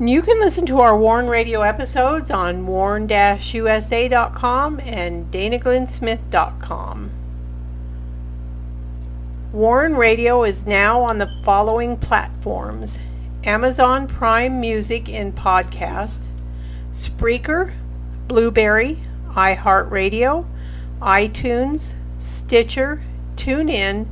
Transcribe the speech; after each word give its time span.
You 0.00 0.22
can 0.22 0.38
listen 0.38 0.64
to 0.66 0.78
our 0.78 0.96
Warn 0.96 1.26
Radio 1.26 1.62
episodes 1.62 2.30
on 2.30 2.64
warn-usa.com 2.68 3.10
and 4.80 5.32
danaglennsmith.com. 5.32 7.10
Warn 9.52 9.96
Radio 9.96 10.44
is 10.44 10.64
now 10.64 11.00
on 11.02 11.18
the 11.18 11.28
following 11.42 11.96
platforms 11.96 13.00
Amazon 13.42 14.06
Prime 14.06 14.60
Music 14.60 15.08
and 15.08 15.34
podcast, 15.34 16.28
Spreaker, 16.92 17.74
Blubrry, 18.28 18.98
iHeartRadio, 19.30 20.46
iTunes, 21.02 21.96
Stitcher, 22.20 23.02
TuneIn, 23.34 24.06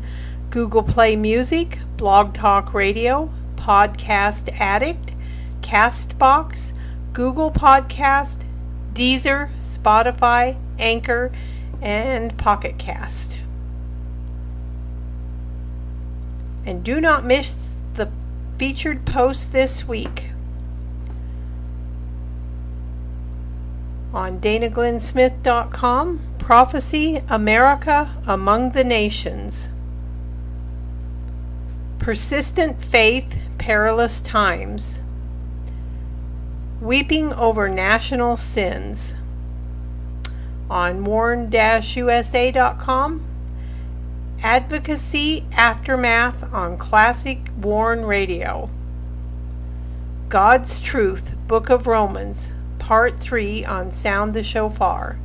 Google 0.51 0.83
Play 0.83 1.15
Music, 1.15 1.79
Blog 1.97 2.35
Talk 2.35 2.75
Radio, 2.75 3.31
Podcast 3.55 4.49
Addict, 4.59 5.13
Castbox, 5.67 6.73
Google 7.13 7.51
Podcast, 7.51 8.45
Deezer, 8.93 9.51
Spotify, 9.59 10.57
Anchor, 10.79 11.33
and 11.83 12.39
Pocket 12.39 12.79
Cast. 12.79 13.37
And 16.65 16.85
do 16.85 17.01
not 17.01 17.25
miss 17.25 17.57
the 17.95 18.09
featured 18.59 19.05
post 19.05 19.51
this 19.51 19.89
week 19.89 20.31
on 24.15 24.41
danaglennsmith.com 24.41 26.21
Prophecy 26.39 27.21
America 27.29 28.17
Among 28.25 28.71
the 28.71 28.85
Nations. 28.85 29.69
Persistent 31.99 32.85
Faith, 32.85 33.37
Perilous 33.59 34.21
Times. 34.21 35.03
Weeping 36.87 37.33
Over 37.33 37.69
National 37.69 38.37
Sins. 38.37 39.17
On 40.71 41.03
warn-usa.com 41.03 41.51
Advocacy 44.41 45.45
Aftermath 45.51 46.55
on 46.55 46.79
Classic 46.79 47.41
Warn 47.61 48.05
Radio. 48.05 48.71
God's 50.29 50.79
Truth, 50.79 51.35
Book 51.49 51.71
of 51.71 51.89
Romans, 51.89 52.53
Part 52.79 53.19
3 53.19 53.65
on 53.65 53.91
Sound 53.91 54.33
the 54.33 54.45
Shofar. 54.45 55.19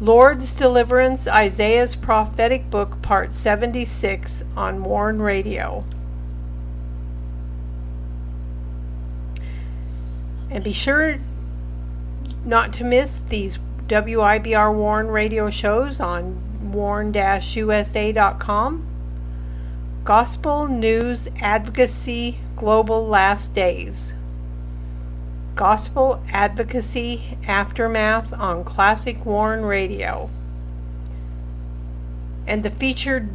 Lord's 0.00 0.54
Deliverance, 0.56 1.26
Isaiah's 1.26 1.96
Prophetic 1.96 2.70
Book, 2.70 3.02
Part 3.02 3.32
76 3.32 4.44
on 4.56 4.84
Warn 4.84 5.20
Radio. 5.20 5.84
And 10.50 10.64
be 10.64 10.72
sure 10.72 11.18
not 12.44 12.72
to 12.74 12.84
miss 12.84 13.20
these 13.28 13.58
WIBR 13.88 14.74
Warn 14.74 15.08
radio 15.08 15.50
shows 15.50 16.00
on 16.00 16.72
warn-usa.com. 16.72 17.24
Gospel 20.04 20.66
News 20.68 21.28
Advocacy 21.40 22.38
Global 22.56 23.06
Last 23.06 23.52
Days. 23.54 24.14
Gospel 25.54 26.22
Advocacy 26.32 27.36
Aftermath 27.46 28.32
on 28.32 28.64
Classic 28.64 29.26
Warn 29.26 29.62
Radio. 29.62 30.30
And 32.46 32.62
the 32.62 32.70
featured 32.70 33.28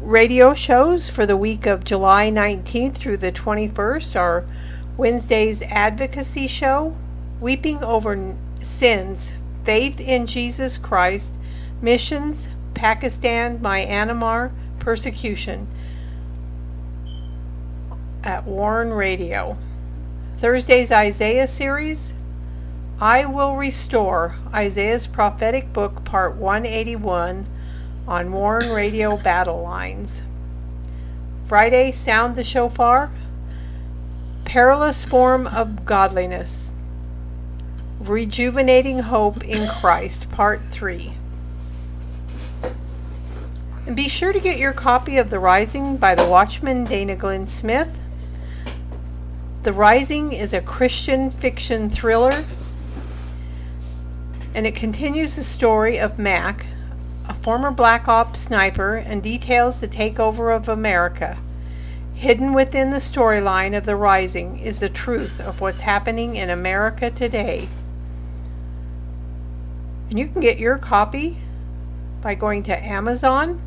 radio 0.00 0.54
shows 0.54 1.08
for 1.10 1.26
the 1.26 1.36
week 1.36 1.66
of 1.66 1.84
July 1.84 2.30
19th 2.30 2.94
through 2.94 3.16
the 3.18 3.32
21st 3.32 4.16
are 4.16 4.46
Wednesday's 4.96 5.62
Advocacy 5.62 6.46
Show, 6.46 6.96
Weeping 7.40 7.84
Over 7.84 8.36
Sins, 8.60 9.34
Faith 9.64 10.00
in 10.00 10.26
Jesus 10.26 10.78
Christ, 10.78 11.34
Missions, 11.82 12.48
Pakistan, 12.74 13.58
Myanmar, 13.58 14.52
Persecution 14.78 15.66
at 18.24 18.44
Warn 18.44 18.90
Radio. 18.90 19.58
Thursday's 20.38 20.90
Isaiah 20.90 21.46
series, 21.46 22.14
I 23.00 23.26
Will 23.26 23.54
Restore, 23.54 24.36
Isaiah's 24.52 25.06
Prophetic 25.06 25.72
Book, 25.72 26.04
Part 26.04 26.36
181, 26.36 27.46
on 28.08 28.32
Warn 28.32 28.70
Radio 28.70 29.16
Battle 29.16 29.62
Lines. 29.62 30.22
Friday, 31.46 31.92
Sound 31.92 32.36
the 32.36 32.44
Shofar, 32.44 33.10
Perilous 34.46 35.02
Form 35.02 35.48
of 35.48 35.84
Godliness, 35.84 36.72
Rejuvenating 37.98 39.00
Hope 39.00 39.42
in 39.42 39.66
Christ, 39.66 40.30
Part 40.30 40.62
3. 40.70 41.14
And 43.86 43.96
be 43.96 44.08
sure 44.08 44.32
to 44.32 44.38
get 44.38 44.56
your 44.56 44.72
copy 44.72 45.18
of 45.18 45.30
The 45.30 45.40
Rising 45.40 45.96
by 45.96 46.14
the 46.14 46.24
Watchman 46.24 46.84
Dana 46.84 47.16
Glenn 47.16 47.48
Smith. 47.48 47.98
The 49.64 49.72
Rising 49.72 50.30
is 50.30 50.54
a 50.54 50.60
Christian 50.60 51.32
fiction 51.32 51.90
thriller, 51.90 52.44
and 54.54 54.64
it 54.64 54.76
continues 54.76 55.34
the 55.34 55.42
story 55.42 55.98
of 55.98 56.20
Mac, 56.20 56.66
a 57.28 57.34
former 57.34 57.72
Black 57.72 58.06
Ops 58.06 58.38
sniper, 58.38 58.94
and 58.94 59.24
details 59.24 59.80
the 59.80 59.88
takeover 59.88 60.54
of 60.54 60.68
America. 60.68 61.36
Hidden 62.16 62.54
within 62.54 62.88
the 62.88 62.96
storyline 62.96 63.76
of 63.76 63.84
The 63.84 63.94
Rising 63.94 64.58
is 64.58 64.80
the 64.80 64.88
truth 64.88 65.38
of 65.38 65.60
what's 65.60 65.82
happening 65.82 66.34
in 66.34 66.48
America 66.48 67.10
today. 67.10 67.68
And 70.08 70.18
you 70.18 70.26
can 70.26 70.40
get 70.40 70.58
your 70.58 70.78
copy 70.78 71.36
by 72.22 72.34
going 72.34 72.62
to 72.64 72.84
Amazon 72.84 73.60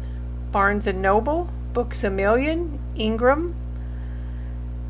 Barnes 0.51 0.87
& 0.87 0.93
Noble, 0.93 1.47
Books 1.73 2.03
A 2.03 2.09
Million, 2.09 2.79
Ingram. 2.95 3.53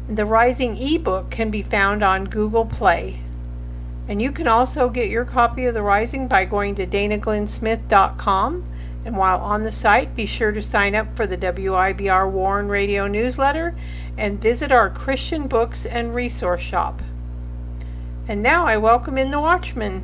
The 0.07 0.23
Rising 0.23 0.77
ebook 0.77 1.29
can 1.29 1.51
be 1.51 1.61
found 1.61 2.01
on 2.01 2.25
Google 2.25 2.65
Play. 2.65 3.19
And 4.07 4.21
you 4.21 4.31
can 4.31 4.47
also 4.47 4.87
get 4.89 5.09
your 5.09 5.25
copy 5.25 5.65
of 5.65 5.73
The 5.73 5.81
Rising 5.81 6.29
by 6.29 6.45
going 6.45 6.75
to 6.75 6.87
danaglennsmith.com. 6.87 8.63
And 9.09 9.17
while 9.17 9.39
on 9.39 9.63
the 9.63 9.71
site, 9.71 10.15
be 10.15 10.27
sure 10.27 10.51
to 10.51 10.61
sign 10.61 10.93
up 10.93 11.15
for 11.15 11.25
the 11.25 11.35
WIBR 11.35 12.29
Warn 12.29 12.67
Radio 12.67 13.07
newsletter 13.07 13.75
and 14.19 14.39
visit 14.39 14.71
our 14.71 14.87
Christian 14.87 15.47
books 15.47 15.83
and 15.87 16.13
resource 16.13 16.61
shop. 16.61 17.01
And 18.27 18.43
now 18.43 18.67
I 18.67 18.77
welcome 18.77 19.17
in 19.17 19.31
the 19.31 19.39
Watchman. 19.39 20.03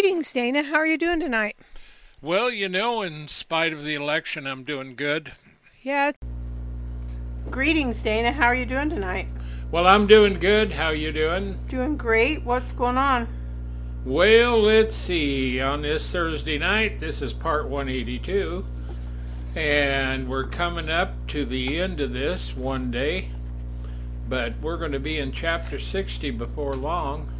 Greetings, 0.00 0.32
Dana. 0.32 0.62
How 0.62 0.76
are 0.76 0.86
you 0.86 0.96
doing 0.96 1.18
tonight? 1.18 1.56
Well, 2.22 2.50
you 2.50 2.68
know, 2.68 3.02
in 3.02 3.26
spite 3.26 3.72
of 3.72 3.82
the 3.82 3.96
election, 3.96 4.46
I'm 4.46 4.62
doing 4.62 4.94
good. 4.94 5.32
Yeah. 5.82 6.12
Greetings, 7.50 8.00
Dana. 8.00 8.30
How 8.30 8.44
are 8.44 8.54
you 8.54 8.64
doing 8.64 8.90
tonight? 8.90 9.26
Well, 9.72 9.88
I'm 9.88 10.06
doing 10.06 10.38
good. 10.38 10.70
How 10.70 10.86
are 10.86 10.94
you 10.94 11.10
doing? 11.10 11.58
Doing 11.66 11.96
great. 11.96 12.44
What's 12.44 12.70
going 12.70 12.96
on? 12.96 13.26
Well, 14.04 14.62
let's 14.62 14.94
see. 14.94 15.60
On 15.60 15.82
this 15.82 16.12
Thursday 16.12 16.58
night, 16.58 17.00
this 17.00 17.20
is 17.20 17.32
part 17.32 17.68
182, 17.68 18.64
and 19.56 20.28
we're 20.28 20.46
coming 20.46 20.88
up 20.88 21.26
to 21.26 21.44
the 21.44 21.80
end 21.80 21.98
of 21.98 22.12
this 22.12 22.56
one 22.56 22.92
day, 22.92 23.30
but 24.28 24.60
we're 24.60 24.78
going 24.78 24.92
to 24.92 25.00
be 25.00 25.18
in 25.18 25.32
chapter 25.32 25.80
60 25.80 26.30
before 26.30 26.74
long. 26.74 27.32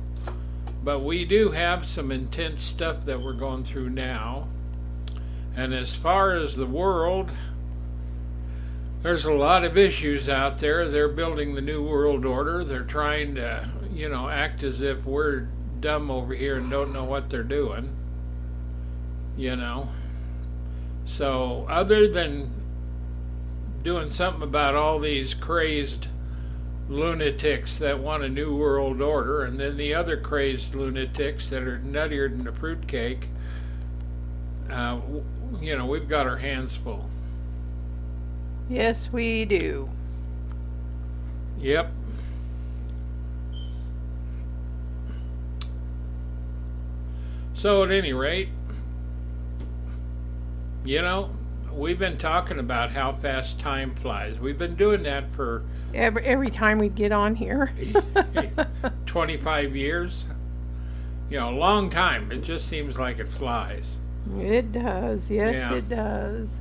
But 0.89 1.05
we 1.05 1.27
do 1.27 1.51
have 1.51 1.85
some 1.85 2.11
intense 2.11 2.65
stuff 2.65 3.05
that 3.05 3.21
we're 3.21 3.35
going 3.35 3.63
through 3.63 3.91
now. 3.91 4.49
And 5.55 5.75
as 5.75 5.95
far 5.95 6.33
as 6.33 6.57
the 6.57 6.65
world, 6.65 7.31
there's 9.03 9.27
a 9.27 9.35
lot 9.35 9.65
of 9.65 9.77
issues 9.77 10.31
out 10.31 10.61
there. 10.61 10.89
They're 10.89 11.11
building 11.11 11.55
the 11.55 11.61
New 11.61 11.87
World 11.87 12.25
Order. 12.25 12.65
They're 12.65 12.85
trying 12.85 13.35
to, 13.35 13.69
you 13.93 14.09
know, 14.09 14.31
act 14.31 14.63
as 14.63 14.81
if 14.81 15.05
we're 15.05 15.49
dumb 15.79 16.11
over 16.11 16.33
here 16.33 16.57
and 16.57 16.71
don't 16.71 16.95
know 16.95 17.05
what 17.05 17.29
they're 17.29 17.43
doing. 17.43 17.95
You 19.37 19.57
know? 19.57 19.91
So, 21.05 21.67
other 21.69 22.09
than 22.09 22.51
doing 23.83 24.09
something 24.09 24.43
about 24.43 24.75
all 24.75 25.01
these 25.01 25.35
crazed 25.35 26.09
lunatics 26.89 27.79
that 27.79 27.99
want 27.99 28.25
a 28.25 28.29
new 28.29 28.57
world 28.57 29.03
order, 29.03 29.45
and 29.45 29.61
then 29.61 29.77
the 29.77 29.95
other 29.95 30.17
crazed 30.17 30.75
lunatics 30.75 31.51
that 31.51 31.63
are 31.63 31.79
nuttier 31.79 32.31
than 32.31 32.47
a 32.49 32.53
fruitcake, 32.53 33.29
uh, 34.71 34.99
you 35.61 35.77
know, 35.77 35.87
we've 35.87 36.09
got 36.09 36.27
our 36.27 36.39
hands 36.39 36.77
full. 36.77 37.09
Yes, 38.69 39.09
we 39.13 39.45
do. 39.45 39.89
Yep. 41.59 41.93
So, 47.55 47.83
at 47.83 47.91
any 47.91 48.13
rate, 48.13 48.51
you 50.85 51.03
know, 51.03 51.31
we've 51.73 51.99
been 51.99 52.17
talking 52.17 52.59
about 52.59 52.91
how 52.91 53.13
fast 53.15 53.59
time 53.59 53.95
flies. 53.97 54.39
We've 54.39 54.59
been 54.59 54.77
doing 54.77 55.03
that 55.03 55.33
for 55.35 55.65
every 55.95 56.25
every 56.25 56.51
time 56.51 56.79
we'd 56.79 56.95
get 56.95 57.13
on 57.13 57.35
here. 57.35 57.73
25 59.07 59.77
years. 59.77 60.25
You 61.31 61.39
know, 61.39 61.51
a 61.51 61.57
long 61.59 61.91
time. 61.91 62.33
It 62.33 62.43
just 62.43 62.69
seems 62.69 62.99
like 62.99 63.19
it 63.19 63.29
flies. 63.29 63.99
It 64.39 64.73
does. 64.73 65.31
Yes, 65.31 65.55
Yeah. 65.55 65.75
it 65.75 65.89
does. 65.89 66.61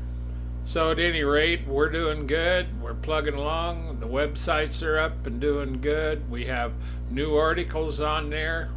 So 0.66 0.92
at 0.92 1.00
any 1.00 1.24
rate, 1.24 1.66
we're 1.66 1.90
doing 1.90 2.28
good. 2.28 2.82
We're 2.82 2.94
plugging 2.94 3.36
along. 3.36 4.02
The 4.02 4.08
websites 4.08 4.84
are 4.84 4.98
up 5.00 5.26
and 5.26 5.40
doing 5.40 5.80
good. 5.80 6.30
We 6.30 6.46
have 6.46 6.74
new 7.10 7.36
articles 7.38 8.02
on 8.02 8.30
there, 8.30 8.70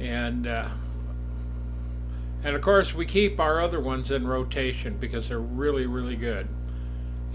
and 0.00 0.46
uh, 0.46 0.68
and 2.42 2.56
of 2.56 2.62
course 2.62 2.94
we 2.94 3.04
keep 3.04 3.38
our 3.38 3.60
other 3.60 3.78
ones 3.80 4.10
in 4.10 4.26
rotation 4.26 4.96
because 4.96 5.28
they're 5.28 5.38
really 5.38 5.84
really 5.84 6.16
good. 6.16 6.48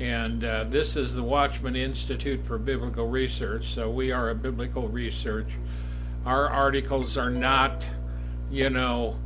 And 0.01 0.43
uh, 0.43 0.63
this 0.63 0.95
is 0.95 1.13
the 1.13 1.21
Watchman 1.21 1.75
Institute 1.75 2.43
for 2.47 2.57
Biblical 2.57 3.07
Research, 3.07 3.71
so 3.71 3.87
we 3.87 4.11
are 4.11 4.31
a 4.31 4.35
biblical 4.35 4.87
research. 4.87 5.59
Our 6.25 6.49
articles 6.49 7.17
are 7.17 7.29
not, 7.29 7.87
you 8.49 8.71
know, 8.71 9.19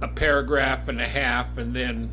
a 0.00 0.08
paragraph 0.08 0.88
and 0.88 0.98
a 1.02 1.06
half 1.06 1.58
and 1.58 1.76
then 1.76 2.12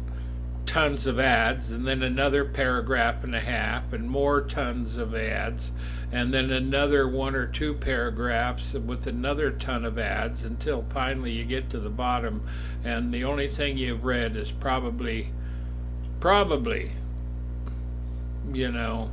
tons 0.66 1.08
of 1.08 1.18
ads, 1.18 1.72
and 1.72 1.88
then 1.88 2.04
another 2.04 2.44
paragraph 2.44 3.24
and 3.24 3.34
a 3.34 3.40
half, 3.40 3.94
and 3.94 4.10
more 4.10 4.42
tons 4.42 4.98
of 4.98 5.16
ads, 5.16 5.72
and 6.12 6.34
then 6.34 6.52
another 6.52 7.08
one 7.08 7.36
or 7.36 7.48
two 7.48 7.74
paragraphs 7.74 8.74
with 8.74 9.08
another 9.08 9.50
ton 9.50 9.86
of 9.86 9.98
ads 9.98 10.44
until 10.44 10.86
finally 10.90 11.32
you 11.32 11.46
get 11.46 11.70
to 11.70 11.80
the 11.80 11.90
bottom, 11.90 12.46
and 12.84 13.14
the 13.14 13.24
only 13.24 13.48
thing 13.48 13.78
you've 13.78 14.04
read 14.04 14.36
is 14.36 14.52
probably, 14.52 15.32
probably, 16.20 16.92
you 18.54 18.72
know, 18.72 19.10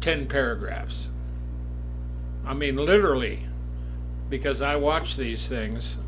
10 0.00 0.26
paragraphs. 0.26 1.08
I 2.46 2.54
mean, 2.54 2.76
literally, 2.76 3.46
because 4.28 4.62
I 4.62 4.76
watch 4.76 5.16
these 5.16 5.48
things, 5.48 5.98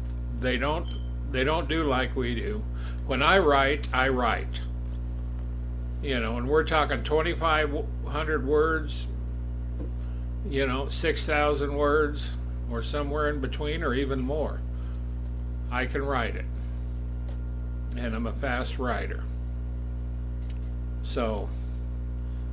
they 0.41 0.57
don't 0.57 0.87
they 1.31 1.45
don't 1.45 1.69
do 1.69 1.85
like 1.85 2.15
we 2.15 2.35
do. 2.35 2.63
When 3.07 3.23
I 3.23 3.39
write, 3.39 3.89
I 3.93 4.09
write. 4.09 4.61
You 6.03 6.21
know, 6.21 6.37
and 6.37 6.49
we're 6.49 6.65
talking 6.65 7.03
2,500 7.03 8.47
words, 8.47 9.07
you 10.49 10.67
know, 10.67 10.89
6,000 10.89 11.75
words, 11.75 12.33
or 12.71 12.83
somewhere 12.83 13.31
in 13.31 13.41
between, 13.41 13.83
or 13.83 13.95
even 13.95 14.21
more. 14.21 14.61
I 15.71 15.87
can 15.87 16.03
write 16.03 16.37
it. 16.37 16.45
And 17.97 18.15
I'm 18.15 18.27
a 18.27 18.33
fast 18.33 18.79
writer. 18.79 19.25
So, 21.03 21.49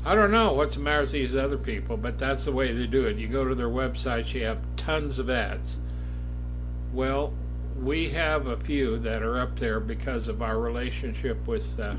I 0.05 0.15
don't 0.15 0.31
know 0.31 0.53
what's 0.53 0.75
the 0.75 0.81
matter 0.81 1.01
with 1.01 1.11
these 1.11 1.35
other 1.35 1.57
people, 1.57 1.97
but 1.97 2.17
that's 2.17 2.45
the 2.45 2.51
way 2.51 2.71
they 2.71 2.87
do 2.87 3.05
it. 3.05 3.17
You 3.17 3.27
go 3.27 3.45
to 3.45 3.55
their 3.55 3.69
websites, 3.69 4.33
you 4.33 4.45
have 4.45 4.59
tons 4.77 5.19
of 5.19 5.29
ads. 5.29 5.77
Well, 6.93 7.33
we 7.77 8.09
have 8.09 8.47
a 8.47 8.57
few 8.57 8.97
that 8.99 9.21
are 9.21 9.39
up 9.39 9.59
there 9.59 9.79
because 9.79 10.27
of 10.27 10.41
our 10.41 10.57
relationship 10.57 11.45
with, 11.47 11.79
uh, 11.79 11.95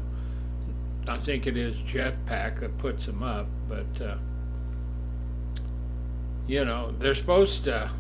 I 1.06 1.18
think 1.18 1.46
it 1.46 1.56
is 1.56 1.76
Jetpack 1.76 2.60
that 2.60 2.78
puts 2.78 3.06
them 3.06 3.22
up, 3.22 3.46
but, 3.68 4.02
uh, 4.02 4.16
you 6.46 6.64
know, 6.64 6.92
they're 6.98 7.14
supposed 7.14 7.64
to 7.64 7.90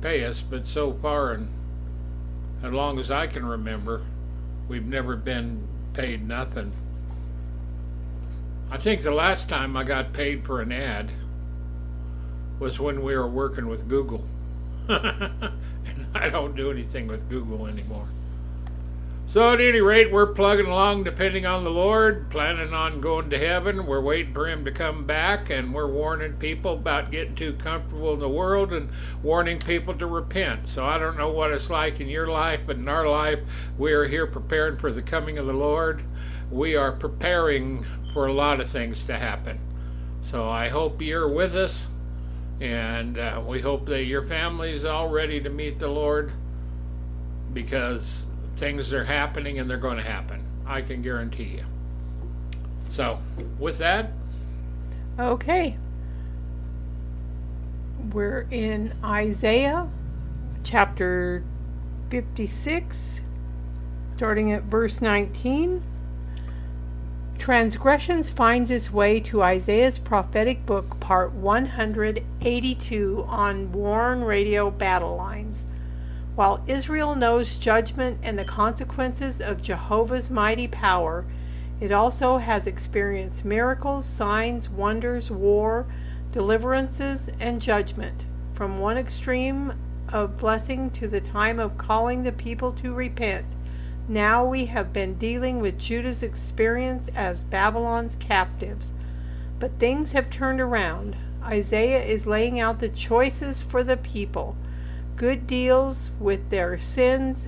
pay 0.00 0.24
us, 0.24 0.42
but 0.42 0.66
so 0.66 0.92
far, 0.92 1.32
and 1.32 1.48
as 2.62 2.72
long 2.72 2.98
as 2.98 3.10
I 3.10 3.26
can 3.26 3.46
remember, 3.46 4.02
we've 4.66 4.86
never 4.86 5.14
been 5.16 5.68
paid 5.92 6.26
nothing. 6.26 6.72
I 8.74 8.76
think 8.76 9.02
the 9.02 9.12
last 9.12 9.48
time 9.48 9.76
I 9.76 9.84
got 9.84 10.12
paid 10.12 10.44
for 10.44 10.60
an 10.60 10.72
ad 10.72 11.12
was 12.58 12.80
when 12.80 13.04
we 13.04 13.14
were 13.14 13.28
working 13.28 13.68
with 13.68 13.88
Google. 13.88 14.26
and 14.88 16.08
I 16.12 16.28
don't 16.28 16.56
do 16.56 16.72
anything 16.72 17.06
with 17.06 17.28
Google 17.28 17.68
anymore. 17.68 18.08
So, 19.26 19.52
at 19.52 19.60
any 19.60 19.80
rate, 19.80 20.10
we're 20.10 20.26
plugging 20.26 20.66
along 20.66 21.04
depending 21.04 21.46
on 21.46 21.62
the 21.62 21.70
Lord, 21.70 22.28
planning 22.30 22.74
on 22.74 23.00
going 23.00 23.30
to 23.30 23.38
heaven. 23.38 23.86
We're 23.86 24.00
waiting 24.00 24.34
for 24.34 24.48
Him 24.48 24.64
to 24.64 24.72
come 24.72 25.06
back, 25.06 25.50
and 25.50 25.72
we're 25.72 25.86
warning 25.86 26.32
people 26.32 26.72
about 26.72 27.12
getting 27.12 27.36
too 27.36 27.52
comfortable 27.52 28.12
in 28.12 28.18
the 28.18 28.28
world 28.28 28.72
and 28.72 28.90
warning 29.22 29.60
people 29.60 29.94
to 29.94 30.06
repent. 30.06 30.66
So, 30.66 30.84
I 30.84 30.98
don't 30.98 31.16
know 31.16 31.30
what 31.30 31.52
it's 31.52 31.70
like 31.70 32.00
in 32.00 32.08
your 32.08 32.26
life, 32.26 32.62
but 32.66 32.74
in 32.78 32.88
our 32.88 33.08
life, 33.08 33.38
we 33.78 33.92
are 33.92 34.08
here 34.08 34.26
preparing 34.26 34.76
for 34.78 34.90
the 34.90 35.00
coming 35.00 35.38
of 35.38 35.46
the 35.46 35.52
Lord. 35.52 36.02
We 36.50 36.74
are 36.74 36.90
preparing 36.90 37.86
for 38.14 38.26
a 38.26 38.32
lot 38.32 38.60
of 38.60 38.70
things 38.70 39.04
to 39.04 39.18
happen. 39.18 39.58
So, 40.22 40.48
I 40.48 40.68
hope 40.68 41.02
you're 41.02 41.28
with 41.28 41.54
us. 41.54 41.88
And 42.60 43.18
uh, 43.18 43.42
we 43.46 43.60
hope 43.60 43.84
that 43.86 44.04
your 44.04 44.24
family 44.24 44.72
is 44.72 44.86
all 44.86 45.10
ready 45.10 45.40
to 45.42 45.50
meet 45.50 45.78
the 45.78 45.88
Lord 45.88 46.32
because 47.52 48.24
things 48.56 48.92
are 48.92 49.04
happening 49.04 49.58
and 49.58 49.68
they're 49.68 49.76
going 49.76 49.98
to 49.98 50.02
happen. 50.02 50.42
I 50.64 50.80
can 50.80 51.02
guarantee 51.02 51.58
you. 51.58 51.64
So, 52.88 53.18
with 53.58 53.76
that, 53.78 54.12
Okay. 55.18 55.76
We're 58.12 58.46
in 58.50 58.94
Isaiah 59.04 59.88
chapter 60.64 61.44
56, 62.10 63.20
starting 64.10 64.52
at 64.52 64.64
verse 64.64 65.00
19. 65.00 65.82
Transgressions 67.38 68.30
finds 68.30 68.70
its 68.70 68.90
way 68.90 69.20
to 69.20 69.42
Isaiah's 69.42 69.98
prophetic 69.98 70.64
book, 70.64 70.98
part 70.98 71.32
182 71.32 73.24
on 73.28 73.72
Warn 73.72 74.24
Radio 74.24 74.70
Battle 74.70 75.16
Lines. 75.16 75.64
While 76.36 76.64
Israel 76.66 77.14
knows 77.14 77.58
judgment 77.58 78.18
and 78.22 78.38
the 78.38 78.44
consequences 78.44 79.40
of 79.40 79.62
Jehovah's 79.62 80.30
mighty 80.30 80.66
power, 80.66 81.24
it 81.80 81.92
also 81.92 82.38
has 82.38 82.66
experienced 82.66 83.44
miracles, 83.44 84.06
signs, 84.06 84.68
wonders, 84.68 85.30
war, 85.30 85.86
deliverances, 86.32 87.28
and 87.38 87.60
judgment. 87.60 88.24
From 88.54 88.78
one 88.78 88.96
extreme 88.96 89.74
of 90.08 90.38
blessing 90.38 90.90
to 90.90 91.08
the 91.08 91.20
time 91.20 91.58
of 91.58 91.76
calling 91.76 92.22
the 92.22 92.32
people 92.32 92.72
to 92.72 92.94
repent. 92.94 93.44
Now 94.08 94.44
we 94.44 94.66
have 94.66 94.92
been 94.92 95.14
dealing 95.14 95.60
with 95.60 95.78
Judah's 95.78 96.22
experience 96.22 97.08
as 97.14 97.42
Babylon's 97.42 98.16
captives. 98.16 98.92
But 99.58 99.78
things 99.78 100.12
have 100.12 100.28
turned 100.28 100.60
around. 100.60 101.16
Isaiah 101.42 102.02
is 102.02 102.26
laying 102.26 102.60
out 102.60 102.80
the 102.80 102.88
choices 102.88 103.62
for 103.62 103.82
the 103.82 103.96
people 103.96 104.56
good 105.16 105.46
deals 105.46 106.10
with 106.18 106.50
their 106.50 106.78
sins. 106.78 107.46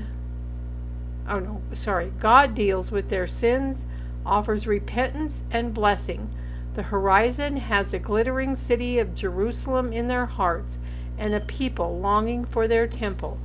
Oh 1.29 1.41
no, 1.41 1.63
sorry. 1.73 2.13
God 2.21 2.55
deals 2.55 2.93
with 2.93 3.09
their 3.09 3.27
sins, 3.27 3.87
offers 4.25 4.67
repentance 4.67 5.43
and 5.51 5.75
blessing. 5.75 6.31
The 6.75 6.85
horizon 6.85 7.57
has 7.57 7.93
a 7.93 7.99
glittering 7.99 8.55
city 8.55 8.99
of 8.99 9.15
Jerusalem 9.15 9.93
in 9.93 10.09
their 10.09 10.27
hearts 10.27 10.79
and 11.19 11.35
a 11.35 11.41
people 11.41 11.99
longing 11.99 12.45
for 12.45 12.69
their 12.69 12.87
temple. 12.87 13.39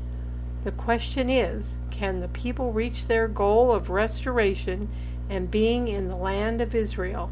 The 0.63 0.72
question 0.72 1.30
is 1.30 1.77
can 1.89 2.20
the 2.20 2.27
people 2.27 2.72
reach 2.72 3.08
their 3.08 3.27
goal 3.27 3.72
of 3.72 3.89
restoration 3.89 4.89
and 5.30 5.50
being 5.50 5.88
in 5.88 6.08
the 6.08 6.15
land 6.15 6.62
of 6.62 6.75
Israel? 6.75 7.32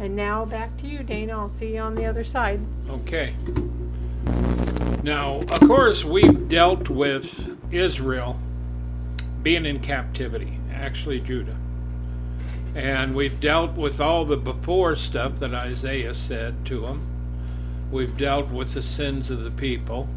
And 0.00 0.14
now 0.14 0.44
back 0.44 0.76
to 0.78 0.86
you, 0.86 1.02
Dana. 1.02 1.38
I'll 1.38 1.48
see 1.48 1.74
you 1.74 1.80
on 1.80 1.94
the 1.94 2.04
other 2.04 2.24
side. 2.24 2.60
Okay. 2.88 3.34
Now, 5.02 5.38
of 5.38 5.60
course, 5.60 6.04
we've 6.04 6.48
dealt 6.48 6.88
with 6.88 7.56
Israel 7.72 8.38
being 9.42 9.64
in 9.64 9.80
captivity, 9.80 10.58
actually, 10.72 11.20
Judah. 11.20 11.56
And 12.74 13.14
we've 13.14 13.40
dealt 13.40 13.72
with 13.72 14.00
all 14.00 14.24
the 14.24 14.36
before 14.36 14.94
stuff 14.96 15.38
that 15.40 15.54
Isaiah 15.54 16.14
said 16.14 16.66
to 16.66 16.82
them. 16.82 17.06
We've 17.90 18.16
dealt 18.16 18.48
with 18.48 18.74
the 18.74 18.82
sins 18.82 19.30
of 19.30 19.42
the 19.42 19.50
people. 19.50 20.08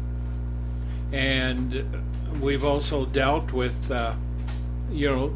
And 1.12 2.40
we've 2.40 2.64
also 2.64 3.04
dealt 3.04 3.52
with, 3.52 3.90
uh, 3.90 4.14
you 4.90 5.10
know, 5.10 5.34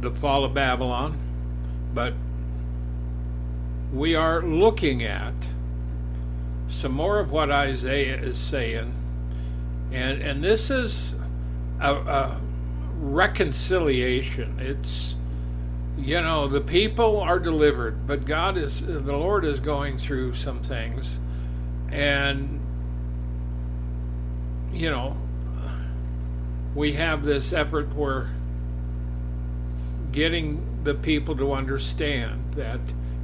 the 0.00 0.10
fall 0.10 0.44
of 0.44 0.54
Babylon. 0.54 1.18
But 1.92 2.14
we 3.92 4.14
are 4.14 4.40
looking 4.42 5.02
at 5.02 5.34
some 6.68 6.92
more 6.92 7.18
of 7.18 7.32
what 7.32 7.50
Isaiah 7.50 8.16
is 8.16 8.38
saying. 8.38 8.94
And, 9.92 10.22
and 10.22 10.42
this 10.42 10.70
is 10.70 11.14
a, 11.80 11.94
a 11.94 12.40
reconciliation. 13.00 14.58
It's, 14.60 15.16
you 15.98 16.20
know, 16.20 16.46
the 16.46 16.60
people 16.60 17.20
are 17.20 17.38
delivered, 17.38 18.06
but 18.06 18.24
God 18.24 18.56
is, 18.56 18.80
the 18.80 19.00
Lord 19.00 19.44
is 19.44 19.58
going 19.58 19.98
through 19.98 20.36
some 20.36 20.62
things. 20.62 21.18
And, 21.90 22.59
you 24.72 24.90
know, 24.90 25.16
we 26.74 26.92
have 26.92 27.24
this 27.24 27.52
effort 27.52 27.94
where 27.94 28.30
getting 30.12 30.82
the 30.84 30.94
people 30.94 31.36
to 31.36 31.52
understand 31.52 32.54
that 32.54 32.80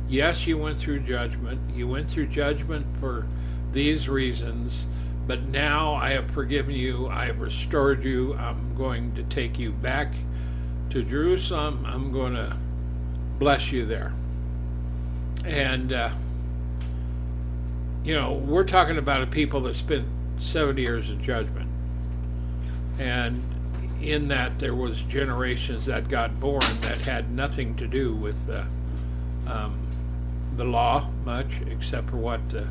yes, 0.09 0.47
you 0.47 0.59
went 0.59 0.79
through 0.79 1.01
judgment. 1.01 1.75
You 1.75 1.89
went 1.89 2.11
through 2.11 2.27
judgment 2.27 2.87
for 3.01 3.27
these 3.73 4.09
reasons, 4.09 4.87
but 5.27 5.43
now 5.43 5.95
I 5.95 6.11
have 6.11 6.31
forgiven 6.31 6.75
you. 6.75 7.09
I 7.09 7.27
have 7.27 7.41
restored 7.41 8.05
you. 8.05 8.35
I'm 8.35 8.77
going 8.77 9.15
to 9.15 9.23
take 9.25 9.59
you 9.59 9.73
back 9.73 10.13
to 10.91 11.03
Jerusalem. 11.03 11.85
I'm 11.87 12.13
going 12.13 12.35
to 12.35 12.57
bless 13.39 13.73
you 13.73 13.85
there. 13.85 14.15
And, 15.45 15.93
uh, 15.93 16.11
you 18.05 18.15
know, 18.15 18.33
we're 18.33 18.65
talking 18.65 18.99
about 18.99 19.23
a 19.23 19.27
people 19.27 19.61
that 19.63 19.77
spent 19.77 20.07
70 20.39 20.83
years 20.83 21.11
of 21.11 21.21
judgment. 21.21 21.71
And 22.99 23.43
in 24.01 24.29
that, 24.29 24.59
there 24.59 24.75
was 24.75 25.03
generations 25.03 25.87
that 25.87 26.09
got 26.09 26.39
born 26.41 26.63
that 26.83 26.99
had 26.99 27.31
nothing 27.31 27.77
to 27.77 27.87
do 27.87 28.15
with 28.15 28.37
uh, 28.49 28.65
um, 29.47 29.87
the 30.57 30.65
law 30.65 31.11
much, 31.25 31.61
except 31.71 32.11
for 32.11 32.17
what 32.17 32.49
the, 32.51 32.69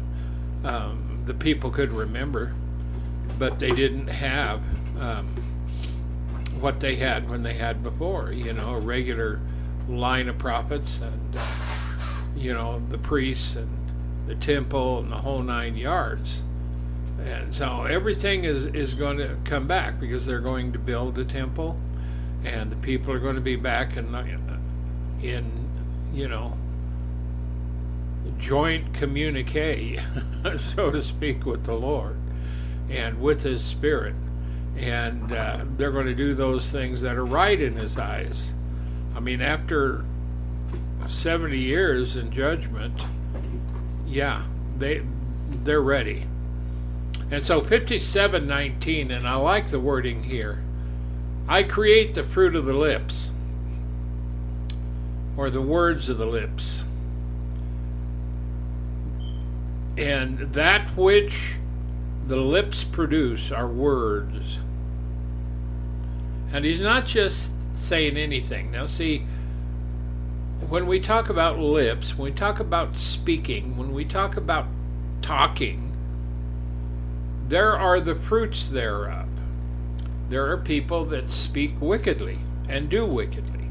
um, 0.64 1.24
the 1.26 1.34
people 1.34 1.70
could 1.72 1.92
remember. 1.92 2.54
But 3.38 3.60
they 3.60 3.72
didn't 3.72 4.08
have 4.08 4.62
um, 5.00 5.28
what 6.60 6.80
they 6.80 6.96
had 6.96 7.30
when 7.30 7.44
they 7.44 7.54
had 7.54 7.84
before, 7.84 8.32
you 8.32 8.54
know, 8.54 8.76
a 8.76 8.80
regular 8.80 9.40
line 9.90 10.30
of 10.30 10.38
prophets 10.38 11.02
and, 11.02 11.36
uh, 11.38 11.46
you 12.36 12.54
know, 12.54 12.82
the 12.90 12.98
priests 12.98 13.56
and 13.56 13.70
the 14.28 14.36
temple 14.36 15.00
and 15.00 15.12
the 15.12 15.18
whole 15.18 15.42
nine 15.42 15.76
yards. 15.76 16.44
And 17.24 17.56
so 17.56 17.84
everything 17.84 18.44
is, 18.44 18.66
is 18.66 18.94
going 18.94 19.18
to 19.18 19.38
come 19.46 19.68
back 19.68 20.00
because 20.00 20.26
they're 20.26 20.40
going 20.40 20.74
to 20.74 20.80
build 20.80 21.18
a 21.18 21.26
temple 21.26 21.80
and 22.44 22.72
the 22.72 22.76
people 22.76 23.12
are 23.12 23.20
going 23.20 23.36
to 23.36 23.42
be 23.42 23.56
back 23.56 23.98
in, 23.98 24.14
in 25.22 25.70
you 26.14 26.28
know, 26.28 26.58
joint 28.38 28.94
communique, 28.94 30.00
so 30.58 30.92
to 30.92 31.02
speak, 31.02 31.46
with 31.46 31.66
the 31.66 31.74
Lord 31.74 32.18
and 32.90 33.20
with 33.20 33.42
His 33.42 33.64
Spirit. 33.64 34.16
And 34.78 35.32
uh, 35.32 35.66
they're 35.78 35.92
going 35.92 36.06
to 36.06 36.16
do 36.16 36.36
those 36.36 36.70
things 36.70 37.02
that 37.02 37.16
are 37.16 37.26
right 37.26 37.60
in 37.60 37.76
His 37.76 37.98
eyes. 37.98 38.54
I 39.16 39.20
mean, 39.20 39.42
after 39.42 40.06
70 41.08 41.58
years 41.58 42.16
in 42.16 42.32
judgment, 42.32 43.02
yeah, 44.06 44.44
they 44.78 45.02
they're 45.64 45.82
ready. 45.82 46.28
And 47.32 47.46
so 47.46 47.62
5719 47.62 49.12
and 49.12 49.28
I 49.28 49.36
like 49.36 49.70
the 49.70 49.80
wording 49.80 50.24
here. 50.24 50.64
I 51.48 51.64
create 51.64 52.14
the 52.14 52.24
fruit 52.24 52.56
of 52.56 52.66
the 52.66 52.74
lips 52.74 53.32
or 55.38 55.50
the 55.50 55.62
words 55.62 56.10
of 56.10 56.18
the 56.18 56.26
lips. 56.26 56.86
And 59.98 60.54
that 60.54 60.96
which 60.98 61.56
the 62.28 62.38
lips 62.38 62.84
produce 62.84 63.52
are 63.52 63.68
words. 63.68 64.60
And 66.52 66.66
he's 66.66 66.80
not 66.80 67.06
just 67.06 67.52
saying 67.76 68.18
anything. 68.18 68.72
Now, 68.72 68.88
see, 68.88 69.26
when 70.68 70.88
we 70.88 71.00
talk 71.00 71.30
about 71.30 71.60
lips, 71.60 72.18
when 72.18 72.32
we 72.32 72.38
talk 72.38 72.60
about 72.60 72.98
speaking, 72.98 73.78
when 73.78 73.94
we 73.94 74.06
talk 74.06 74.38
about 74.38 74.68
talking, 75.22 75.85
there 77.48 77.78
are 77.78 78.00
the 78.00 78.16
fruits 78.16 78.70
thereof. 78.70 79.28
There 80.30 80.52
are 80.52 80.58
people 80.58 81.06
that 81.06 81.30
speak 81.30 81.80
wickedly 81.80 82.40
and 82.68 82.90
do 82.90 83.06
wickedly. 83.06 83.70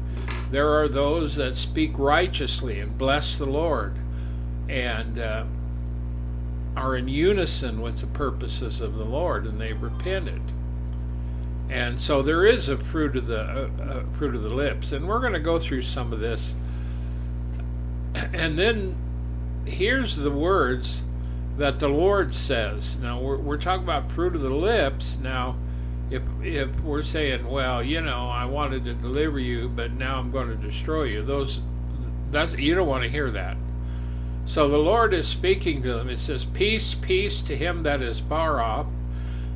There 0.51 0.79
are 0.79 0.87
those 0.87 1.35
that 1.35 1.57
speak 1.57 1.97
righteously 1.97 2.79
and 2.79 2.97
bless 2.97 3.37
the 3.37 3.45
Lord 3.45 3.97
and 4.69 5.19
uh, 5.19 5.45
are 6.77 6.95
in 6.95 7.07
unison 7.07 7.81
with 7.81 7.99
the 7.99 8.07
purposes 8.07 8.79
of 8.81 8.95
the 8.95 9.03
Lord 9.03 9.45
and 9.45 9.59
they've 9.59 9.81
repented. 9.81 10.41
And 11.69 12.01
so 12.01 12.21
there 12.21 12.45
is 12.45 12.69
a 12.69 12.77
fruit 12.77 13.15
of 13.15 13.27
the 13.27 13.41
uh, 13.41 13.69
uh, 13.81 14.03
fruit 14.17 14.35
of 14.35 14.43
the 14.43 14.49
lips, 14.49 14.91
and 14.91 15.07
we're 15.07 15.19
going 15.19 15.33
to 15.33 15.39
go 15.39 15.57
through 15.57 15.81
some 15.81 16.13
of 16.13 16.19
this. 16.19 16.53
And 18.13 18.57
then 18.57 18.95
here's 19.65 20.15
the 20.15 20.29
words 20.29 21.01
that 21.57 21.79
the 21.79 21.89
Lord 21.89 22.33
says. 22.33 22.97
Now 22.97 23.19
we're, 23.19 23.37
we're 23.37 23.57
talking 23.57 23.83
about 23.83 24.11
fruit 24.11 24.35
of 24.35 24.41
the 24.41 24.49
lips. 24.49 25.17
Now, 25.21 25.57
if 26.09 26.21
if 26.41 26.79
we're 26.81 27.03
saying, 27.03 27.47
well, 27.47 27.81
you 27.83 28.01
know, 28.01 28.29
I 28.29 28.45
wanted 28.45 28.85
to 28.85 28.93
deliver 28.93 29.39
you, 29.39 29.69
but 29.69 29.91
now 29.91 30.19
I'm 30.19 30.31
going 30.31 30.49
to 30.49 30.55
destroy 30.55 31.03
you, 31.03 31.23
those 31.23 31.61
that 32.31 32.59
you 32.59 32.75
don't 32.75 32.87
want 32.87 33.03
to 33.03 33.09
hear 33.09 33.31
that. 33.31 33.57
So 34.45 34.69
the 34.69 34.77
Lord 34.77 35.13
is 35.13 35.27
speaking 35.27 35.81
to 35.83 35.93
them. 35.93 36.09
It 36.09 36.19
says, 36.19 36.45
Peace, 36.45 36.93
peace 36.93 37.41
to 37.43 37.55
him 37.55 37.83
that 37.83 38.01
is 38.01 38.19
far 38.19 38.61
off, 38.61 38.85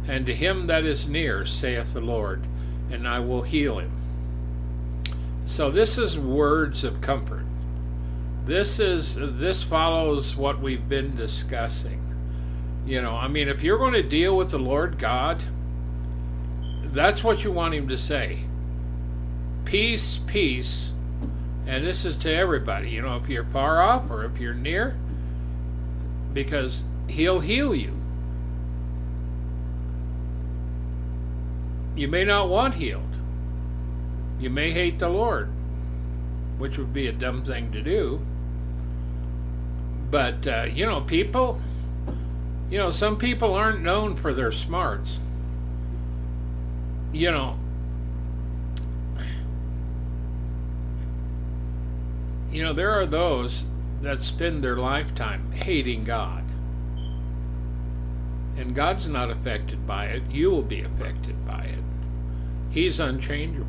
and 0.08 0.26
to 0.26 0.34
him 0.34 0.66
that 0.68 0.84
is 0.84 1.08
near, 1.08 1.46
saith 1.46 1.94
the 1.94 2.02
Lord, 2.02 2.46
and 2.90 3.08
I 3.08 3.20
will 3.20 3.44
heal 3.44 3.78
him. 3.78 3.92
So 5.46 5.70
this 5.70 5.98
is 5.98 6.18
words 6.18 6.84
of 6.84 7.02
comfort. 7.02 7.39
This 8.50 8.80
is 8.80 9.16
this 9.16 9.64
follows 9.64 10.36
what 10.36 10.60
we've 10.60 10.90
been 10.90 11.16
discussing. 11.16 12.04
You 12.86 13.02
know, 13.02 13.16
I 13.16 13.28
mean, 13.28 13.48
if 13.48 13.62
you're 13.62 13.78
going 13.78 13.94
to 13.94 14.04
deal 14.04 14.36
with 14.36 14.50
the 14.50 14.58
Lord 14.58 14.98
God, 14.98 15.44
that's 16.86 17.24
what 17.24 17.44
you 17.44 17.52
want 17.52 17.76
him 17.76 17.88
to 17.88 17.98
say. 17.98 18.46
Peace, 19.66 20.20
peace 20.26 20.94
and 21.70 21.86
this 21.86 22.04
is 22.04 22.16
to 22.16 22.34
everybody, 22.34 22.90
you 22.90 23.04
know, 23.04 23.18
if 23.18 23.30
you're 23.30 23.46
far 23.46 23.80
off 23.80 24.10
or 24.10 24.26
if 24.26 24.40
you're 24.40 24.56
near, 24.56 24.98
because 26.34 26.82
He'll 27.08 27.42
heal 27.42 27.76
you. 27.76 27.96
You 31.96 32.08
may 32.08 32.26
not 32.26 32.50
want 32.50 32.74
healed. 32.74 33.16
You 34.40 34.50
may 34.50 34.72
hate 34.72 34.98
the 34.98 35.10
Lord, 35.10 35.50
which 36.58 36.80
would 36.80 36.92
be 36.92 37.06
a 37.06 37.12
dumb 37.12 37.44
thing 37.44 37.72
to 37.72 37.84
do. 37.84 38.26
But, 40.10 40.48
uh, 40.48 40.66
you 40.72 40.86
know, 40.86 41.02
people, 41.02 41.62
you 42.70 42.78
know, 42.78 42.92
some 42.92 43.18
people 43.18 43.54
aren't 43.54 43.82
known 43.82 44.16
for 44.16 44.34
their 44.34 44.52
smarts. 44.52 45.20
You 47.12 47.32
know, 47.32 47.60
You 52.52 52.64
know, 52.64 52.74
there 52.74 52.92
are 52.92 53.06
those 53.06 53.68
that 54.02 54.24
spend 54.24 54.64
their 54.64 54.78
lifetime 54.78 55.52
hating 55.52 56.04
God. 56.04 56.44
And 58.58 58.76
God's 58.76 59.08
not 59.08 59.30
affected 59.30 59.86
by 59.86 60.06
it. 60.06 60.24
You 60.32 60.50
will 60.50 60.64
be 60.64 60.82
affected 60.82 61.46
by 61.46 61.66
it. 61.66 61.84
He's 62.72 63.00
unchangeable. 63.00 63.68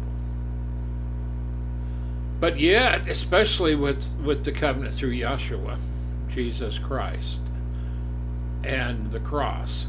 But 2.41 2.59
yet, 2.59 3.07
especially 3.07 3.75
with, 3.75 4.09
with 4.25 4.45
the 4.45 4.53
covenant 4.53 4.95
through 4.95 5.13
Yeshua, 5.13 5.79
Jesus 6.31 6.79
Christ, 6.79 7.39
and 8.63 9.11
the 9.11 9.21
cross, 9.21 9.87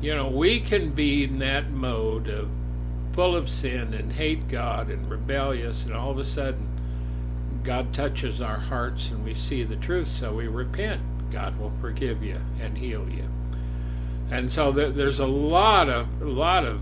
you 0.00 0.14
know, 0.14 0.28
we 0.28 0.60
can 0.60 0.90
be 0.90 1.24
in 1.24 1.38
that 1.38 1.70
mode 1.70 2.28
of 2.28 2.48
full 3.12 3.34
of 3.34 3.48
sin 3.48 3.94
and 3.94 4.12
hate 4.12 4.46
God 4.48 4.90
and 4.90 5.10
rebellious, 5.10 5.84
and 5.84 5.94
all 5.94 6.10
of 6.10 6.18
a 6.18 6.26
sudden, 6.26 6.68
God 7.64 7.92
touches 7.94 8.40
our 8.40 8.58
hearts 8.58 9.08
and 9.08 9.24
we 9.24 9.34
see 9.34 9.64
the 9.64 9.76
truth, 9.76 10.08
so 10.08 10.34
we 10.34 10.46
repent. 10.46 11.00
God 11.32 11.58
will 11.58 11.72
forgive 11.80 12.22
you 12.22 12.40
and 12.60 12.78
heal 12.78 13.08
you. 13.08 13.28
And 14.30 14.52
so 14.52 14.70
there's 14.70 15.18
a 15.18 15.26
lot 15.26 15.88
of 15.88 16.22
a 16.22 16.26
lot 16.26 16.64
of 16.64 16.80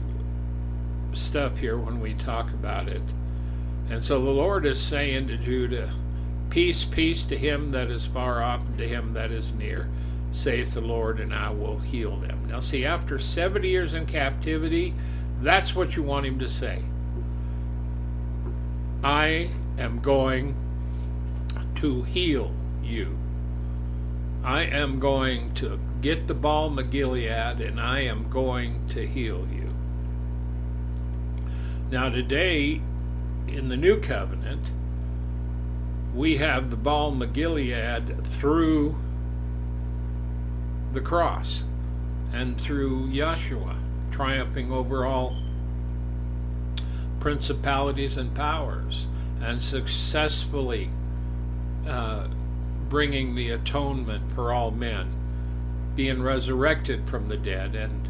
stuff 1.12 1.56
here 1.58 1.78
when 1.78 2.00
we 2.00 2.14
talk 2.14 2.50
about 2.50 2.88
it. 2.88 3.02
And 3.88 4.04
so 4.04 4.20
the 4.20 4.30
Lord 4.30 4.66
is 4.66 4.80
saying 4.80 5.28
to 5.28 5.36
Judah, 5.36 5.94
Peace, 6.54 6.84
peace 6.84 7.24
to 7.24 7.36
him 7.36 7.72
that 7.72 7.90
is 7.90 8.06
far 8.06 8.40
off 8.40 8.60
and 8.60 8.78
to 8.78 8.86
him 8.86 9.12
that 9.14 9.32
is 9.32 9.50
near, 9.50 9.88
saith 10.30 10.74
the 10.74 10.80
Lord, 10.80 11.18
and 11.18 11.34
I 11.34 11.50
will 11.50 11.78
heal 11.78 12.16
them. 12.16 12.46
Now, 12.46 12.60
see, 12.60 12.84
after 12.84 13.18
70 13.18 13.68
years 13.68 13.92
in 13.92 14.06
captivity, 14.06 14.94
that's 15.42 15.74
what 15.74 15.96
you 15.96 16.04
want 16.04 16.26
him 16.26 16.38
to 16.38 16.48
say. 16.48 16.84
I 19.02 19.50
am 19.78 19.98
going 19.98 20.54
to 21.80 22.04
heal 22.04 22.54
you. 22.84 23.18
I 24.44 24.62
am 24.62 25.00
going 25.00 25.54
to 25.54 25.80
get 26.00 26.28
the 26.28 26.34
balm 26.34 26.78
of 26.78 26.92
Gilead 26.92 27.60
and 27.62 27.80
I 27.80 28.02
am 28.02 28.30
going 28.30 28.86
to 28.90 29.04
heal 29.04 29.48
you. 29.52 29.74
Now, 31.90 32.10
today, 32.10 32.80
in 33.48 33.70
the 33.70 33.76
new 33.76 34.00
covenant, 34.00 34.68
we 36.14 36.36
have 36.36 36.70
the 36.70 36.76
balm 36.76 37.20
of 37.20 37.32
Gilead 37.32 38.14
through 38.38 38.94
the 40.92 41.00
cross 41.00 41.64
and 42.32 42.60
through 42.60 43.08
Yeshua, 43.08 43.76
triumphing 44.12 44.70
over 44.70 45.04
all 45.04 45.36
principalities 47.18 48.16
and 48.16 48.34
powers 48.34 49.06
and 49.40 49.62
successfully 49.62 50.90
uh, 51.86 52.28
bringing 52.88 53.34
the 53.34 53.50
atonement 53.50 54.32
for 54.34 54.52
all 54.52 54.70
men, 54.70 55.12
being 55.96 56.22
resurrected 56.22 57.08
from 57.08 57.28
the 57.28 57.36
dead, 57.36 57.74
and 57.74 58.08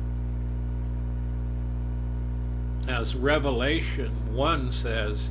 as 2.86 3.14
Revelation 3.14 4.34
1 4.34 4.72
says, 4.72 5.30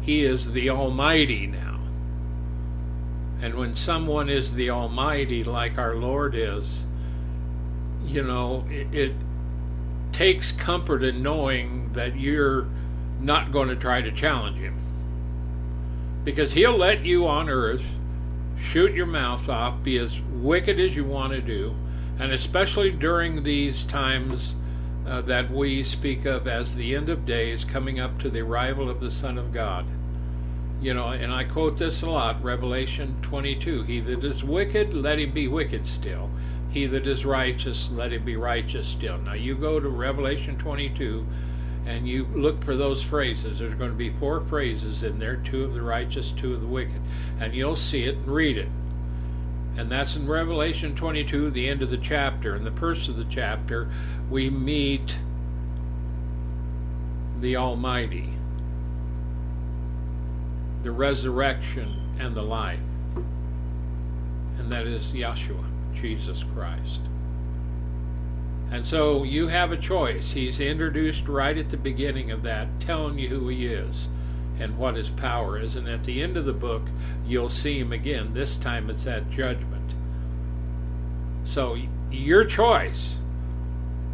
He 0.00 0.24
is 0.24 0.52
the 0.52 0.70
Almighty 0.70 1.46
now. 1.46 1.69
And 3.42 3.54
when 3.54 3.74
someone 3.74 4.28
is 4.28 4.54
the 4.54 4.70
Almighty, 4.70 5.42
like 5.42 5.78
our 5.78 5.94
Lord 5.94 6.34
is, 6.34 6.84
you 8.04 8.22
know, 8.22 8.66
it, 8.70 8.94
it 8.94 9.12
takes 10.12 10.52
comfort 10.52 11.02
in 11.02 11.22
knowing 11.22 11.92
that 11.94 12.18
you're 12.18 12.66
not 13.20 13.52
going 13.52 13.68
to 13.68 13.76
try 13.76 14.02
to 14.02 14.12
challenge 14.12 14.58
Him. 14.58 14.76
Because 16.24 16.52
He'll 16.52 16.76
let 16.76 17.04
you 17.04 17.26
on 17.26 17.48
earth 17.48 17.84
shoot 18.58 18.92
your 18.92 19.06
mouth 19.06 19.48
off, 19.48 19.82
be 19.82 19.96
as 19.96 20.20
wicked 20.20 20.78
as 20.78 20.94
you 20.94 21.04
want 21.04 21.32
to 21.32 21.40
do, 21.40 21.74
and 22.18 22.32
especially 22.32 22.90
during 22.90 23.42
these 23.42 23.84
times 23.84 24.56
uh, 25.06 25.22
that 25.22 25.50
we 25.50 25.82
speak 25.82 26.26
of 26.26 26.46
as 26.46 26.74
the 26.74 26.94
end 26.94 27.08
of 27.08 27.24
days 27.24 27.64
coming 27.64 27.98
up 27.98 28.18
to 28.20 28.28
the 28.28 28.40
arrival 28.40 28.90
of 28.90 29.00
the 29.00 29.10
Son 29.10 29.38
of 29.38 29.52
God. 29.52 29.86
You 30.80 30.94
know, 30.94 31.08
and 31.08 31.32
I 31.32 31.44
quote 31.44 31.76
this 31.76 32.02
a 32.02 32.10
lot 32.10 32.42
Revelation 32.42 33.16
22 33.22 33.82
He 33.82 34.00
that 34.00 34.24
is 34.24 34.42
wicked, 34.42 34.94
let 34.94 35.18
him 35.18 35.32
be 35.32 35.46
wicked 35.46 35.86
still. 35.86 36.30
He 36.70 36.86
that 36.86 37.06
is 37.06 37.24
righteous, 37.24 37.90
let 37.90 38.12
him 38.12 38.24
be 38.24 38.36
righteous 38.36 38.86
still. 38.86 39.18
Now, 39.18 39.34
you 39.34 39.56
go 39.56 39.80
to 39.80 39.88
Revelation 39.88 40.56
22 40.56 41.26
and 41.86 42.08
you 42.08 42.26
look 42.34 42.64
for 42.64 42.76
those 42.76 43.02
phrases. 43.02 43.58
There's 43.58 43.74
going 43.74 43.90
to 43.90 43.96
be 43.96 44.10
four 44.10 44.40
phrases 44.42 45.02
in 45.02 45.18
there 45.18 45.36
two 45.36 45.64
of 45.64 45.74
the 45.74 45.82
righteous, 45.82 46.30
two 46.30 46.54
of 46.54 46.60
the 46.60 46.66
wicked. 46.66 47.00
And 47.40 47.54
you'll 47.54 47.76
see 47.76 48.04
it 48.04 48.16
and 48.16 48.26
read 48.28 48.56
it. 48.56 48.68
And 49.76 49.90
that's 49.90 50.14
in 50.14 50.28
Revelation 50.28 50.94
22, 50.94 51.50
the 51.50 51.68
end 51.68 51.82
of 51.82 51.90
the 51.90 51.96
chapter. 51.96 52.54
In 52.54 52.64
the 52.64 52.72
first 52.72 53.08
of 53.08 53.16
the 53.16 53.24
chapter, 53.24 53.90
we 54.28 54.50
meet 54.50 55.16
the 57.40 57.56
Almighty, 57.56 58.34
the 60.82 60.90
resurrection, 60.90 62.16
and 62.18 62.34
the 62.34 62.42
life. 62.42 62.80
And 64.58 64.70
that 64.70 64.86
is 64.86 65.12
Yeshua, 65.12 65.64
Jesus 65.94 66.44
Christ. 66.54 67.00
And 68.70 68.86
so 68.86 69.24
you 69.24 69.48
have 69.48 69.72
a 69.72 69.76
choice. 69.76 70.32
He's 70.32 70.60
introduced 70.60 71.26
right 71.26 71.58
at 71.58 71.70
the 71.70 71.76
beginning 71.76 72.30
of 72.30 72.42
that, 72.44 72.68
telling 72.78 73.18
you 73.18 73.28
who 73.28 73.48
he 73.48 73.66
is 73.66 74.08
and 74.60 74.78
what 74.78 74.94
his 74.94 75.08
power 75.08 75.58
is. 75.58 75.74
And 75.74 75.88
at 75.88 76.04
the 76.04 76.22
end 76.22 76.36
of 76.36 76.44
the 76.44 76.52
book, 76.52 76.82
you'll 77.26 77.48
see 77.48 77.78
him 77.80 77.92
again. 77.92 78.34
This 78.34 78.56
time 78.56 78.88
it's 78.90 79.06
at 79.06 79.30
judgment. 79.30 79.94
So 81.44 81.76
your 82.10 82.44
choice. 82.44 83.18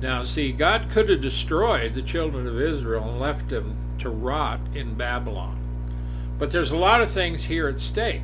Now, 0.01 0.25
see, 0.25 0.53
God 0.53 0.91
could 0.91 1.09
have 1.09 1.23
destroyed 1.23 1.95
the 1.95 2.03
children 2.03 2.47
of 2.47 2.61
Israel 2.61 3.11
and 3.11 3.21
left 3.21 3.49
them 3.49 3.77
to 3.99 4.11
rot 4.11 4.61
in 4.75 4.95
Babylon. 4.95 5.66
But 6.39 6.51
there's 6.51 6.71
a 6.71 6.77
lot 6.77 7.01
of 7.01 7.11
things 7.11 7.45
here 7.45 7.69
at 7.69 7.81
stake. 7.81 8.23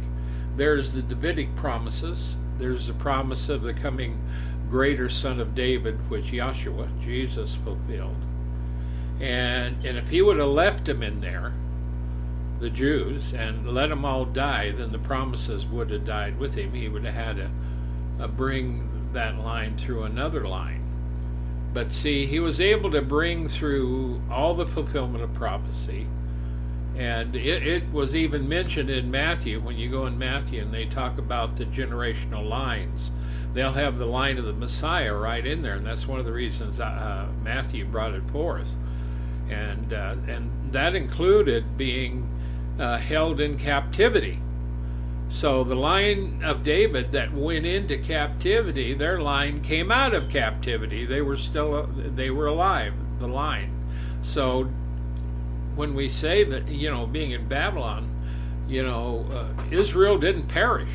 There's 0.56 0.92
the 0.92 1.02
Davidic 1.02 1.56
promises, 1.56 2.36
there's 2.58 2.86
the 2.86 2.92
promise 2.92 3.48
of 3.48 3.62
the 3.62 3.72
coming 3.72 4.20
greater 4.68 5.08
son 5.08 5.40
of 5.40 5.54
David, 5.54 6.10
which 6.10 6.32
Yeshua, 6.32 6.88
Jesus, 7.02 7.56
fulfilled. 7.64 8.16
And, 9.20 9.84
and 9.84 9.98
if 9.98 10.08
he 10.08 10.22
would 10.22 10.38
have 10.38 10.48
left 10.48 10.86
them 10.86 11.02
in 11.02 11.20
there, 11.20 11.52
the 12.60 12.70
Jews, 12.70 13.32
and 13.32 13.68
let 13.74 13.88
them 13.88 14.04
all 14.04 14.24
die, 14.24 14.70
then 14.70 14.92
the 14.92 14.98
promises 14.98 15.66
would 15.66 15.90
have 15.90 16.06
died 16.06 16.38
with 16.38 16.54
him. 16.54 16.72
He 16.72 16.88
would 16.88 17.04
have 17.04 17.14
had 17.14 17.36
to 17.36 17.50
uh, 18.20 18.28
bring 18.28 19.10
that 19.12 19.38
line 19.38 19.76
through 19.76 20.04
another 20.04 20.46
line. 20.46 20.82
But 21.74 21.92
see, 21.92 22.26
he 22.26 22.38
was 22.38 22.60
able 22.60 22.90
to 22.92 23.02
bring 23.02 23.48
through 23.48 24.22
all 24.30 24.54
the 24.54 24.66
fulfillment 24.66 25.24
of 25.24 25.34
prophecy. 25.34 26.06
And 26.96 27.34
it, 27.34 27.66
it 27.66 27.92
was 27.92 28.14
even 28.14 28.48
mentioned 28.48 28.90
in 28.90 29.10
Matthew, 29.10 29.60
when 29.60 29.76
you 29.76 29.90
go 29.90 30.06
in 30.06 30.18
Matthew 30.18 30.60
and 30.60 30.74
they 30.74 30.84
talk 30.84 31.18
about 31.18 31.56
the 31.56 31.64
generational 31.64 32.46
lines 32.46 33.10
they'll 33.54 33.72
have 33.72 33.98
the 33.98 34.06
line 34.06 34.38
of 34.38 34.44
the 34.44 34.52
Messiah 34.52 35.14
right 35.14 35.46
in 35.46 35.62
there, 35.62 35.74
and 35.74 35.86
that's 35.86 36.06
one 36.06 36.18
of 36.18 36.26
the 36.26 36.32
reasons 36.32 36.80
uh, 36.80 37.28
Matthew 37.42 37.84
brought 37.84 38.14
it 38.14 38.22
forth, 38.30 38.68
and 39.48 39.92
uh, 39.92 40.16
and 40.26 40.72
that 40.72 40.94
included 40.94 41.76
being 41.76 42.28
uh, 42.78 42.98
held 42.98 43.40
in 43.40 43.58
captivity. 43.58 44.40
So 45.28 45.64
the 45.64 45.74
line 45.74 46.42
of 46.44 46.62
David 46.62 47.12
that 47.12 47.32
went 47.32 47.64
into 47.64 47.96
captivity, 47.96 48.92
their 48.92 49.20
line 49.20 49.62
came 49.62 49.90
out 49.90 50.12
of 50.14 50.28
captivity. 50.28 51.06
They 51.06 51.22
were 51.22 51.38
still 51.38 51.86
they 51.86 52.30
were 52.30 52.46
alive. 52.46 52.94
The 53.18 53.28
line. 53.28 53.78
So 54.22 54.70
when 55.74 55.94
we 55.94 56.08
say 56.08 56.44
that 56.44 56.68
you 56.68 56.90
know 56.90 57.06
being 57.06 57.30
in 57.30 57.48
Babylon, 57.48 58.08
you 58.68 58.82
know 58.82 59.26
uh, 59.32 59.62
Israel 59.70 60.18
didn't 60.18 60.48
perish 60.48 60.92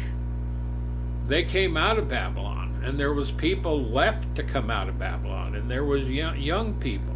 they 1.27 1.43
came 1.43 1.75
out 1.75 1.97
of 1.97 2.07
Babylon, 2.07 2.81
and 2.83 2.97
there 2.97 3.13
was 3.13 3.31
people 3.31 3.83
left 3.83 4.35
to 4.35 4.43
come 4.43 4.69
out 4.69 4.87
of 4.87 4.97
Babylon, 4.97 5.55
and 5.55 5.69
there 5.69 5.83
was 5.83 6.05
young, 6.05 6.37
young 6.37 6.75
people, 6.75 7.15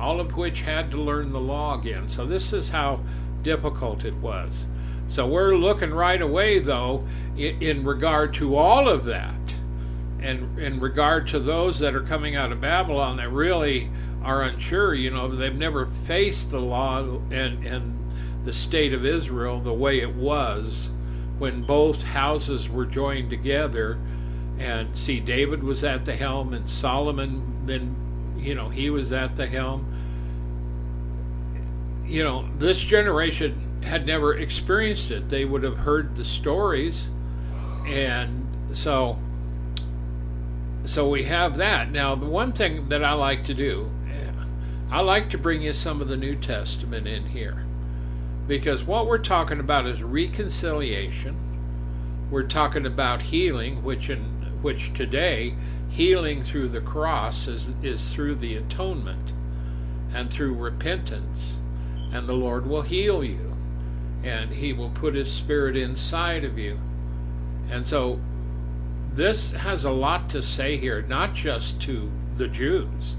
all 0.00 0.20
of 0.20 0.36
which 0.36 0.62
had 0.62 0.90
to 0.92 0.96
learn 0.96 1.32
the 1.32 1.40
law 1.40 1.78
again. 1.78 2.08
So 2.08 2.24
this 2.24 2.52
is 2.52 2.70
how 2.70 3.00
difficult 3.42 4.04
it 4.04 4.14
was. 4.14 4.66
So 5.08 5.26
we're 5.26 5.54
looking 5.54 5.92
right 5.92 6.20
away, 6.20 6.58
though, 6.58 7.06
in, 7.36 7.62
in 7.62 7.84
regard 7.84 8.32
to 8.34 8.56
all 8.56 8.88
of 8.88 9.04
that, 9.04 9.54
and 10.18 10.58
in 10.58 10.80
regard 10.80 11.28
to 11.28 11.38
those 11.38 11.78
that 11.80 11.94
are 11.94 12.02
coming 12.02 12.34
out 12.34 12.52
of 12.52 12.60
Babylon 12.60 13.18
that 13.18 13.30
really 13.30 13.90
are 14.26 14.42
unsure. 14.42 14.92
You 14.92 15.10
know, 15.10 15.34
they've 15.34 15.54
never 15.54 15.86
faced 15.86 16.50
the 16.50 16.60
law 16.60 17.20
and 17.30 17.64
and 17.64 18.02
the 18.44 18.52
state 18.52 18.92
of 18.92 19.06
Israel 19.06 19.60
the 19.60 19.72
way 19.72 20.00
it 20.00 20.14
was 20.14 20.90
when 21.38 21.62
both 21.62 22.02
houses 22.02 22.68
were 22.68 22.84
joined 22.84 23.30
together. 23.30 23.98
And 24.58 24.98
see 24.98 25.20
David 25.20 25.62
was 25.62 25.84
at 25.84 26.04
the 26.04 26.16
helm 26.16 26.52
and 26.52 26.70
Solomon 26.70 27.66
then 27.66 27.94
you 28.36 28.54
know 28.54 28.68
he 28.68 28.90
was 28.90 29.12
at 29.12 29.36
the 29.36 29.46
helm. 29.46 29.92
You 32.04 32.24
know 32.24 32.48
this 32.58 32.80
generation 32.80 33.80
had 33.84 34.06
never 34.06 34.36
experienced 34.36 35.12
it. 35.12 35.28
They 35.28 35.44
would 35.44 35.62
have 35.62 35.78
heard 35.78 36.16
the 36.16 36.24
stories. 36.24 37.08
And 37.86 38.76
so 38.76 39.18
so 40.84 41.08
we 41.08 41.24
have 41.24 41.58
that. 41.58 41.92
Now 41.92 42.16
the 42.16 42.26
one 42.26 42.52
thing 42.52 42.88
that 42.88 43.04
I 43.04 43.12
like 43.12 43.44
to 43.44 43.54
do 43.54 43.90
I 44.90 45.00
like 45.00 45.30
to 45.30 45.38
bring 45.38 45.62
you 45.62 45.72
some 45.72 46.00
of 46.00 46.08
the 46.08 46.16
New 46.16 46.36
Testament 46.36 47.08
in 47.08 47.26
here 47.30 47.64
Because 48.46 48.84
what 48.84 49.06
we're 49.06 49.18
talking 49.18 49.58
about 49.58 49.86
is 49.86 50.02
reconciliation. 50.02 51.36
We're 52.30 52.44
talking 52.44 52.86
about 52.86 53.22
healing, 53.22 53.82
which 53.82 54.08
in 54.08 54.20
which 54.62 54.94
today 54.94 55.54
healing 55.88 56.42
through 56.42 56.68
the 56.68 56.80
cross 56.80 57.48
is, 57.48 57.70
is 57.82 58.08
through 58.08 58.36
the 58.36 58.56
atonement 58.56 59.32
and 60.12 60.30
through 60.30 60.54
repentance. 60.54 61.58
And 62.12 62.28
the 62.28 62.34
Lord 62.34 62.66
will 62.66 62.82
heal 62.82 63.24
you. 63.24 63.56
And 64.22 64.52
he 64.52 64.72
will 64.72 64.90
put 64.90 65.14
his 65.14 65.32
spirit 65.32 65.76
inside 65.76 66.44
of 66.44 66.58
you. 66.58 66.80
And 67.68 67.86
so 67.86 68.20
this 69.12 69.52
has 69.52 69.84
a 69.84 69.90
lot 69.90 70.28
to 70.30 70.42
say 70.42 70.76
here, 70.76 71.02
not 71.02 71.34
just 71.34 71.80
to 71.82 72.10
the 72.36 72.48
Jews, 72.48 73.16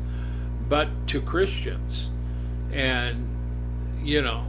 but 0.68 1.08
to 1.08 1.22
Christians. 1.22 2.10
And, 2.72 3.28
you 4.04 4.22
know, 4.22 4.46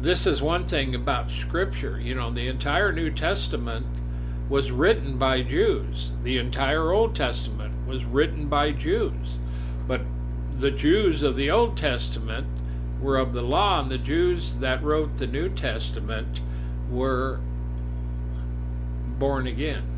this 0.00 0.26
is 0.26 0.42
one 0.42 0.66
thing 0.66 0.94
about 0.94 1.30
Scripture. 1.30 2.00
You 2.00 2.14
know, 2.14 2.30
the 2.30 2.48
entire 2.48 2.92
New 2.92 3.10
Testament 3.10 3.86
was 4.48 4.70
written 4.70 5.18
by 5.18 5.42
Jews, 5.42 6.12
the 6.22 6.38
entire 6.38 6.92
Old 6.92 7.16
Testament 7.16 7.86
was 7.86 8.04
written 8.04 8.48
by 8.48 8.70
Jews. 8.70 9.38
But 9.88 10.02
the 10.56 10.70
Jews 10.70 11.22
of 11.22 11.36
the 11.36 11.50
Old 11.50 11.76
Testament 11.76 12.46
were 13.00 13.16
of 13.16 13.32
the 13.32 13.42
law, 13.42 13.82
and 13.82 13.90
the 13.90 13.98
Jews 13.98 14.58
that 14.58 14.82
wrote 14.82 15.16
the 15.16 15.26
New 15.26 15.48
Testament 15.48 16.40
were 16.90 17.40
born 19.18 19.46
again. 19.46 19.95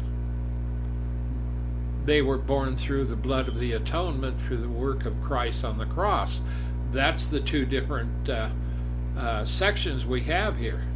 They 2.08 2.22
were 2.22 2.38
born 2.38 2.78
through 2.78 3.04
the 3.04 3.16
blood 3.16 3.48
of 3.48 3.60
the 3.60 3.72
atonement, 3.72 4.40
through 4.46 4.62
the 4.62 4.68
work 4.70 5.04
of 5.04 5.20
Christ 5.20 5.62
on 5.62 5.76
the 5.76 5.84
cross. 5.84 6.40
That's 6.90 7.26
the 7.26 7.38
two 7.38 7.66
different 7.66 8.30
uh, 8.30 8.48
uh, 9.14 9.44
sections 9.44 10.06
we 10.06 10.22
have 10.22 10.56
here. 10.56 10.86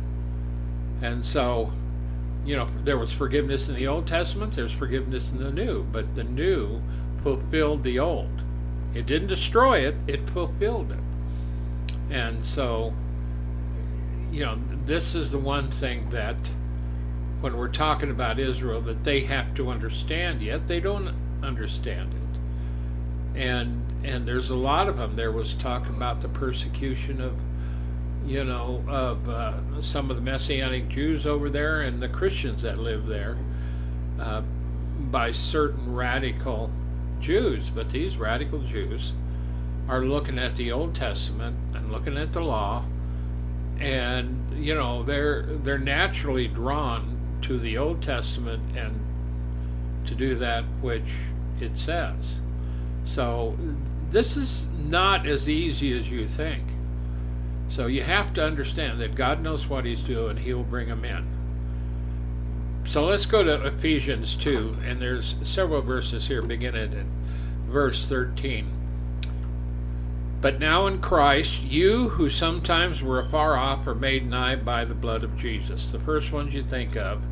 And 1.03 1.27
so, 1.27 1.70
you 2.46 2.57
know, 2.57 2.66
there 2.85 2.96
was 2.96 3.12
forgiveness 3.12 3.68
in 3.68 3.75
the 3.75 3.87
Old 3.87 4.07
Testament, 4.07 4.55
there's 4.55 4.72
forgiveness 4.72 5.29
in 5.29 5.37
the 5.37 5.53
New, 5.53 5.83
but 5.83 6.14
the 6.14 6.25
New 6.25 6.81
fulfilled 7.22 7.83
the 7.83 7.98
Old. 7.98 8.40
It 8.94 9.05
didn't 9.05 9.29
destroy 9.29 9.81
it, 9.81 9.96
it 10.07 10.31
fulfilled 10.31 10.92
it. 10.92 12.11
And 12.11 12.46
so, 12.46 12.94
you 14.31 14.46
know, 14.46 14.59
this 14.87 15.14
is 15.14 15.31
the 15.31 15.38
one 15.38 15.70
thing 15.70 16.09
that 16.09 16.53
when 17.42 17.57
we're 17.57 17.68
talking 17.68 18.09
about 18.09 18.38
Israel 18.38 18.81
that 18.81 19.02
they 19.02 19.22
have 19.22 19.52
to 19.57 19.68
understand 19.68 20.40
yet 20.40 20.68
they 20.68 20.78
don't 20.78 21.12
understand 21.42 22.14
it. 22.14 23.40
And 23.40 23.83
and 24.05 24.26
there's 24.26 24.48
a 24.48 24.57
lot 24.57 24.88
of 24.88 24.96
them 24.96 25.16
there 25.16 25.33
was 25.33 25.52
talk 25.55 25.88
about 25.88 26.20
the 26.20 26.28
persecution 26.28 27.20
of 27.20 27.35
you 28.24 28.44
know 28.44 28.85
of 28.88 29.28
uh, 29.28 29.83
some 29.83 30.09
of 30.09 30.16
the 30.16 30.22
messianic 30.22 30.88
Jews 30.88 31.26
over 31.26 31.50
there 31.50 31.83
and 31.83 32.00
the 32.00 32.09
Christians 32.09 32.62
that 32.62 32.78
live 32.78 33.07
there 33.07 33.37
uh, 34.20 34.42
by 35.11 35.33
certain 35.33 35.92
radical 35.92 36.70
Jews. 37.20 37.70
But 37.70 37.90
these 37.90 38.16
radical 38.16 38.61
Jews 38.61 39.12
are 39.88 40.05
looking 40.05 40.38
at 40.38 40.55
the 40.55 40.70
Old 40.70 40.94
Testament 40.94 41.57
and 41.74 41.90
looking 41.90 42.16
at 42.16 42.33
the 42.33 42.40
law. 42.40 42.85
And 43.81 44.64
you 44.64 44.76
know 44.76 45.02
they're 45.02 45.42
they're 45.42 45.78
naturally 45.78 46.46
drawn 46.46 47.18
to 47.42 47.59
the 47.59 47.76
Old 47.76 48.02
Testament 48.02 48.76
and 48.76 49.00
to 50.07 50.14
do 50.14 50.35
that 50.37 50.64
which 50.81 51.12
it 51.61 51.78
says. 51.78 52.40
So 53.05 53.57
this 54.11 54.37
is 54.37 54.66
not 54.76 55.26
as 55.26 55.48
easy 55.48 55.98
as 55.98 56.11
you 56.11 56.28
think. 56.28 56.64
So 57.68 57.87
you 57.87 58.02
have 58.02 58.35
to 58.35 58.44
understand 58.44 59.00
that 59.00 59.14
God 59.14 59.42
knows 59.42 59.66
what 59.66 59.85
He's 59.85 60.02
doing, 60.02 60.37
He 60.38 60.52
will 60.52 60.62
bring 60.62 60.88
them 60.88 61.05
in. 61.05 61.26
So 62.85 63.05
let's 63.07 63.26
go 63.26 63.42
to 63.42 63.64
Ephesians 63.64 64.35
2, 64.35 64.74
and 64.85 65.00
there's 65.00 65.37
several 65.42 65.83
verses 65.83 66.26
here 66.26 66.42
beginning 66.42 66.92
at 66.92 67.07
verse 67.70 68.09
13. 68.09 68.70
But 70.42 70.59
now 70.59 70.88
in 70.88 71.00
Christ, 71.00 71.62
you 71.62 72.11
who 72.11 72.28
sometimes 72.28 73.00
were 73.00 73.20
afar 73.20 73.57
off 73.57 73.87
are 73.87 73.94
made 73.94 74.28
nigh 74.28 74.57
by 74.57 74.85
the 74.85 74.94
blood 74.94 75.22
of 75.22 75.38
Jesus. 75.38 75.92
The 75.92 76.00
first 76.00 76.33
ones 76.33 76.52
you 76.52 76.64
think 76.64 76.96
of 76.96 77.22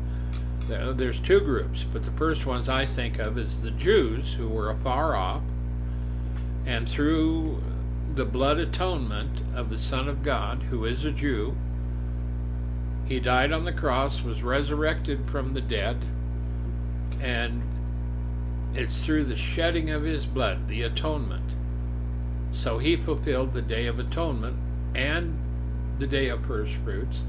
there's 0.67 1.19
two 1.19 1.39
groups, 1.39 1.83
but 1.83 2.03
the 2.03 2.11
first 2.11 2.45
ones 2.45 2.69
I 2.69 2.85
think 2.85 3.19
of 3.19 3.37
is 3.37 3.61
the 3.61 3.71
Jews 3.71 4.33
who 4.33 4.47
were 4.47 4.69
afar 4.69 5.15
off, 5.15 5.43
and 6.65 6.87
through 6.87 7.61
the 8.15 8.25
blood 8.25 8.57
atonement 8.57 9.41
of 9.55 9.69
the 9.69 9.79
Son 9.79 10.07
of 10.07 10.23
God, 10.23 10.63
who 10.63 10.85
is 10.85 11.05
a 11.05 11.11
Jew, 11.11 11.55
he 13.05 13.19
died 13.19 13.51
on 13.51 13.65
the 13.65 13.73
cross, 13.73 14.21
was 14.21 14.43
resurrected 14.43 15.29
from 15.29 15.53
the 15.53 15.61
dead, 15.61 15.97
and 17.21 17.61
it's 18.73 19.03
through 19.03 19.25
the 19.25 19.35
shedding 19.35 19.89
of 19.89 20.03
his 20.03 20.25
blood, 20.25 20.67
the 20.67 20.83
atonement. 20.83 21.51
So 22.51 22.77
he 22.77 22.95
fulfilled 22.95 23.53
the 23.53 23.61
Day 23.61 23.87
of 23.87 23.99
Atonement 23.99 24.57
and 24.95 25.37
the 25.99 26.07
Day 26.07 26.29
of 26.29 26.45
First 26.45 26.75
Fruits 26.83 27.23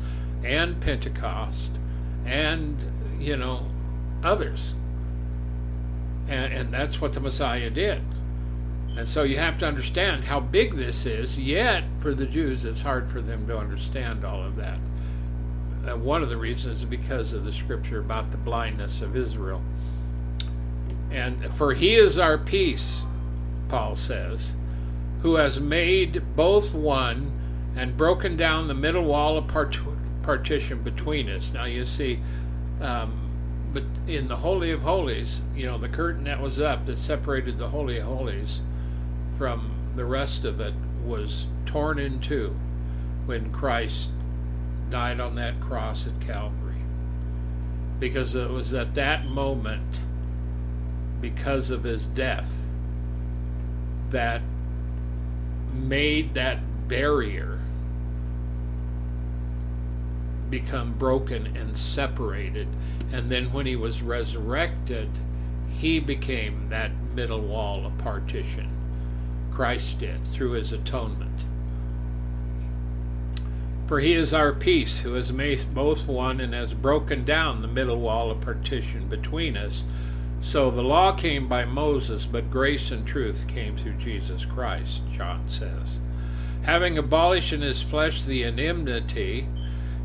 and 0.44 0.80
Pentecost 0.80 1.70
and 2.24 2.91
you 3.22 3.36
know, 3.36 3.66
others. 4.22 4.74
And, 6.28 6.52
and 6.52 6.74
that's 6.74 7.00
what 7.00 7.12
the 7.12 7.20
Messiah 7.20 7.70
did. 7.70 8.02
And 8.96 9.08
so 9.08 9.22
you 9.22 9.38
have 9.38 9.58
to 9.58 9.66
understand 9.66 10.24
how 10.24 10.40
big 10.40 10.76
this 10.76 11.06
is, 11.06 11.38
yet 11.38 11.84
for 12.00 12.14
the 12.14 12.26
Jews 12.26 12.64
it's 12.64 12.82
hard 12.82 13.10
for 13.10 13.20
them 13.20 13.46
to 13.46 13.56
understand 13.56 14.24
all 14.24 14.42
of 14.42 14.56
that. 14.56 14.78
And 15.86 16.04
one 16.04 16.22
of 16.22 16.28
the 16.28 16.36
reasons 16.36 16.80
is 16.80 16.84
because 16.84 17.32
of 17.32 17.44
the 17.44 17.52
scripture 17.52 18.00
about 18.00 18.30
the 18.30 18.36
blindness 18.36 19.00
of 19.00 19.16
Israel. 19.16 19.62
And 21.10 21.54
for 21.54 21.74
he 21.74 21.94
is 21.94 22.18
our 22.18 22.38
peace, 22.38 23.04
Paul 23.68 23.96
says, 23.96 24.54
who 25.22 25.36
has 25.36 25.58
made 25.58 26.36
both 26.36 26.74
one 26.74 27.38
and 27.74 27.96
broken 27.96 28.36
down 28.36 28.68
the 28.68 28.74
middle 28.74 29.04
wall 29.04 29.38
of 29.38 29.48
part- 29.48 29.78
partition 30.22 30.82
between 30.82 31.28
us. 31.28 31.50
Now 31.52 31.64
you 31.64 31.86
see, 31.86 32.20
um, 32.82 33.30
but 33.72 33.84
in 34.06 34.28
the 34.28 34.36
Holy 34.36 34.70
of 34.70 34.82
Holies, 34.82 35.40
you 35.54 35.66
know, 35.66 35.78
the 35.78 35.88
curtain 35.88 36.24
that 36.24 36.40
was 36.40 36.60
up 36.60 36.84
that 36.86 36.98
separated 36.98 37.58
the 37.58 37.68
Holy 37.68 37.98
of 37.98 38.04
Holies 38.04 38.60
from 39.38 39.72
the 39.96 40.04
rest 40.04 40.44
of 40.44 40.60
it 40.60 40.74
was 41.04 41.46
torn 41.64 41.98
in 41.98 42.20
two 42.20 42.56
when 43.24 43.50
Christ 43.50 44.08
died 44.90 45.20
on 45.20 45.36
that 45.36 45.60
cross 45.60 46.06
at 46.06 46.20
Calvary. 46.20 46.82
Because 47.98 48.34
it 48.34 48.50
was 48.50 48.74
at 48.74 48.94
that 48.94 49.26
moment, 49.26 50.00
because 51.20 51.70
of 51.70 51.84
his 51.84 52.04
death, 52.06 52.50
that 54.10 54.42
made 55.72 56.34
that 56.34 56.88
barrier 56.88 57.61
become 60.52 60.92
broken 60.92 61.56
and 61.56 61.76
separated. 61.76 62.68
And 63.10 63.30
then 63.30 63.52
when 63.52 63.64
he 63.64 63.74
was 63.74 64.02
resurrected, 64.02 65.08
he 65.70 65.98
became 65.98 66.68
that 66.68 66.92
middle 67.14 67.40
wall 67.40 67.86
of 67.86 67.96
partition. 67.98 68.70
Christ 69.50 69.98
did 69.98 70.26
through 70.26 70.52
his 70.52 70.70
atonement. 70.70 71.44
For 73.88 74.00
he 74.00 74.12
is 74.12 74.34
our 74.34 74.52
peace, 74.52 75.00
who 75.00 75.14
has 75.14 75.32
made 75.32 75.74
both 75.74 76.06
one 76.06 76.38
and 76.38 76.52
has 76.52 76.74
broken 76.74 77.24
down 77.24 77.62
the 77.62 77.68
middle 77.68 77.98
wall 77.98 78.30
of 78.30 78.42
partition 78.42 79.08
between 79.08 79.56
us. 79.56 79.84
So 80.42 80.70
the 80.70 80.82
law 80.82 81.12
came 81.12 81.48
by 81.48 81.64
Moses, 81.64 82.26
but 82.26 82.50
grace 82.50 82.90
and 82.90 83.06
truth 83.06 83.46
came 83.48 83.76
through 83.76 83.94
Jesus 83.94 84.44
Christ, 84.44 85.02
John 85.10 85.48
says. 85.48 85.98
Having 86.62 86.98
abolished 86.98 87.52
in 87.52 87.62
his 87.62 87.82
flesh 87.82 88.24
the 88.24 88.44
enmity, 88.44 89.46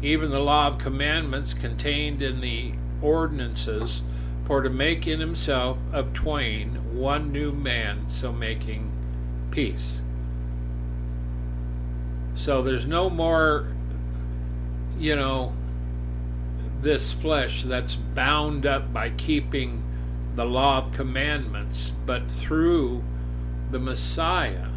even 0.02 0.30
the 0.30 0.40
law 0.40 0.68
of 0.68 0.78
commandments 0.78 1.54
contained 1.54 2.22
in 2.22 2.42
the 2.42 2.74
ordinances, 3.02 4.02
for 4.46 4.62
to 4.62 4.70
make 4.70 5.06
in 5.06 5.20
himself 5.20 5.78
of 5.92 6.14
twain 6.14 6.98
one 6.98 7.32
new 7.32 7.52
man, 7.52 8.06
so 8.08 8.32
making 8.32 8.92
peace. 9.52 10.02
So 12.36 12.62
there's 12.62 12.86
no 12.86 13.10
more, 13.10 13.68
you 14.98 15.16
know, 15.16 15.54
this 16.82 17.12
flesh 17.12 17.64
that's 17.64 17.96
bound 17.96 18.66
up 18.66 18.94
by 18.94 19.10
keeping 19.10 19.84
the 20.36 20.46
law 20.46 20.78
of 20.78 20.94
commandments, 20.94 21.90
but 22.06 22.32
through 22.32 23.04
the 23.72 23.80
Messiah, 23.80 24.68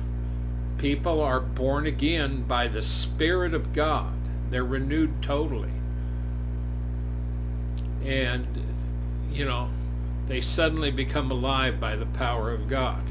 people 0.79 1.21
are 1.21 1.39
born 1.39 1.87
again 1.87 2.43
by 2.43 2.67
the 2.67 2.83
Spirit 2.83 3.53
of 3.53 3.75
God 3.75 4.20
they're 4.51 4.65
renewed 4.65 5.23
totally. 5.23 5.71
And, 8.05 8.47
you 9.33 9.45
know, 9.45 9.71
they 10.29 10.41
suddenly 10.41 10.91
become 10.91 11.31
alive 11.31 11.81
by 11.81 11.97
the 11.97 12.07
power 12.07 12.53
of 12.53 12.69
God. 12.69 13.11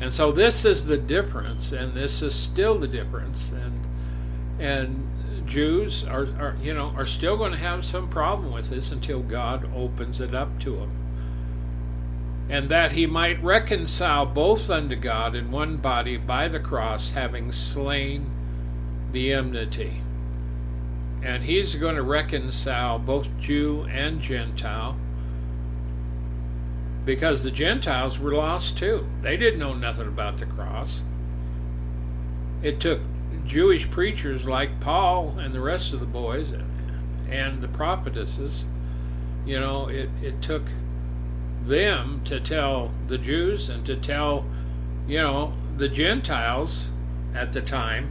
And 0.00 0.12
so 0.12 0.32
this 0.32 0.64
is 0.64 0.86
the 0.86 0.98
difference, 0.98 1.72
and 1.72 1.94
this 1.94 2.20
is 2.20 2.34
still 2.34 2.78
the 2.78 2.88
difference. 2.88 3.50
And, 3.50 3.86
and 4.58 5.46
Jews 5.46 6.04
are, 6.04 6.26
are, 6.38 6.56
you 6.60 6.74
know, 6.74 6.92
are 6.96 7.06
still 7.06 7.36
going 7.36 7.52
to 7.52 7.58
have 7.58 7.84
some 7.84 8.08
problem 8.08 8.52
with 8.52 8.70
this 8.70 8.90
until 8.90 9.20
God 9.20 9.70
opens 9.74 10.20
it 10.20 10.34
up 10.34 10.58
to 10.60 10.76
them. 10.76 10.90
And 12.48 12.68
that 12.68 12.92
he 12.92 13.06
might 13.06 13.42
reconcile 13.42 14.26
both 14.26 14.68
unto 14.68 14.96
God 14.96 15.34
in 15.34 15.50
one 15.50 15.78
body 15.78 16.16
by 16.16 16.48
the 16.48 16.60
cross, 16.60 17.10
having 17.10 17.52
slain 17.52 18.30
the 19.12 19.32
enmity. 19.32 20.03
And 21.24 21.44
he's 21.44 21.74
going 21.74 21.96
to 21.96 22.02
reconcile 22.02 22.98
both 22.98 23.28
Jew 23.40 23.86
and 23.90 24.20
Gentile 24.20 24.96
because 27.06 27.42
the 27.42 27.50
Gentiles 27.50 28.18
were 28.18 28.34
lost 28.34 28.76
too. 28.76 29.06
They 29.22 29.38
didn't 29.38 29.58
know 29.58 29.72
nothing 29.72 30.06
about 30.06 30.38
the 30.38 30.46
cross. 30.46 31.02
It 32.62 32.78
took 32.78 33.00
Jewish 33.46 33.90
preachers 33.90 34.44
like 34.44 34.80
Paul 34.80 35.38
and 35.38 35.54
the 35.54 35.60
rest 35.60 35.92
of 35.94 36.00
the 36.00 36.06
boys 36.06 36.52
and 37.30 37.62
the 37.62 37.68
prophetesses, 37.68 38.66
you 39.46 39.58
know, 39.58 39.88
it, 39.88 40.10
it 40.22 40.42
took 40.42 40.62
them 41.64 42.22
to 42.24 42.38
tell 42.38 42.92
the 43.06 43.18
Jews 43.18 43.68
and 43.68 43.84
to 43.86 43.96
tell, 43.96 44.44
you 45.06 45.22
know, 45.22 45.54
the 45.76 45.88
Gentiles 45.88 46.90
at 47.34 47.52
the 47.52 47.62
time, 47.62 48.10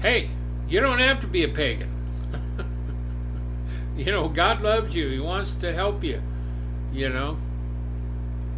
hey, 0.00 0.30
you 0.68 0.80
don't 0.80 0.98
have 0.98 1.20
to 1.22 1.26
be 1.26 1.42
a 1.42 1.48
pagan. 1.48 1.97
you 3.96 4.06
know, 4.06 4.28
God 4.28 4.60
loves 4.60 4.94
you. 4.94 5.08
He 5.08 5.20
wants 5.20 5.54
to 5.56 5.72
help 5.72 6.02
you, 6.04 6.22
you 6.92 7.08
know. 7.08 7.38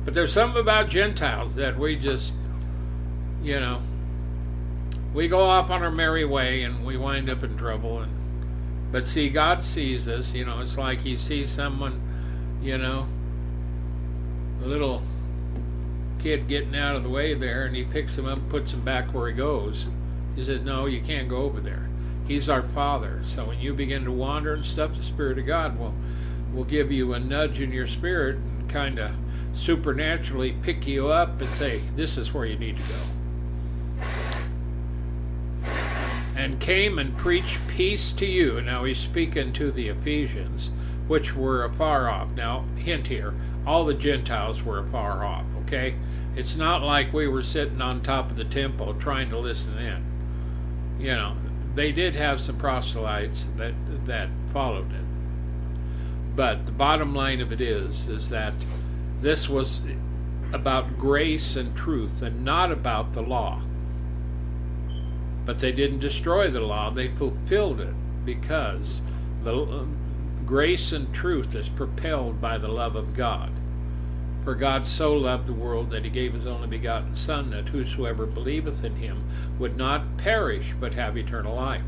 But 0.04 0.14
there's 0.14 0.32
something 0.32 0.60
about 0.60 0.88
Gentiles 0.88 1.54
that 1.56 1.78
we 1.78 1.96
just, 1.96 2.32
you 3.42 3.60
know, 3.60 3.82
we 5.12 5.26
go 5.26 5.42
off 5.42 5.70
on 5.70 5.82
our 5.82 5.90
merry 5.90 6.24
way 6.24 6.62
and 6.62 6.84
we 6.84 6.96
wind 6.96 7.28
up 7.28 7.42
in 7.42 7.56
trouble 7.56 8.00
and 8.00 8.12
but 8.92 9.06
see 9.06 9.28
god 9.28 9.64
sees 9.64 10.04
this 10.04 10.34
you 10.34 10.44
know 10.44 10.60
it's 10.60 10.78
like 10.78 11.00
he 11.00 11.16
sees 11.16 11.50
someone 11.50 12.00
you 12.62 12.78
know 12.78 13.06
a 14.62 14.66
little 14.66 15.02
kid 16.18 16.46
getting 16.46 16.76
out 16.76 16.94
of 16.94 17.02
the 17.02 17.08
way 17.08 17.34
there 17.34 17.64
and 17.64 17.74
he 17.74 17.82
picks 17.82 18.16
him 18.16 18.26
up 18.26 18.38
puts 18.48 18.72
him 18.72 18.82
back 18.82 19.12
where 19.12 19.28
he 19.28 19.34
goes 19.34 19.88
he 20.36 20.44
says 20.44 20.60
no 20.60 20.86
you 20.86 21.00
can't 21.00 21.28
go 21.28 21.38
over 21.38 21.60
there 21.60 21.89
he's 22.30 22.48
our 22.48 22.62
father 22.62 23.20
so 23.24 23.46
when 23.46 23.58
you 23.58 23.74
begin 23.74 24.04
to 24.04 24.12
wander 24.12 24.54
and 24.54 24.64
stuff 24.64 24.96
the 24.96 25.02
spirit 25.02 25.36
of 25.36 25.46
god 25.46 25.76
will 25.78 25.94
will 26.54 26.64
give 26.64 26.92
you 26.92 27.12
a 27.12 27.18
nudge 27.18 27.60
in 27.60 27.72
your 27.72 27.86
spirit 27.86 28.36
and 28.36 28.70
kind 28.70 28.98
of 28.98 29.10
supernaturally 29.52 30.52
pick 30.62 30.86
you 30.86 31.08
up 31.08 31.40
and 31.40 31.50
say 31.50 31.82
this 31.96 32.16
is 32.16 32.32
where 32.32 32.46
you 32.46 32.56
need 32.56 32.76
to 32.76 32.82
go 32.84 34.06
and 36.36 36.58
came 36.58 36.98
and 36.98 37.18
preached 37.18 37.58
peace 37.68 38.12
to 38.12 38.24
you. 38.24 38.62
Now 38.62 38.84
he's 38.84 38.98
speaking 38.98 39.52
to 39.52 39.70
the 39.70 39.88
Ephesians, 39.88 40.70
which 41.06 41.36
were 41.36 41.64
afar 41.64 42.08
off. 42.08 42.30
Now, 42.30 42.64
hint 42.76 43.08
here, 43.08 43.34
all 43.66 43.84
the 43.84 43.92
Gentiles 43.92 44.62
were 44.62 44.78
afar 44.78 45.22
off, 45.22 45.44
okay? 45.66 45.96
It's 46.34 46.56
not 46.56 46.80
like 46.80 47.12
we 47.12 47.28
were 47.28 47.42
sitting 47.42 47.82
on 47.82 48.00
top 48.00 48.30
of 48.30 48.38
the 48.38 48.44
temple 48.44 48.94
trying 48.94 49.28
to 49.28 49.38
listen 49.38 49.76
in. 49.76 50.04
You 50.98 51.12
know, 51.12 51.36
they 51.74 51.92
did 51.92 52.16
have 52.16 52.40
some 52.40 52.58
proselytes 52.58 53.48
that 53.56 53.74
that 54.06 54.28
followed 54.52 54.92
it. 54.92 55.04
But 56.34 56.66
the 56.66 56.72
bottom 56.72 57.14
line 57.14 57.40
of 57.40 57.52
it 57.52 57.60
is 57.60 58.08
is 58.08 58.28
that 58.30 58.54
this 59.20 59.48
was 59.48 59.80
about 60.52 60.98
grace 60.98 61.56
and 61.56 61.76
truth 61.76 62.22
and 62.22 62.44
not 62.44 62.72
about 62.72 63.12
the 63.12 63.22
law. 63.22 63.62
But 65.44 65.60
they 65.60 65.72
didn't 65.72 66.00
destroy 66.00 66.50
the 66.50 66.60
law, 66.60 66.90
they 66.90 67.08
fulfilled 67.08 67.80
it 67.80 67.94
because 68.24 69.02
the 69.42 69.54
uh, 69.54 69.84
grace 70.44 70.92
and 70.92 71.12
truth 71.14 71.54
is 71.54 71.68
propelled 71.68 72.40
by 72.40 72.58
the 72.58 72.68
love 72.68 72.96
of 72.96 73.16
God. 73.16 73.50
For 74.44 74.54
God 74.54 74.86
so 74.86 75.14
loved 75.14 75.46
the 75.46 75.52
world 75.52 75.90
that 75.90 76.04
he 76.04 76.10
gave 76.10 76.32
his 76.32 76.46
only 76.46 76.66
begotten 76.66 77.14
Son, 77.14 77.50
that 77.50 77.68
whosoever 77.68 78.24
believeth 78.24 78.82
in 78.82 78.96
him 78.96 79.24
would 79.58 79.76
not 79.76 80.16
perish, 80.16 80.72
but 80.78 80.94
have 80.94 81.16
eternal 81.16 81.56
life. 81.56 81.82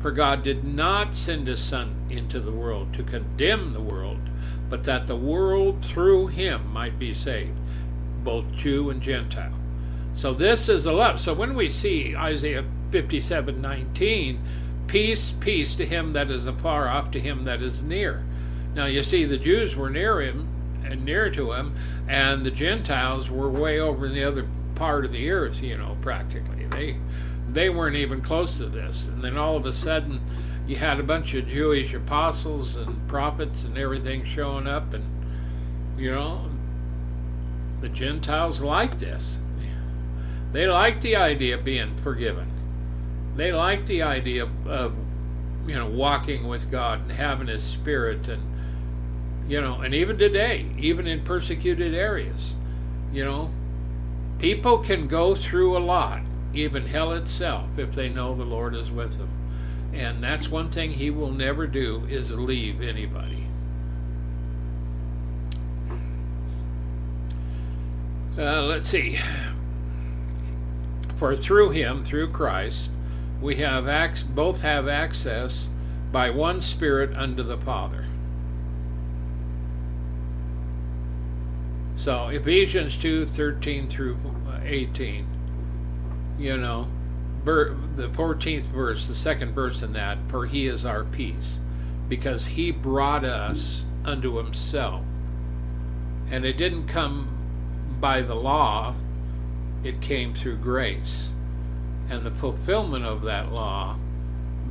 For 0.00 0.12
God 0.12 0.44
did 0.44 0.62
not 0.62 1.16
send 1.16 1.48
his 1.48 1.60
Son 1.60 1.96
into 2.08 2.38
the 2.38 2.52
world 2.52 2.94
to 2.94 3.02
condemn 3.02 3.72
the 3.72 3.80
world, 3.80 4.20
but 4.70 4.84
that 4.84 5.08
the 5.08 5.16
world 5.16 5.84
through 5.84 6.28
him 6.28 6.72
might 6.72 6.98
be 6.98 7.12
saved, 7.12 7.58
both 8.22 8.52
Jew 8.52 8.88
and 8.88 9.02
Gentile. 9.02 9.54
So 10.14 10.32
this 10.32 10.68
is 10.68 10.84
the 10.84 10.92
love. 10.92 11.20
So 11.20 11.34
when 11.34 11.54
we 11.54 11.68
see 11.68 12.14
Isaiah 12.14 12.64
57:19, 12.90 14.38
peace, 14.86 15.32
peace 15.40 15.74
to 15.74 15.84
him 15.84 16.12
that 16.12 16.30
is 16.30 16.46
afar 16.46 16.88
off, 16.88 17.10
to 17.10 17.20
him 17.20 17.44
that 17.44 17.60
is 17.60 17.82
near. 17.82 18.24
Now 18.74 18.86
you 18.86 19.02
see, 19.02 19.24
the 19.24 19.38
Jews 19.38 19.74
were 19.74 19.90
near 19.90 20.20
him 20.20 20.48
near 20.94 21.30
to 21.30 21.52
him, 21.52 21.76
and 22.08 22.44
the 22.44 22.50
Gentiles 22.50 23.30
were 23.30 23.48
way 23.48 23.78
over 23.78 24.06
in 24.06 24.14
the 24.14 24.24
other 24.24 24.48
part 24.74 25.04
of 25.04 25.12
the 25.12 25.30
earth. 25.30 25.62
You 25.62 25.78
know, 25.78 25.96
practically 26.00 26.66
they 26.66 26.98
they 27.48 27.68
weren't 27.68 27.96
even 27.96 28.22
close 28.22 28.58
to 28.58 28.66
this. 28.66 29.06
And 29.06 29.22
then 29.22 29.36
all 29.36 29.56
of 29.56 29.66
a 29.66 29.72
sudden, 29.72 30.20
you 30.66 30.76
had 30.76 31.00
a 31.00 31.04
bunch 31.04 31.34
of 31.34 31.48
Jewish 31.48 31.94
apostles 31.94 32.76
and 32.76 33.08
prophets 33.08 33.64
and 33.64 33.78
everything 33.78 34.24
showing 34.24 34.66
up, 34.66 34.92
and 34.92 35.04
you 35.98 36.10
know, 36.10 36.50
the 37.80 37.88
Gentiles 37.88 38.60
liked 38.60 38.98
this. 38.98 39.38
They 40.52 40.66
liked 40.66 41.02
the 41.02 41.16
idea 41.16 41.56
of 41.56 41.64
being 41.64 41.96
forgiven 41.96 42.56
they 43.36 43.52
liked 43.52 43.86
the 43.86 44.02
idea 44.02 44.44
of, 44.44 44.66
of 44.66 44.94
you 45.66 45.76
know 45.76 45.86
walking 45.86 46.48
with 46.48 46.70
God 46.70 47.02
and 47.02 47.12
having 47.12 47.46
His 47.46 47.62
Spirit 47.62 48.28
and 48.28 48.42
you 49.48 49.60
know 49.60 49.80
and 49.80 49.94
even 49.94 50.18
today, 50.18 50.66
even 50.78 51.06
in 51.06 51.24
persecuted 51.24 51.94
areas, 51.94 52.54
you 53.12 53.24
know, 53.24 53.50
people 54.38 54.78
can 54.78 55.06
go 55.06 55.34
through 55.34 55.76
a 55.76 55.80
lot, 55.80 56.20
even 56.52 56.86
hell 56.86 57.12
itself, 57.12 57.78
if 57.78 57.94
they 57.94 58.08
know 58.08 58.34
the 58.34 58.44
Lord 58.44 58.74
is 58.74 58.90
with 58.90 59.18
them. 59.18 59.30
And 59.92 60.22
that's 60.22 60.50
one 60.50 60.70
thing 60.70 60.92
He 60.92 61.10
will 61.10 61.32
never 61.32 61.66
do 61.66 62.06
is 62.08 62.30
leave 62.30 62.82
anybody. 62.82 63.46
Uh, 68.38 68.62
let's 68.62 68.90
see. 68.90 69.18
For 71.16 71.34
through 71.34 71.70
him, 71.70 72.04
through 72.04 72.32
Christ, 72.32 72.90
we 73.40 73.56
have 73.56 73.88
ac- 73.88 74.26
both 74.28 74.60
have 74.60 74.86
access 74.86 75.70
by 76.12 76.28
one 76.28 76.60
Spirit 76.60 77.16
unto 77.16 77.42
the 77.42 77.56
Father. 77.56 78.05
So 81.96 82.28
Ephesians 82.28 82.96
2 82.96 83.26
13 83.26 83.88
through 83.88 84.18
uh, 84.48 84.60
18, 84.62 85.26
you 86.38 86.56
know, 86.56 86.88
the 87.44 88.10
14th 88.12 88.64
verse, 88.64 89.06
the 89.06 89.14
second 89.14 89.54
verse 89.54 89.82
in 89.82 89.92
that, 89.94 90.18
for 90.28 90.46
he 90.46 90.66
is 90.66 90.84
our 90.84 91.04
peace, 91.04 91.60
because 92.08 92.46
he 92.46 92.70
brought 92.70 93.24
us 93.24 93.84
unto 94.04 94.36
himself. 94.36 95.02
And 96.30 96.44
it 96.44 96.54
didn't 96.54 96.86
come 96.86 97.98
by 98.00 98.22
the 98.22 98.34
law, 98.34 98.94
it 99.82 100.00
came 100.00 100.34
through 100.34 100.56
grace 100.58 101.32
and 102.08 102.24
the 102.24 102.30
fulfillment 102.30 103.04
of 103.04 103.22
that 103.22 103.52
law 103.52 103.98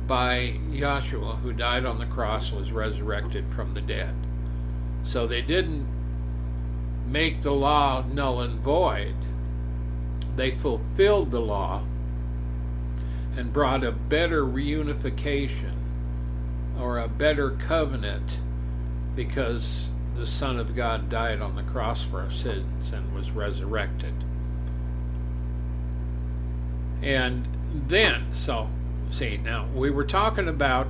by 0.06 0.58
Yahshua, 0.70 1.40
who 1.40 1.52
died 1.52 1.84
on 1.84 1.98
the 1.98 2.06
cross, 2.06 2.52
was 2.52 2.70
resurrected 2.70 3.44
from 3.54 3.74
the 3.74 3.80
dead. 3.80 4.14
So 5.02 5.26
they 5.26 5.42
didn't 5.42 5.86
make 7.06 7.42
the 7.42 7.52
law 7.52 8.04
null 8.12 8.40
and 8.40 8.60
void, 8.60 9.14
they 10.34 10.56
fulfilled 10.56 11.30
the 11.30 11.40
law 11.40 11.82
and 13.36 13.52
brought 13.52 13.84
a 13.84 13.92
better 13.92 14.44
reunification 14.44 15.74
or 16.78 16.98
a 16.98 17.08
better 17.08 17.50
covenant 17.50 18.38
because 19.14 19.90
the 20.16 20.26
Son 20.26 20.58
of 20.58 20.74
God 20.74 21.08
died 21.08 21.40
on 21.40 21.56
the 21.56 21.62
cross 21.62 22.02
for 22.02 22.20
our 22.20 22.30
sins 22.30 22.92
and 22.92 23.14
was 23.14 23.30
resurrected. 23.30 24.14
And 27.02 27.46
then, 27.88 28.32
so, 28.32 28.68
see, 29.10 29.36
now 29.36 29.68
we 29.74 29.90
were 29.90 30.04
talking 30.04 30.48
about 30.48 30.88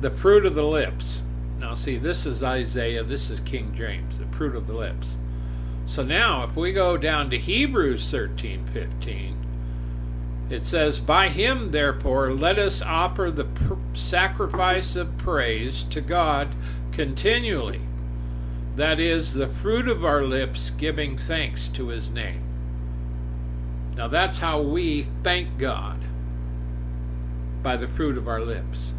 the 0.00 0.10
fruit 0.10 0.44
of 0.44 0.54
the 0.54 0.64
lips. 0.64 1.22
Now, 1.58 1.74
see, 1.74 1.96
this 1.96 2.26
is 2.26 2.42
Isaiah, 2.42 3.04
this 3.04 3.30
is 3.30 3.38
King 3.40 3.72
James, 3.74 4.18
the 4.18 4.26
fruit 4.36 4.56
of 4.56 4.66
the 4.66 4.74
lips. 4.74 5.16
So 5.86 6.02
now, 6.02 6.44
if 6.44 6.56
we 6.56 6.72
go 6.72 6.96
down 6.96 7.30
to 7.30 7.38
Hebrews 7.38 8.10
13 8.10 8.68
15, 8.72 9.46
it 10.50 10.66
says, 10.66 11.00
By 11.00 11.28
him, 11.28 11.70
therefore, 11.70 12.32
let 12.32 12.58
us 12.58 12.82
offer 12.82 13.30
the 13.30 13.44
pr- 13.44 13.74
sacrifice 13.94 14.96
of 14.96 15.16
praise 15.18 15.82
to 15.84 16.00
God 16.00 16.54
continually. 16.92 17.80
That 18.76 19.00
is, 19.00 19.34
the 19.34 19.48
fruit 19.48 19.88
of 19.88 20.04
our 20.04 20.22
lips 20.22 20.70
giving 20.70 21.18
thanks 21.18 21.68
to 21.68 21.88
his 21.88 22.08
name. 22.08 22.42
Now 23.94 24.08
that's 24.08 24.38
how 24.38 24.60
we 24.60 25.06
thank 25.22 25.58
God 25.58 26.00
by 27.62 27.76
the 27.76 27.88
fruit 27.88 28.16
of 28.16 28.26
our 28.26 28.40
lips. 28.40 28.92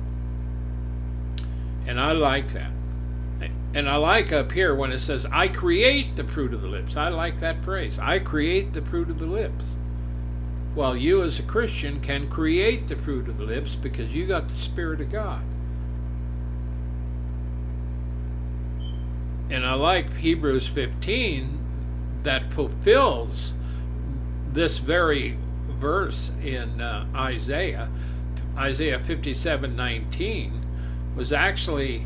And 1.86 2.00
I 2.00 2.12
like 2.12 2.54
that. 2.54 2.73
And 3.74 3.90
I 3.90 3.96
like 3.96 4.32
up 4.32 4.52
here 4.52 4.76
when 4.76 4.92
it 4.92 5.00
says, 5.00 5.26
I 5.32 5.48
create 5.48 6.16
the 6.16 6.24
fruit 6.24 6.54
of 6.54 6.62
the 6.62 6.68
lips. 6.68 6.96
I 6.96 7.10
like 7.10 7.40
that 7.40 7.64
phrase. 7.64 7.98
I 7.98 8.20
create 8.20 8.74
the 8.74 8.84
fruit 8.84 9.10
of 9.10 9.18
the 9.18 9.26
lips. 9.26 9.66
Well, 10.76 10.96
you 10.96 11.24
as 11.24 11.40
a 11.40 11.44
Christian 11.44 12.00
can 12.00 12.30
create 12.30 12.88
the 12.88 12.96
fruit 12.96 13.28
of 13.28 13.38
the 13.38 13.44
lips 13.44 13.76
because 13.76 14.14
you 14.14 14.28
got 14.28 14.50
the 14.50 14.56
Spirit 14.56 15.02
of 15.02 15.12
God. 15.12 15.44
And 19.50 19.66
I 19.66 19.74
like 19.74 20.18
Hebrews 20.18 20.68
15 20.68 21.60
that 22.24 22.52
fulfills 22.52 23.54
this 24.52 24.78
very 24.78 25.38
verse 25.68 26.32
in 26.44 26.82
uh, 26.82 27.08
Isaiah. 27.16 27.90
Isaiah 28.58 29.00
57:19 29.00 30.62
was 31.16 31.34
actually 31.34 32.06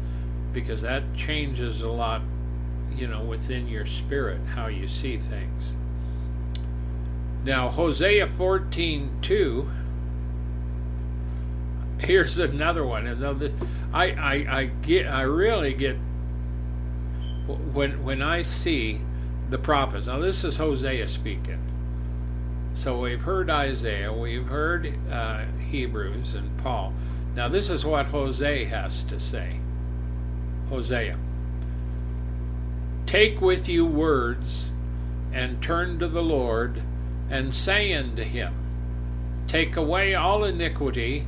because 0.53 0.81
that 0.81 1.15
changes 1.15 1.81
a 1.81 1.89
lot, 1.89 2.21
you 2.95 3.07
know, 3.07 3.23
within 3.23 3.67
your 3.67 3.85
spirit 3.85 4.39
how 4.55 4.67
you 4.67 4.87
see 4.87 5.17
things. 5.17 5.73
Now, 7.43 7.69
Hosea 7.69 8.27
14:2 8.27 9.69
here's 11.99 12.37
another 12.37 12.85
one. 12.85 13.07
Another 13.07 13.51
I, 13.93 14.11
I 14.11 14.33
I 14.59 14.65
get 14.65 15.07
I 15.07 15.21
really 15.21 15.73
get 15.73 15.95
when 17.47 18.03
when 18.03 18.21
I 18.21 18.43
see 18.43 19.01
the 19.49 19.57
prophets. 19.57 20.07
Now 20.07 20.19
this 20.19 20.43
is 20.43 20.57
Hosea 20.57 21.07
speaking 21.07 21.72
so 22.75 22.99
we've 22.99 23.21
heard 23.21 23.49
Isaiah, 23.49 24.11
we've 24.11 24.47
heard 24.47 24.93
uh, 25.09 25.45
Hebrews 25.69 26.33
and 26.33 26.57
Paul. 26.57 26.93
Now, 27.35 27.47
this 27.47 27.69
is 27.69 27.85
what 27.85 28.07
Hosea 28.07 28.67
has 28.67 29.03
to 29.03 29.19
say. 29.19 29.59
Hosea. 30.69 31.17
Take 33.05 33.41
with 33.41 33.69
you 33.69 33.85
words 33.85 34.71
and 35.31 35.61
turn 35.61 35.99
to 35.99 36.07
the 36.07 36.23
Lord 36.23 36.81
and 37.29 37.53
say 37.53 37.93
unto 37.93 38.23
him, 38.23 38.53
Take 39.47 39.75
away 39.75 40.15
all 40.15 40.43
iniquity 40.43 41.27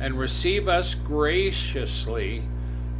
and 0.00 0.18
receive 0.18 0.68
us 0.68 0.94
graciously, 0.94 2.42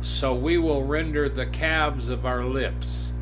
so 0.00 0.35
we 0.35 0.59
will 0.59 0.85
render 0.85 1.28
the 1.28 1.46
calves 1.46 2.09
of 2.09 2.26
our 2.26 2.44
lips 2.44 3.12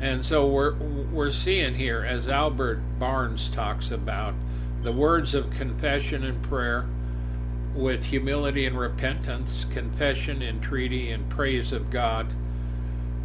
And 0.00 0.24
so 0.24 0.46
we're 0.46 0.74
we're 1.12 1.30
seeing 1.30 1.74
here, 1.74 2.02
as 2.02 2.26
Albert 2.26 2.80
Barnes 2.98 3.48
talks 3.48 3.90
about, 3.90 4.34
the 4.82 4.92
words 4.92 5.34
of 5.34 5.50
confession 5.50 6.24
and 6.24 6.42
prayer 6.42 6.86
with 7.74 8.06
humility 8.06 8.64
and 8.64 8.78
repentance, 8.78 9.66
confession, 9.70 10.42
entreaty, 10.42 11.10
and 11.10 11.28
praise 11.28 11.70
of 11.70 11.90
God. 11.90 12.28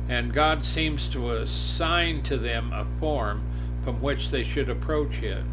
And 0.09 0.33
God 0.33 0.65
seems 0.65 1.07
to 1.09 1.31
assign 1.31 2.23
to 2.23 2.37
them 2.37 2.73
a 2.73 2.85
form 2.99 3.43
from 3.83 4.01
which 4.01 4.29
they 4.29 4.43
should 4.43 4.69
approach 4.69 5.23
it. 5.23 5.43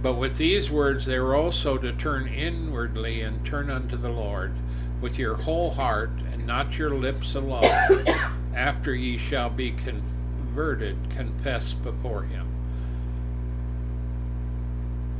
But 0.00 0.14
with 0.14 0.38
these 0.38 0.70
words, 0.70 1.06
they 1.06 1.16
are 1.16 1.34
also 1.34 1.76
to 1.76 1.92
turn 1.92 2.28
inwardly 2.28 3.20
and 3.20 3.44
turn 3.44 3.68
unto 3.68 3.96
the 3.96 4.10
Lord 4.10 4.52
with 5.00 5.18
your 5.18 5.34
whole 5.34 5.72
heart, 5.72 6.10
and 6.32 6.46
not 6.46 6.78
your 6.78 6.94
lips 6.94 7.34
alone, 7.34 7.64
after 8.54 8.94
ye 8.94 9.18
shall 9.18 9.50
be 9.50 9.72
converted 9.72 10.15
converted 10.56 10.96
confess 11.10 11.74
before 11.74 12.22
him. 12.22 12.48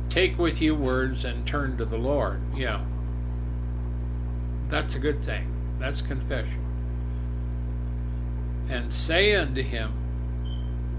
Take 0.09 0.39
with 0.39 0.59
you 0.63 0.73
words 0.73 1.23
and 1.23 1.45
turn 1.45 1.77
to 1.77 1.85
the 1.85 1.97
Lord. 1.97 2.41
Yeah. 2.55 2.83
That's 4.67 4.95
a 4.95 4.99
good 4.99 5.23
thing. 5.23 5.53
That's 5.77 6.01
confession. 6.01 6.65
And 8.67 8.91
say 8.91 9.35
unto 9.35 9.61
him, 9.61 9.93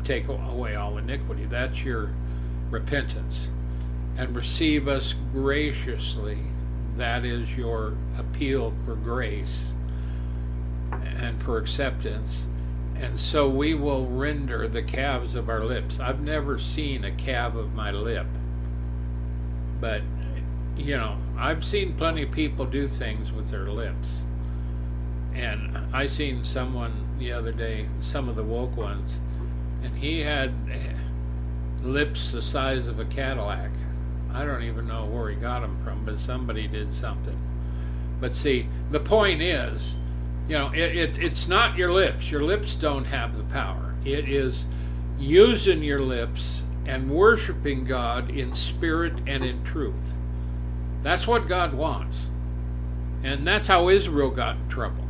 Take 0.05 0.29
away 0.29 0.77
all 0.77 0.99
iniquity. 0.99 1.45
That's 1.45 1.83
your 1.83 2.15
repentance. 2.71 3.51
And 4.17 4.37
receive 4.37 4.87
us 4.87 5.17
graciously. 5.33 6.39
That 6.97 7.25
is 7.25 7.57
your 7.57 7.95
appeal 8.17 8.73
for 8.85 8.95
grace 8.95 9.73
and 10.93 11.43
for 11.43 11.59
acceptance 11.59 12.47
and 13.01 13.21
so 13.21 13.49
we 13.49 13.75
will 13.75 14.07
render 14.07 14.67
the 14.69 14.83
calves 14.83 15.35
of 15.35 15.49
our 15.49 15.65
lips. 15.65 16.01
I've 16.01 16.21
never 16.21 16.59
seen 16.59 17.05
a 17.05 17.13
calf 17.13 17.55
of 17.55 17.75
my 17.75 17.91
lip, 17.91 18.27
but 19.81 20.03
you 20.77 20.97
know, 20.97 21.19
I've 21.37 21.65
seen 21.65 21.95
plenty 21.95 22.23
of 22.23 22.31
people 22.31 22.65
do 22.65 22.87
things 22.89 23.33
with 23.33 23.51
their 23.51 23.69
lips. 23.69 24.09
And 25.35 25.77
I 25.95 26.07
seen 26.07 26.45
someone 26.45 27.17
the 27.19 27.33
other 27.33 27.53
day, 27.53 27.89
some 28.01 28.29
of 28.29 28.37
the 28.37 28.43
woke 28.43 28.77
ones, 28.77 29.21
and 29.83 29.97
he 29.97 30.23
had 30.23 30.53
lips 31.83 32.33
the 32.33 32.43
size 32.43 32.87
of 32.87 32.99
a 32.99 33.05
Cadillac. 33.05 33.71
I 34.33 34.45
don't 34.45 34.63
even 34.63 34.87
know 34.89 35.05
where 35.05 35.31
he 35.31 35.37
got 35.37 35.61
them 35.61 35.83
from, 35.85 36.05
but 36.05 36.19
somebody 36.19 36.67
did 36.67 36.95
something. 36.95 37.39
But 38.21 38.35
see, 38.35 38.69
the 38.91 39.01
point 39.01 39.43
is, 39.43 39.97
you 40.49 40.57
know, 40.57 40.73
it, 40.73 40.97
it, 40.97 41.19
it's 41.19 41.47
not 41.47 41.77
your 41.77 41.93
lips. 41.93 42.31
Your 42.31 42.43
lips 42.43 42.75
don't 42.75 43.05
have 43.05 43.37
the 43.37 43.45
power. 43.45 43.95
It 44.05 44.29
is 44.29 44.67
using 45.19 45.83
your 45.83 46.01
lips 46.01 46.63
and 46.87 47.11
worshiping 47.11 47.85
God 47.85 48.31
in 48.31 48.55
spirit 48.55 49.15
and 49.27 49.45
in 49.45 49.63
truth. 49.63 50.15
That's 51.03 51.27
what 51.27 51.49
God 51.49 51.75
wants. 51.75 52.31
And 53.23 53.47
that's 53.47 53.67
how 53.67 53.89
Israel 53.89 54.31
got 54.31 54.57
in 54.57 54.69
trouble. 54.69 55.05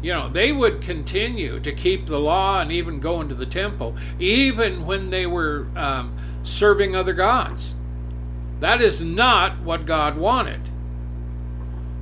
You 0.00 0.12
know, 0.12 0.28
they 0.28 0.52
would 0.52 0.80
continue 0.80 1.60
to 1.60 1.72
keep 1.72 2.06
the 2.06 2.20
law 2.20 2.60
and 2.60 2.70
even 2.70 3.00
go 3.00 3.20
into 3.20 3.34
the 3.34 3.46
temple, 3.46 3.96
even 4.18 4.84
when 4.86 5.10
they 5.10 5.26
were 5.26 5.66
um, 5.76 6.16
serving 6.42 6.94
other 6.94 7.12
gods. 7.12 7.74
That 8.60 8.80
is 8.80 9.00
not 9.00 9.60
what 9.60 9.86
God 9.86 10.16
wanted. 10.16 10.60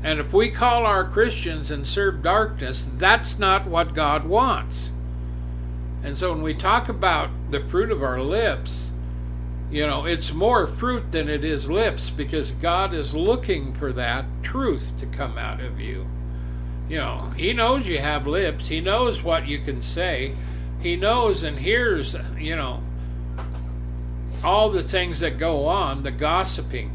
And 0.03 0.19
if 0.19 0.33
we 0.33 0.51
call 0.51 0.87
our 0.87 1.05
Christians 1.05 1.71
and 1.71 1.87
serve 1.87 2.23
darkness, 2.23 2.89
that's 2.97 3.39
not 3.39 3.67
what 3.67 3.95
God 3.95 4.25
wants. 4.25 4.93
And 6.03 6.17
so 6.17 6.33
when 6.33 6.43
we 6.43 6.55
talk 6.55 6.89
about 6.89 7.29
the 7.51 7.61
fruit 7.61 7.91
of 7.91 8.03
our 8.03 8.21
lips, 8.21 8.93
You 9.71 9.87
know, 9.87 10.05
it's 10.05 10.33
more 10.33 10.67
fruit 10.67 11.13
than 11.13 11.29
it 11.29 11.45
is 11.45 11.71
lips 11.71 12.11
because 12.11 12.51
God 12.51 12.93
is 12.93 13.15
looking 13.15 13.73
for 13.73 13.93
that 13.93 14.25
truth 14.43 14.93
to 14.99 15.07
come 15.07 15.39
out 15.39 15.61
of 15.61 15.79
you. 15.79 16.09
You 16.89 16.97
know, 16.97 17.33
He 17.37 17.53
knows 17.53 17.87
you 17.87 17.99
have 17.99 18.27
lips, 18.27 18.67
He 18.67 18.81
knows 18.81 19.23
what 19.23 19.47
you 19.47 19.61
can 19.61 19.81
say, 19.81 20.35
He 20.81 20.97
knows 20.97 21.45
and 21.45 21.61
hears, 21.61 22.17
you 22.37 22.57
know, 22.57 22.83
all 24.43 24.71
the 24.71 24.83
things 24.83 25.21
that 25.21 25.39
go 25.39 25.67
on, 25.67 26.03
the 26.03 26.11
gossiping 26.11 26.91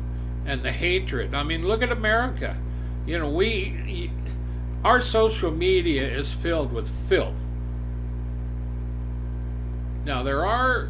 and 0.45 0.61
the 0.61 0.73
hatred. 0.73 1.33
I 1.33 1.43
mean, 1.43 1.65
look 1.65 1.81
at 1.81 1.91
America. 1.91 2.57
You 3.05 3.19
know, 3.19 3.29
we, 3.29 4.11
our 4.83 5.01
social 5.01 5.51
media 5.51 6.07
is 6.07 6.33
filled 6.33 6.73
with 6.73 6.89
filth. 7.07 7.35
Now, 10.05 10.23
there 10.23 10.45
are 10.45 10.89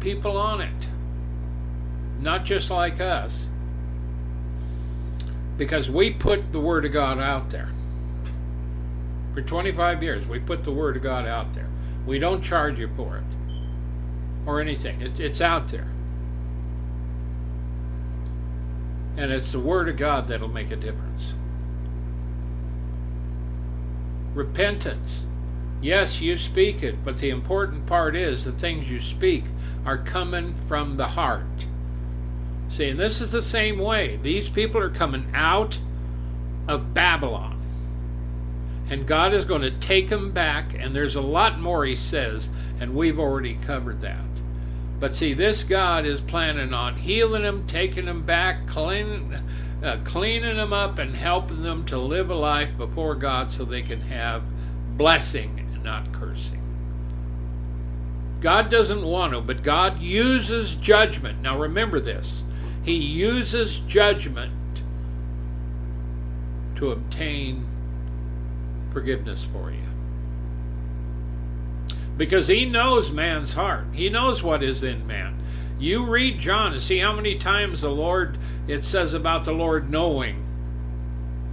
people 0.00 0.36
on 0.36 0.60
it, 0.60 0.88
not 2.20 2.44
just 2.44 2.70
like 2.70 3.00
us, 3.00 3.46
because 5.56 5.90
we 5.90 6.12
put 6.12 6.52
the 6.52 6.60
Word 6.60 6.84
of 6.84 6.92
God 6.92 7.18
out 7.18 7.50
there. 7.50 7.70
For 9.34 9.42
25 9.42 10.02
years, 10.02 10.26
we 10.26 10.38
put 10.38 10.64
the 10.64 10.72
Word 10.72 10.96
of 10.96 11.02
God 11.02 11.26
out 11.26 11.54
there. 11.54 11.68
We 12.06 12.18
don't 12.18 12.42
charge 12.42 12.78
you 12.78 12.88
for 12.96 13.18
it 13.18 13.24
or 14.46 14.60
anything, 14.60 15.02
it, 15.02 15.18
it's 15.18 15.40
out 15.40 15.68
there. 15.68 15.88
And 19.16 19.32
it's 19.32 19.52
the 19.52 19.60
Word 19.60 19.88
of 19.88 19.96
God 19.96 20.28
that'll 20.28 20.48
make 20.48 20.70
a 20.70 20.76
difference. 20.76 21.34
Repentance. 24.34 25.26
Yes, 25.80 26.20
you 26.20 26.36
speak 26.38 26.82
it, 26.82 27.04
but 27.04 27.18
the 27.18 27.30
important 27.30 27.86
part 27.86 28.14
is 28.14 28.44
the 28.44 28.52
things 28.52 28.90
you 28.90 29.00
speak 29.00 29.44
are 29.84 29.98
coming 29.98 30.54
from 30.68 30.96
the 30.96 31.08
heart. 31.08 31.66
See, 32.68 32.88
and 32.88 33.00
this 33.00 33.20
is 33.20 33.32
the 33.32 33.42
same 33.42 33.78
way. 33.78 34.18
These 34.22 34.48
people 34.48 34.80
are 34.80 34.90
coming 34.90 35.30
out 35.32 35.78
of 36.68 36.92
Babylon. 36.92 37.54
And 38.88 39.06
God 39.06 39.32
is 39.32 39.44
going 39.44 39.62
to 39.62 39.70
take 39.70 40.10
them 40.10 40.32
back, 40.32 40.74
and 40.78 40.94
there's 40.94 41.16
a 41.16 41.20
lot 41.20 41.58
more, 41.58 41.84
he 41.84 41.96
says, 41.96 42.50
and 42.78 42.94
we've 42.94 43.18
already 43.18 43.54
covered 43.54 44.00
that. 44.02 44.25
But 44.98 45.14
see, 45.14 45.34
this 45.34 45.62
God 45.62 46.06
is 46.06 46.20
planning 46.20 46.72
on 46.72 46.96
healing 46.96 47.42
them, 47.42 47.66
taking 47.66 48.06
them 48.06 48.24
back, 48.24 48.66
clean, 48.66 49.38
uh, 49.82 49.98
cleaning 50.04 50.56
them 50.56 50.72
up, 50.72 50.98
and 50.98 51.14
helping 51.14 51.62
them 51.62 51.84
to 51.86 51.98
live 51.98 52.30
a 52.30 52.34
life 52.34 52.76
before 52.78 53.14
God 53.14 53.52
so 53.52 53.64
they 53.64 53.82
can 53.82 54.00
have 54.02 54.42
blessing 54.96 55.58
and 55.58 55.84
not 55.84 56.12
cursing. 56.12 56.62
God 58.40 58.70
doesn't 58.70 59.04
want 59.04 59.32
to, 59.34 59.40
but 59.40 59.62
God 59.62 60.00
uses 60.00 60.74
judgment. 60.76 61.42
Now 61.42 61.58
remember 61.58 62.00
this 62.00 62.44
He 62.82 62.94
uses 62.94 63.80
judgment 63.80 64.52
to 66.76 66.90
obtain 66.90 67.68
forgiveness 68.92 69.46
for 69.52 69.70
you 69.70 69.85
because 72.16 72.48
he 72.48 72.64
knows 72.64 73.10
man's 73.10 73.52
heart. 73.52 73.86
He 73.92 74.08
knows 74.08 74.42
what 74.42 74.62
is 74.62 74.82
in 74.82 75.06
man. 75.06 75.42
You 75.78 76.06
read 76.06 76.40
John 76.40 76.72
and 76.72 76.82
see 76.82 76.98
how 76.98 77.12
many 77.12 77.36
times 77.36 77.82
the 77.82 77.90
Lord, 77.90 78.38
it 78.66 78.84
says 78.84 79.12
about 79.12 79.44
the 79.44 79.52
Lord 79.52 79.90
knowing 79.90 80.44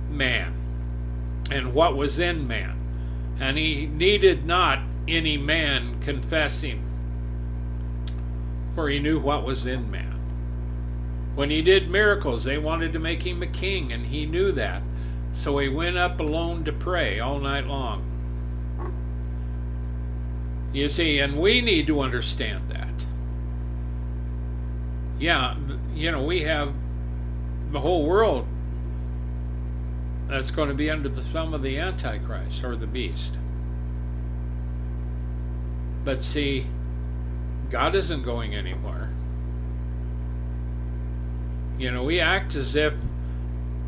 man 0.09 0.53
and 1.51 1.73
what 1.73 1.97
was 1.97 2.19
in 2.19 2.47
man. 2.47 2.79
And 3.39 3.57
he 3.57 3.85
needed 3.85 4.45
not 4.45 4.79
any 5.07 5.37
man 5.37 5.99
confess 5.99 6.61
him, 6.61 6.81
for 8.75 8.89
he 8.89 8.99
knew 8.99 9.19
what 9.19 9.43
was 9.43 9.65
in 9.65 9.91
man. 9.91 10.13
When 11.35 11.49
he 11.49 11.61
did 11.61 11.89
miracles, 11.89 12.43
they 12.43 12.57
wanted 12.57 12.93
to 12.93 12.99
make 12.99 13.23
him 13.23 13.41
a 13.41 13.47
king, 13.47 13.91
and 13.91 14.05
he 14.05 14.25
knew 14.25 14.51
that. 14.53 14.83
So 15.33 15.57
he 15.57 15.67
went 15.67 15.97
up 15.97 16.19
alone 16.19 16.63
to 16.65 16.71
pray 16.71 17.19
all 17.19 17.39
night 17.39 17.65
long. 17.65 18.12
You 20.73 20.89
see, 20.89 21.19
and 21.19 21.39
we 21.39 21.61
need 21.61 21.85
to 21.87 22.01
understand 22.01 22.69
that. 22.69 23.05
Yeah, 25.19 25.55
you 25.93 26.11
know, 26.11 26.23
we 26.23 26.41
have 26.41 26.73
the 27.71 27.79
whole 27.79 28.05
world 28.05 28.47
that's 30.27 30.49
going 30.51 30.69
to 30.69 30.75
be 30.75 30.89
under 30.89 31.09
the 31.09 31.23
thumb 31.23 31.53
of 31.53 31.61
the 31.61 31.77
Antichrist 31.77 32.63
or 32.63 32.75
the 32.75 32.87
beast. 32.87 33.37
But 36.03 36.23
see, 36.23 36.65
God 37.69 37.93
isn't 37.95 38.23
going 38.23 38.55
anywhere. 38.55 39.09
You 41.77 41.91
know, 41.91 42.03
we 42.03 42.19
act 42.19 42.55
as 42.55 42.75
if 42.75 42.93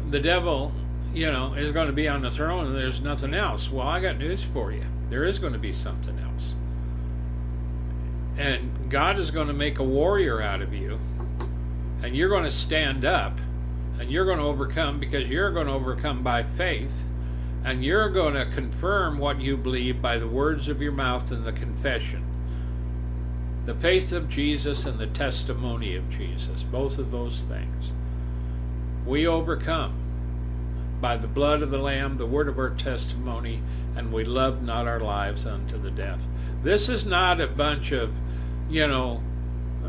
the 0.10 0.20
devil, 0.20 0.72
you 1.14 1.32
know, 1.32 1.54
is 1.54 1.72
going 1.72 1.88
to 1.88 1.94
be 1.94 2.08
on 2.08 2.22
the 2.22 2.32
throne 2.32 2.68
and 2.68 2.76
there's 2.76 3.02
nothing 3.02 3.34
else. 3.34 3.70
Well, 3.70 3.88
I 3.88 4.00
got 4.00 4.18
news 4.18 4.44
for 4.44 4.72
you. 4.72 4.86
There 5.10 5.26
is 5.26 5.40
going 5.40 5.54
to 5.54 5.60
be 5.60 5.74
something 5.74 6.18
else. 6.20 6.25
And 8.38 8.90
God 8.90 9.18
is 9.20 9.32
going 9.32 9.48
to 9.48 9.54
make 9.54 9.80
a 9.80 9.84
warrior 9.84 10.42
out 10.42 10.62
of 10.62 10.74
you. 10.74 11.00
And 12.04 12.16
you're 12.16 12.30
going 12.30 12.44
to 12.44 12.52
stand 12.52 13.06
up. 13.06 13.40
And 14.00 14.12
you're 14.12 14.26
going 14.26 14.40
to 14.40 14.46
overcome 14.46 15.00
because 15.00 15.30
you're 15.30 15.52
going 15.52 15.68
to 15.68 15.74
overcome 15.74 16.22
by 16.22 16.44
faith. 16.44 16.92
And 17.64 17.84
you're 17.84 18.10
going 18.10 18.34
to 18.34 18.46
confirm 18.46 19.18
what 19.18 19.40
you 19.40 19.58
believe 19.58 20.02
by 20.02 20.18
the 20.18 20.28
words 20.28 20.68
of 20.68 20.82
your 20.82 20.92
mouth 20.92 21.32
and 21.32 21.46
the 21.46 21.54
confession. 21.54 22.24
The 23.66 23.74
faith 23.74 24.12
of 24.12 24.30
Jesus 24.30 24.86
and 24.86 25.00
the 25.00 25.08
testimony 25.08 25.96
of 25.96 26.10
Jesus. 26.10 26.62
Both 26.64 27.00
of 27.00 27.12
those 27.12 27.42
things. 27.42 27.94
We 29.06 29.26
overcome 29.26 29.94
by 31.02 31.18
the 31.18 31.28
blood 31.28 31.62
of 31.62 31.72
the 31.72 31.78
Lamb, 31.78 32.18
the 32.18 32.26
word 32.26 32.48
of 32.48 32.58
our 32.60 32.70
testimony, 32.70 33.62
and 33.96 34.12
we 34.12 34.24
love 34.24 34.62
not 34.62 34.88
our 34.88 35.00
lives 35.00 35.46
unto 35.46 35.82
the 35.82 35.92
death. 35.92 36.20
This 36.64 36.90
is 36.90 37.06
not 37.06 37.40
a 37.40 37.48
bunch 37.48 37.92
of 37.92 38.12
you 38.70 38.88
know, 38.88 39.22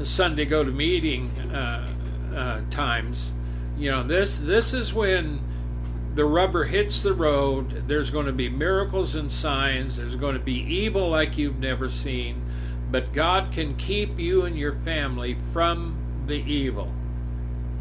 Sunday 0.03 0.45
go 0.45 0.63
to 0.65 0.71
meeting 0.71 1.31
uh, 1.53 1.89
uh, 2.35 2.61
times. 2.71 3.33
You 3.79 3.91
know, 3.91 4.03
this 4.03 4.39
this 4.39 4.73
is 4.73 4.93
when 4.93 5.41
the 6.15 6.25
rubber 6.25 6.65
hits 6.65 7.03
the 7.03 7.15
road. 7.15 7.89
There's 7.89 8.11
going 8.11 8.27
to 8.27 8.33
be 8.33 8.49
miracles 8.49 9.17
and 9.17 9.31
signs. 9.31 9.97
There's 9.97 10.17
going 10.17 10.35
to 10.35 10.43
be 10.43 10.55
evil 10.55 11.11
like 11.11 11.37
you've 11.37 11.59
never 11.59 11.91
seen, 11.91 12.43
but 12.91 13.13
God 13.13 13.53
can 13.53 13.77
keep 13.77 14.19
you 14.19 14.45
and 14.45 14.59
your 14.59 14.77
family 14.85 15.37
from 15.53 16.25
the 16.27 16.37
evil. 16.37 16.93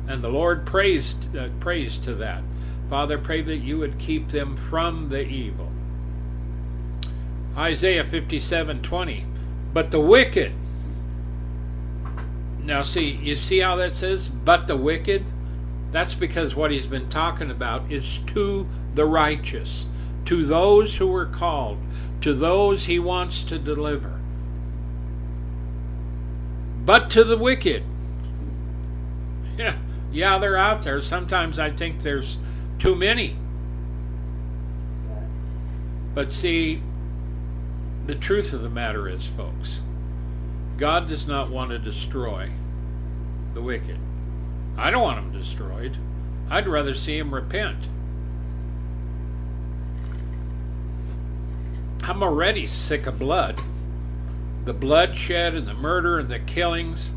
And 0.07 0.23
the 0.23 0.29
Lord 0.29 0.65
praised 0.65 1.35
uh, 1.35 1.49
praised 1.59 2.03
to 2.05 2.15
that. 2.15 2.43
Father, 2.89 3.17
pray 3.17 3.41
that 3.41 3.57
you 3.57 3.79
would 3.79 3.97
keep 3.97 4.29
them 4.29 4.55
from 4.55 5.09
the 5.09 5.25
evil. 5.25 5.71
Isaiah 7.57 8.03
57:20. 8.03 9.25
But 9.73 9.91
the 9.91 9.99
wicked 9.99 10.53
now, 12.65 12.81
see, 12.81 13.11
you 13.11 13.35
see 13.35 13.59
how 13.59 13.75
that 13.75 13.95
says, 13.95 14.27
but 14.27 14.65
the 14.65 14.75
wicked? 14.75 15.23
That's 15.91 16.15
because 16.15 16.55
what 16.55 16.71
he's 16.71 16.87
been 16.87 17.09
talking 17.09 17.51
about 17.51 17.91
is 17.91 18.19
to 18.33 18.67
the 18.95 19.05
righteous, 19.05 19.85
to 20.25 20.43
those 20.43 20.95
who 20.95 21.13
are 21.15 21.27
called, 21.27 21.77
to 22.21 22.33
those 22.33 22.85
he 22.85 22.97
wants 22.97 23.43
to 23.43 23.59
deliver. 23.59 24.19
But 26.83 27.11
to 27.11 27.23
the 27.23 27.37
wicked, 27.37 27.83
yeah, 29.57 29.77
yeah, 30.11 30.39
they're 30.39 30.57
out 30.57 30.81
there. 30.81 31.01
Sometimes 31.03 31.59
I 31.59 31.69
think 31.69 32.01
there's 32.01 32.39
too 32.79 32.95
many. 32.95 33.37
But 36.15 36.31
see, 36.31 36.81
the 38.07 38.15
truth 38.15 38.53
of 38.53 38.63
the 38.63 38.69
matter 38.69 39.07
is, 39.07 39.27
folks, 39.27 39.81
God 40.77 41.07
does 41.07 41.25
not 41.25 41.49
want 41.49 41.71
to 41.71 41.79
destroy 41.79 42.51
the 43.53 43.61
wicked. 43.61 43.97
I 44.77 44.91
don't 44.91 45.01
want 45.01 45.31
them 45.31 45.39
destroyed. 45.39 45.97
I'd 46.49 46.67
rather 46.67 46.93
see 46.93 47.17
them 47.17 47.33
repent. 47.33 47.87
I'm 52.03 52.21
already 52.21 52.67
sick 52.67 53.07
of 53.07 53.17
blood. 53.17 53.59
The 54.65 54.73
bloodshed 54.73 55.55
and 55.55 55.67
the 55.67 55.73
murder 55.73 56.19
and 56.19 56.29
the 56.29 56.39
killings 56.39 57.11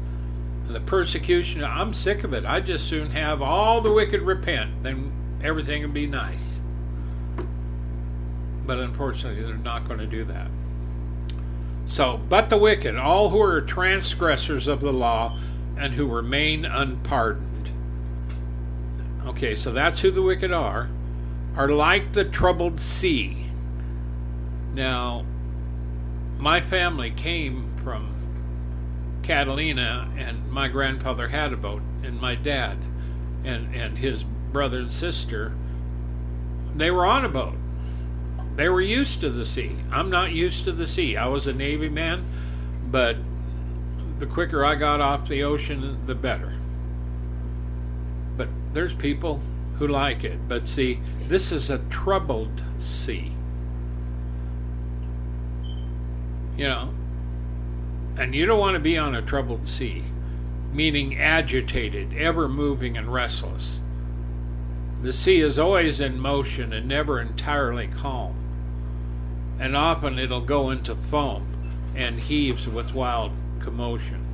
and 0.66 0.74
the 0.74 0.80
persecution. 0.80 1.64
I'm 1.64 1.94
sick 1.94 2.24
of 2.24 2.32
it. 2.32 2.44
I'd 2.44 2.66
just 2.66 2.86
soon 2.86 3.10
have 3.10 3.42
all 3.42 3.80
the 3.80 3.92
wicked 3.92 4.22
repent, 4.22 4.82
then 4.82 5.12
everything 5.42 5.82
would 5.82 5.94
be 5.94 6.06
nice. 6.06 6.60
But 8.64 8.78
unfortunately, 8.78 9.42
they're 9.42 9.56
not 9.56 9.88
going 9.88 10.00
to 10.00 10.06
do 10.06 10.24
that. 10.26 10.48
So, 11.88 12.20
but 12.28 12.50
the 12.50 12.58
wicked, 12.58 12.96
all 12.96 13.30
who 13.30 13.40
are 13.40 13.62
transgressors 13.62 14.68
of 14.68 14.82
the 14.82 14.92
law 14.92 15.40
and 15.78 15.94
who 15.94 16.06
remain 16.06 16.66
unpardoned. 16.66 17.70
Okay, 19.26 19.56
so 19.56 19.72
that's 19.72 20.00
who 20.00 20.10
the 20.10 20.22
wicked 20.22 20.52
are, 20.52 20.90
are 21.56 21.68
like 21.68 22.12
the 22.12 22.24
troubled 22.24 22.78
sea. 22.78 23.46
Now, 24.74 25.24
my 26.36 26.60
family 26.60 27.10
came 27.10 27.74
from 27.82 29.20
Catalina 29.22 30.12
and 30.16 30.50
my 30.50 30.68
grandfather 30.68 31.28
had 31.28 31.54
a 31.54 31.56
boat, 31.56 31.82
and 32.02 32.20
my 32.20 32.34
dad 32.34 32.76
and, 33.44 33.74
and 33.74 33.98
his 33.98 34.24
brother 34.24 34.80
and 34.80 34.92
sister, 34.92 35.54
they 36.76 36.90
were 36.90 37.06
on 37.06 37.24
a 37.24 37.28
boat. 37.30 37.56
They 38.58 38.68
were 38.68 38.80
used 38.80 39.20
to 39.20 39.30
the 39.30 39.44
sea. 39.44 39.76
I'm 39.92 40.10
not 40.10 40.32
used 40.32 40.64
to 40.64 40.72
the 40.72 40.88
sea. 40.88 41.16
I 41.16 41.28
was 41.28 41.46
a 41.46 41.52
Navy 41.52 41.88
man, 41.88 42.24
but 42.90 43.16
the 44.18 44.26
quicker 44.26 44.64
I 44.64 44.74
got 44.74 45.00
off 45.00 45.28
the 45.28 45.44
ocean, 45.44 46.04
the 46.06 46.16
better. 46.16 46.58
But 48.36 48.48
there's 48.72 48.94
people 48.94 49.40
who 49.76 49.86
like 49.86 50.24
it. 50.24 50.48
But 50.48 50.66
see, 50.66 51.00
this 51.28 51.52
is 51.52 51.70
a 51.70 51.78
troubled 51.88 52.64
sea. 52.80 53.30
You 56.56 56.66
know, 56.66 56.94
and 58.16 58.34
you 58.34 58.44
don't 58.44 58.58
want 58.58 58.74
to 58.74 58.80
be 58.80 58.98
on 58.98 59.14
a 59.14 59.22
troubled 59.22 59.68
sea, 59.68 60.02
meaning 60.72 61.16
agitated, 61.16 62.12
ever 62.12 62.48
moving 62.48 62.96
and 62.96 63.12
restless. 63.12 63.82
The 65.00 65.12
sea 65.12 65.38
is 65.38 65.60
always 65.60 66.00
in 66.00 66.18
motion 66.18 66.72
and 66.72 66.88
never 66.88 67.20
entirely 67.20 67.86
calm. 67.86 68.46
And 69.58 69.76
often 69.76 70.18
it'll 70.18 70.40
go 70.40 70.70
into 70.70 70.94
foam 70.94 71.46
and 71.96 72.20
heaves 72.20 72.66
with 72.66 72.94
wild 72.94 73.32
commotion. 73.60 74.24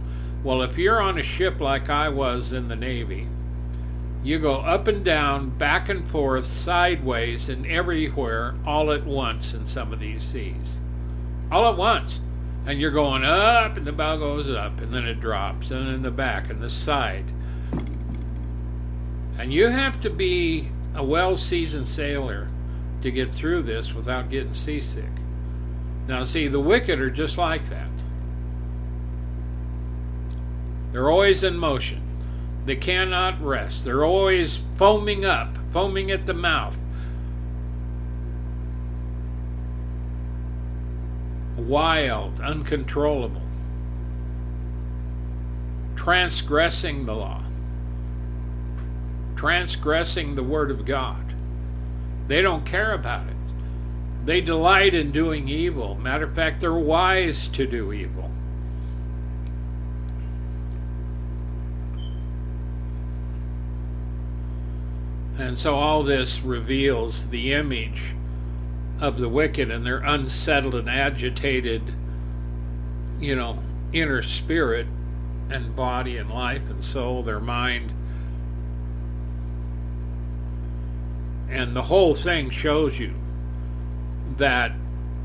Well, 0.42 0.60
if 0.62 0.76
you're 0.76 1.00
on 1.00 1.18
a 1.18 1.22
ship 1.22 1.60
like 1.60 1.88
I 1.88 2.10
was 2.10 2.52
in 2.52 2.68
the 2.68 2.76
Navy, 2.76 3.28
you 4.22 4.38
go 4.38 4.56
up 4.56 4.86
and 4.88 5.04
down, 5.04 5.50
back 5.50 5.88
and 5.88 6.06
forth, 6.08 6.46
sideways, 6.46 7.48
and 7.48 7.66
everywhere 7.66 8.54
all 8.66 8.90
at 8.90 9.04
once 9.04 9.52
in 9.52 9.66
some 9.66 9.92
of 9.92 10.00
these 10.00 10.22
seas. 10.22 10.78
All 11.50 11.70
at 11.70 11.76
once. 11.76 12.20
And 12.66 12.80
you're 12.80 12.90
going 12.90 13.24
up, 13.24 13.76
and 13.76 13.86
the 13.86 13.92
bow 13.92 14.16
goes 14.16 14.48
up, 14.48 14.80
and 14.80 14.94
then 14.94 15.06
it 15.06 15.20
drops, 15.20 15.70
and 15.70 15.86
then 15.86 16.02
the 16.02 16.10
back 16.10 16.48
and 16.48 16.62
the 16.62 16.70
side. 16.70 17.26
And 19.38 19.52
you 19.52 19.68
have 19.68 20.00
to 20.00 20.10
be 20.10 20.70
a 20.94 21.04
well 21.04 21.36
seasoned 21.36 21.88
sailor 21.88 22.48
to 23.04 23.10
get 23.10 23.34
through 23.34 23.62
this 23.62 23.92
without 23.92 24.30
getting 24.30 24.54
seasick. 24.54 25.10
Now, 26.08 26.24
see, 26.24 26.48
the 26.48 26.58
wicked 26.58 26.98
are 27.00 27.10
just 27.10 27.36
like 27.36 27.68
that. 27.68 27.90
They're 30.90 31.10
always 31.10 31.44
in 31.44 31.58
motion. 31.58 32.00
They 32.64 32.76
cannot 32.76 33.44
rest. 33.44 33.84
They're 33.84 34.06
always 34.06 34.58
foaming 34.78 35.26
up, 35.26 35.58
foaming 35.70 36.10
at 36.10 36.24
the 36.24 36.32
mouth. 36.32 36.78
Wild, 41.58 42.40
uncontrollable, 42.40 43.42
transgressing 45.94 47.04
the 47.04 47.14
law, 47.14 47.44
transgressing 49.36 50.36
the 50.36 50.42
Word 50.42 50.70
of 50.70 50.86
God. 50.86 51.23
They 52.26 52.42
don't 52.42 52.64
care 52.64 52.92
about 52.92 53.28
it. 53.28 53.34
They 54.24 54.40
delight 54.40 54.94
in 54.94 55.12
doing 55.12 55.48
evil. 55.48 55.94
Matter 55.94 56.24
of 56.24 56.34
fact, 56.34 56.60
they're 56.60 56.72
wise 56.72 57.48
to 57.48 57.66
do 57.66 57.92
evil. 57.92 58.30
And 65.36 65.58
so 65.58 65.74
all 65.74 66.02
this 66.02 66.40
reveals 66.40 67.28
the 67.28 67.52
image 67.52 68.14
of 69.00 69.18
the 69.18 69.28
wicked 69.28 69.70
and 69.70 69.84
their 69.84 69.98
unsettled 69.98 70.74
and 70.74 70.88
agitated, 70.88 71.92
you 73.18 73.34
know, 73.34 73.62
inner 73.92 74.22
spirit 74.22 74.86
and 75.50 75.76
body 75.76 76.16
and 76.16 76.30
life 76.30 76.70
and 76.70 76.84
soul, 76.84 77.22
their 77.22 77.40
mind. 77.40 77.92
And 81.54 81.76
the 81.76 81.82
whole 81.82 82.16
thing 82.16 82.50
shows 82.50 82.98
you 82.98 83.14
that 84.38 84.72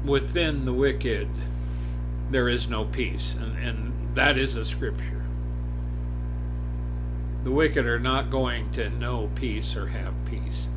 within 0.05 0.65
the 0.65 0.73
wicked 0.73 1.27
there 2.29 2.47
is 2.47 2.67
no 2.67 2.85
peace. 2.85 3.33
And, 3.33 3.57
and 3.57 4.15
that 4.15 4.37
is 4.37 4.55
a 4.55 4.63
scripture. 4.63 5.25
The 7.43 7.51
wicked 7.51 7.87
are 7.87 7.99
not 7.99 8.29
going 8.29 8.71
to 8.73 8.91
know 8.91 9.31
peace 9.33 9.75
or 9.75 9.87
have 9.87 10.13
peace. 10.29 10.67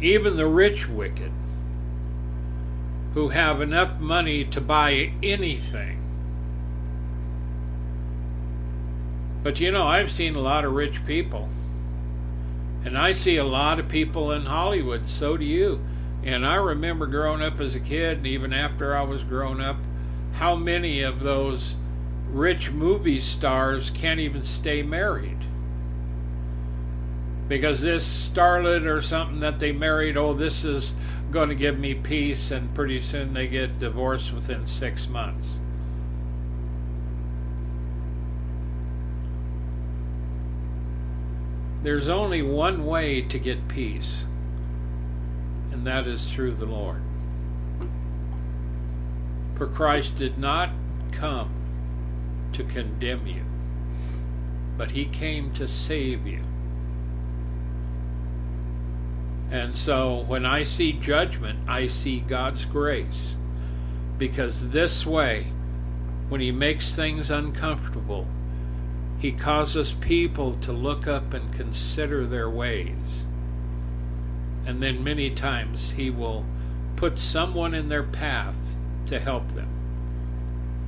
Even 0.00 0.36
the 0.36 0.48
rich 0.48 0.88
wicked, 0.88 1.30
who 3.14 3.28
have 3.28 3.60
enough 3.60 4.00
money 4.00 4.44
to 4.46 4.60
buy 4.60 5.12
anything. 5.22 6.02
But 9.44 9.60
you 9.60 9.70
know, 9.70 9.86
I've 9.86 10.10
seen 10.10 10.34
a 10.34 10.40
lot 10.40 10.64
of 10.64 10.72
rich 10.72 11.06
people. 11.06 11.48
And 12.84 12.98
I 12.98 13.12
see 13.12 13.36
a 13.36 13.44
lot 13.44 13.78
of 13.78 13.88
people 13.88 14.32
in 14.32 14.46
Hollywood, 14.46 15.08
so 15.08 15.36
do 15.36 15.44
you. 15.44 15.80
And 16.24 16.46
I 16.46 16.56
remember 16.56 17.06
growing 17.06 17.42
up 17.42 17.60
as 17.60 17.74
a 17.74 17.80
kid, 17.80 18.18
and 18.18 18.26
even 18.26 18.52
after 18.52 18.96
I 18.96 19.02
was 19.02 19.24
grown 19.24 19.60
up, 19.60 19.76
how 20.34 20.56
many 20.56 21.02
of 21.02 21.20
those 21.20 21.76
rich 22.28 22.70
movie 22.70 23.20
stars 23.20 23.90
can't 23.90 24.20
even 24.20 24.42
stay 24.42 24.82
married 24.82 25.44
because 27.48 27.82
this 27.82 28.30
starlet 28.30 28.86
or 28.86 29.02
something 29.02 29.40
that 29.40 29.58
they 29.58 29.72
married, 29.72 30.16
oh, 30.16 30.32
this 30.32 30.64
is 30.64 30.94
going 31.30 31.50
to 31.50 31.54
give 31.54 31.78
me 31.78 31.94
peace, 31.94 32.50
and 32.50 32.74
pretty 32.74 32.98
soon 32.98 33.34
they 33.34 33.46
get 33.46 33.78
divorced 33.78 34.32
within 34.32 34.66
six 34.66 35.06
months. 35.06 35.58
There's 41.82 42.08
only 42.08 42.42
one 42.42 42.86
way 42.86 43.22
to 43.22 43.38
get 43.38 43.68
peace, 43.68 44.26
and 45.72 45.86
that 45.86 46.06
is 46.06 46.30
through 46.30 46.54
the 46.54 46.66
Lord. 46.66 47.02
For 49.56 49.66
Christ 49.66 50.16
did 50.16 50.38
not 50.38 50.70
come 51.10 51.50
to 52.52 52.64
condemn 52.64 53.26
you, 53.26 53.44
but 54.76 54.92
he 54.92 55.04
came 55.06 55.52
to 55.54 55.66
save 55.66 56.26
you. 56.26 56.42
And 59.52 59.76
so 59.76 60.16
when 60.16 60.46
I 60.46 60.62
see 60.62 60.94
judgment, 60.94 61.68
I 61.68 61.86
see 61.86 62.20
God's 62.20 62.64
grace. 62.64 63.36
Because 64.16 64.70
this 64.70 65.04
way, 65.04 65.48
when 66.30 66.40
He 66.40 66.50
makes 66.50 66.94
things 66.94 67.30
uncomfortable, 67.30 68.26
He 69.22 69.30
causes 69.30 69.92
people 69.92 70.58
to 70.62 70.72
look 70.72 71.06
up 71.06 71.32
and 71.32 71.54
consider 71.54 72.26
their 72.26 72.50
ways. 72.50 73.24
And 74.66 74.82
then 74.82 75.04
many 75.04 75.30
times 75.30 75.92
He 75.92 76.10
will 76.10 76.44
put 76.96 77.20
someone 77.20 77.72
in 77.72 77.88
their 77.88 78.02
path 78.02 78.56
to 79.06 79.20
help 79.20 79.54
them, 79.54 79.68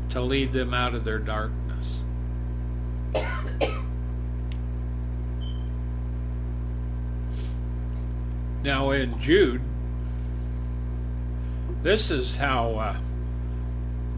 to 0.09 0.21
lead 0.21 0.53
them 0.53 0.75
out 0.75 0.97
of 0.97 1.05
their 1.05 1.21
darkness. 1.21 2.01
Now, 8.65 8.93
in 8.93 9.21
Jude, 9.21 9.61
this 11.83 12.11
is 12.11 12.39
how 12.39 12.77
uh, 12.77 12.97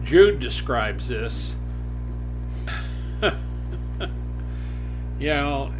Jude 0.05 0.39
describes 0.39 1.09
this. 1.09 1.57
you 5.19 5.33
know, 5.33 5.73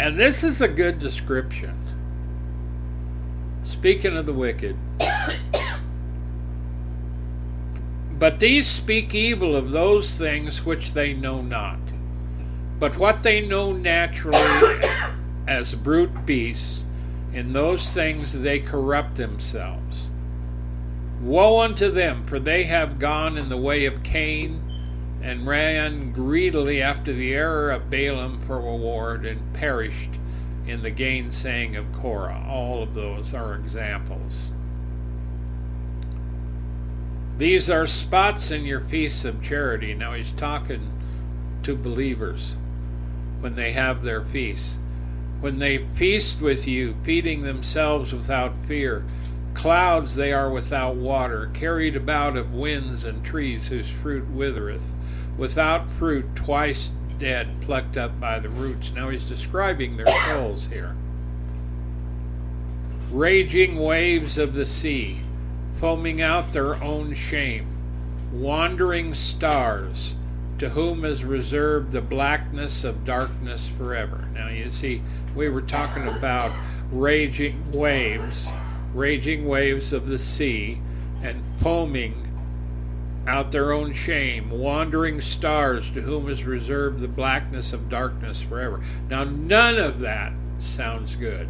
and 0.00 0.18
this 0.18 0.44
is 0.44 0.60
a 0.60 0.68
good 0.68 0.98
description. 0.98 1.74
Speaking 3.64 4.16
of 4.16 4.26
the 4.26 4.32
wicked, 4.32 4.76
but 8.18 8.40
these 8.40 8.66
speak 8.66 9.14
evil 9.14 9.56
of 9.56 9.70
those 9.70 10.16
things 10.16 10.64
which 10.64 10.92
they 10.92 11.12
know 11.12 11.42
not. 11.42 11.78
But 12.78 12.96
what 12.96 13.22
they 13.22 13.40
know 13.40 13.72
naturally 13.72 14.80
as 15.48 15.74
brute 15.74 16.24
beasts, 16.24 16.84
in 17.32 17.52
those 17.52 17.90
things 17.90 18.32
they 18.32 18.58
corrupt 18.58 19.16
themselves. 19.16 20.08
Woe 21.20 21.60
unto 21.60 21.90
them, 21.90 22.24
for 22.26 22.38
they 22.38 22.64
have 22.64 22.98
gone 22.98 23.36
in 23.36 23.48
the 23.48 23.56
way 23.56 23.84
of 23.84 24.02
Cain, 24.02 24.67
and 25.22 25.46
ran 25.46 26.12
greedily 26.12 26.80
after 26.82 27.12
the 27.12 27.34
error 27.34 27.70
of 27.70 27.90
Balaam 27.90 28.40
for 28.40 28.56
reward, 28.56 29.26
and 29.26 29.52
perished 29.52 30.10
in 30.66 30.82
the 30.82 30.90
gainsaying 30.90 31.76
of 31.76 31.92
Korah. 31.92 32.44
All 32.48 32.82
of 32.82 32.94
those 32.94 33.34
are 33.34 33.54
examples. 33.54 34.52
These 37.38 37.70
are 37.70 37.86
spots 37.86 38.50
in 38.50 38.64
your 38.64 38.80
feasts 38.80 39.24
of 39.24 39.42
charity. 39.42 39.94
Now 39.94 40.14
he's 40.14 40.32
talking 40.32 40.92
to 41.62 41.76
believers 41.76 42.56
when 43.40 43.54
they 43.54 43.72
have 43.72 44.02
their 44.02 44.22
feasts 44.22 44.78
when 45.40 45.58
they 45.58 45.78
feast 45.94 46.40
with 46.40 46.66
you, 46.66 46.96
feeding 47.02 47.42
themselves 47.42 48.12
without 48.12 48.52
fear. 48.66 49.04
Clouds 49.58 50.14
they 50.14 50.32
are 50.32 50.48
without 50.48 50.94
water, 50.94 51.50
carried 51.52 51.96
about 51.96 52.36
of 52.36 52.54
winds 52.54 53.04
and 53.04 53.24
trees 53.24 53.66
whose 53.66 53.90
fruit 53.90 54.30
withereth, 54.30 54.84
without 55.36 55.90
fruit, 55.90 56.36
twice 56.36 56.90
dead, 57.18 57.60
plucked 57.62 57.96
up 57.96 58.20
by 58.20 58.38
the 58.38 58.48
roots. 58.48 58.92
Now 58.92 59.08
he's 59.08 59.24
describing 59.24 59.96
their 59.96 60.06
souls 60.06 60.68
here. 60.68 60.94
Raging 63.10 63.80
waves 63.80 64.38
of 64.38 64.54
the 64.54 64.64
sea, 64.64 65.22
foaming 65.80 66.22
out 66.22 66.52
their 66.52 66.80
own 66.80 67.14
shame, 67.14 67.66
wandering 68.32 69.12
stars, 69.12 70.14
to 70.58 70.68
whom 70.68 71.04
is 71.04 71.24
reserved 71.24 71.90
the 71.90 72.00
blackness 72.00 72.84
of 72.84 73.04
darkness 73.04 73.68
forever. 73.76 74.28
Now 74.32 74.50
you 74.50 74.70
see, 74.70 75.02
we 75.34 75.48
were 75.48 75.62
talking 75.62 76.06
about 76.06 76.52
raging 76.92 77.72
waves, 77.72 78.48
raging 78.94 79.46
waves 79.46 79.92
of 79.92 80.08
the 80.08 80.18
sea, 80.18 80.80
and 81.22 81.42
foaming 81.56 82.24
out 83.26 83.52
their 83.52 83.72
own 83.72 83.92
shame, 83.92 84.50
wandering 84.50 85.20
stars 85.20 85.90
to 85.90 86.00
whom 86.00 86.28
is 86.28 86.44
reserved 86.44 87.00
the 87.00 87.08
blackness 87.08 87.72
of 87.72 87.88
darkness 87.90 88.40
forever. 88.40 88.82
Now, 89.10 89.24
none 89.24 89.78
of 89.78 90.00
that 90.00 90.32
sounds 90.58 91.14
good. 91.14 91.48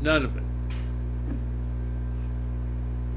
None 0.00 0.24
of 0.24 0.36
it. 0.36 0.42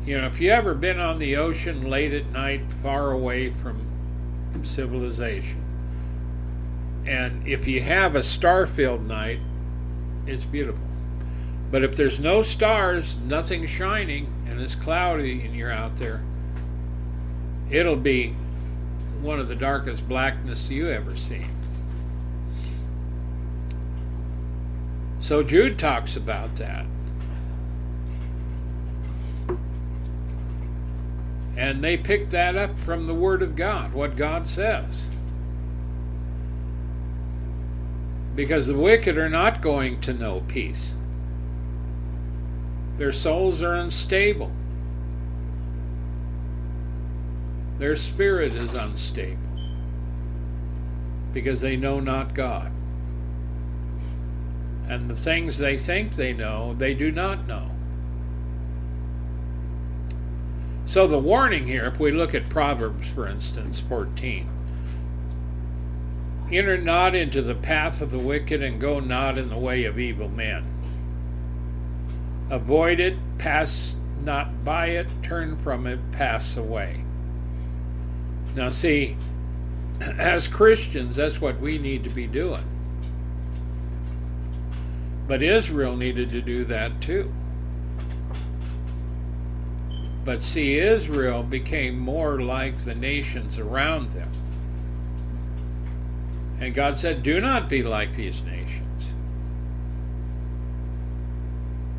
You 0.05 0.19
know, 0.19 0.27
if 0.27 0.41
you 0.41 0.51
ever 0.51 0.73
been 0.73 0.99
on 0.99 1.17
the 1.17 1.37
ocean 1.37 1.89
late 1.89 2.13
at 2.13 2.27
night, 2.31 2.71
far 2.83 3.11
away 3.11 3.49
from 3.49 3.81
civilization, 4.63 5.63
and 7.07 7.47
if 7.47 7.67
you 7.67 7.81
have 7.81 8.15
a 8.15 8.23
star-filled 8.23 9.07
night, 9.07 9.39
it's 10.27 10.45
beautiful. 10.45 10.84
But 11.71 11.83
if 11.83 11.95
there's 11.95 12.19
no 12.19 12.43
stars, 12.43 13.15
nothing 13.17 13.65
shining, 13.65 14.31
and 14.47 14.61
it's 14.61 14.75
cloudy, 14.75 15.41
and 15.41 15.55
you're 15.55 15.71
out 15.71 15.97
there, 15.97 16.23
it'll 17.69 17.95
be 17.95 18.35
one 19.21 19.39
of 19.39 19.47
the 19.47 19.55
darkest 19.55 20.07
blackness 20.07 20.69
you 20.69 20.89
ever 20.89 21.15
seen. 21.15 21.49
So 25.19 25.41
Jude 25.41 25.79
talks 25.79 26.15
about 26.15 26.55
that. 26.57 26.85
And 31.57 31.83
they 31.83 31.97
pick 31.97 32.29
that 32.29 32.55
up 32.55 32.77
from 32.79 33.07
the 33.07 33.13
Word 33.13 33.41
of 33.41 33.55
God, 33.55 33.93
what 33.93 34.15
God 34.15 34.47
says. 34.47 35.09
Because 38.35 38.67
the 38.67 38.75
wicked 38.75 39.17
are 39.17 39.29
not 39.29 39.61
going 39.61 40.01
to 40.01 40.13
know 40.13 40.43
peace. 40.47 40.95
Their 42.97 43.11
souls 43.11 43.61
are 43.61 43.73
unstable. 43.73 44.51
Their 47.77 47.95
spirit 47.95 48.53
is 48.53 48.73
unstable 48.73 49.41
because 51.33 51.59
they 51.59 51.75
know 51.75 51.99
not 51.99 52.33
God. 52.33 52.71
And 54.87 55.09
the 55.09 55.15
things 55.15 55.57
they 55.57 55.77
think 55.77 56.15
they 56.15 56.31
know, 56.31 56.73
they 56.73 56.93
do 56.93 57.11
not 57.11 57.47
know. 57.47 57.71
So, 60.85 61.07
the 61.07 61.19
warning 61.19 61.65
here, 61.65 61.85
if 61.85 61.99
we 61.99 62.11
look 62.11 62.35
at 62.35 62.47
Proverbs, 62.47 63.07
for 63.09 63.27
instance, 63.27 63.79
14 63.79 64.51
enter 66.51 66.77
not 66.77 67.15
into 67.15 67.41
the 67.41 67.55
path 67.55 68.01
of 68.01 68.11
the 68.11 68.19
wicked 68.19 68.61
and 68.61 68.79
go 68.79 68.99
not 68.99 69.37
in 69.37 69.49
the 69.49 69.57
way 69.57 69.83
of 69.85 69.99
evil 69.99 70.29
men. 70.29 70.74
Avoid 72.49 72.99
it, 72.99 73.17
pass 73.37 73.95
not 74.23 74.63
by 74.63 74.87
it, 74.87 75.07
turn 75.23 75.57
from 75.57 75.87
it, 75.87 75.99
pass 76.11 76.57
away. 76.57 77.03
Now, 78.55 78.69
see, 78.69 79.17
as 80.01 80.47
Christians, 80.47 81.15
that's 81.15 81.41
what 81.41 81.59
we 81.59 81.77
need 81.77 82.03
to 82.03 82.09
be 82.09 82.27
doing. 82.27 82.63
But 85.27 85.41
Israel 85.41 85.95
needed 85.95 86.29
to 86.29 86.41
do 86.41 86.65
that 86.65 87.01
too. 87.01 87.33
But 90.23 90.43
see, 90.43 90.77
Israel 90.79 91.43
became 91.43 91.99
more 91.99 92.41
like 92.41 92.79
the 92.79 92.95
nations 92.95 93.57
around 93.57 94.11
them. 94.11 94.31
And 96.59 96.73
God 96.73 96.97
said, 96.97 97.21
Do 97.21 97.39
not 97.39 97.69
be 97.69 97.83
like 97.83 98.15
these 98.15 98.41
nations. 98.41 98.84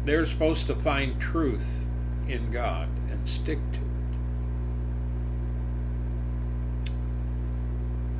They're 0.07 0.24
supposed 0.24 0.68
to 0.68 0.76
find 0.76 1.20
truth 1.20 1.88
in 2.28 2.52
God 2.52 2.88
and 3.11 3.28
stick 3.28 3.59
to 3.72 3.78
it. 3.78 3.86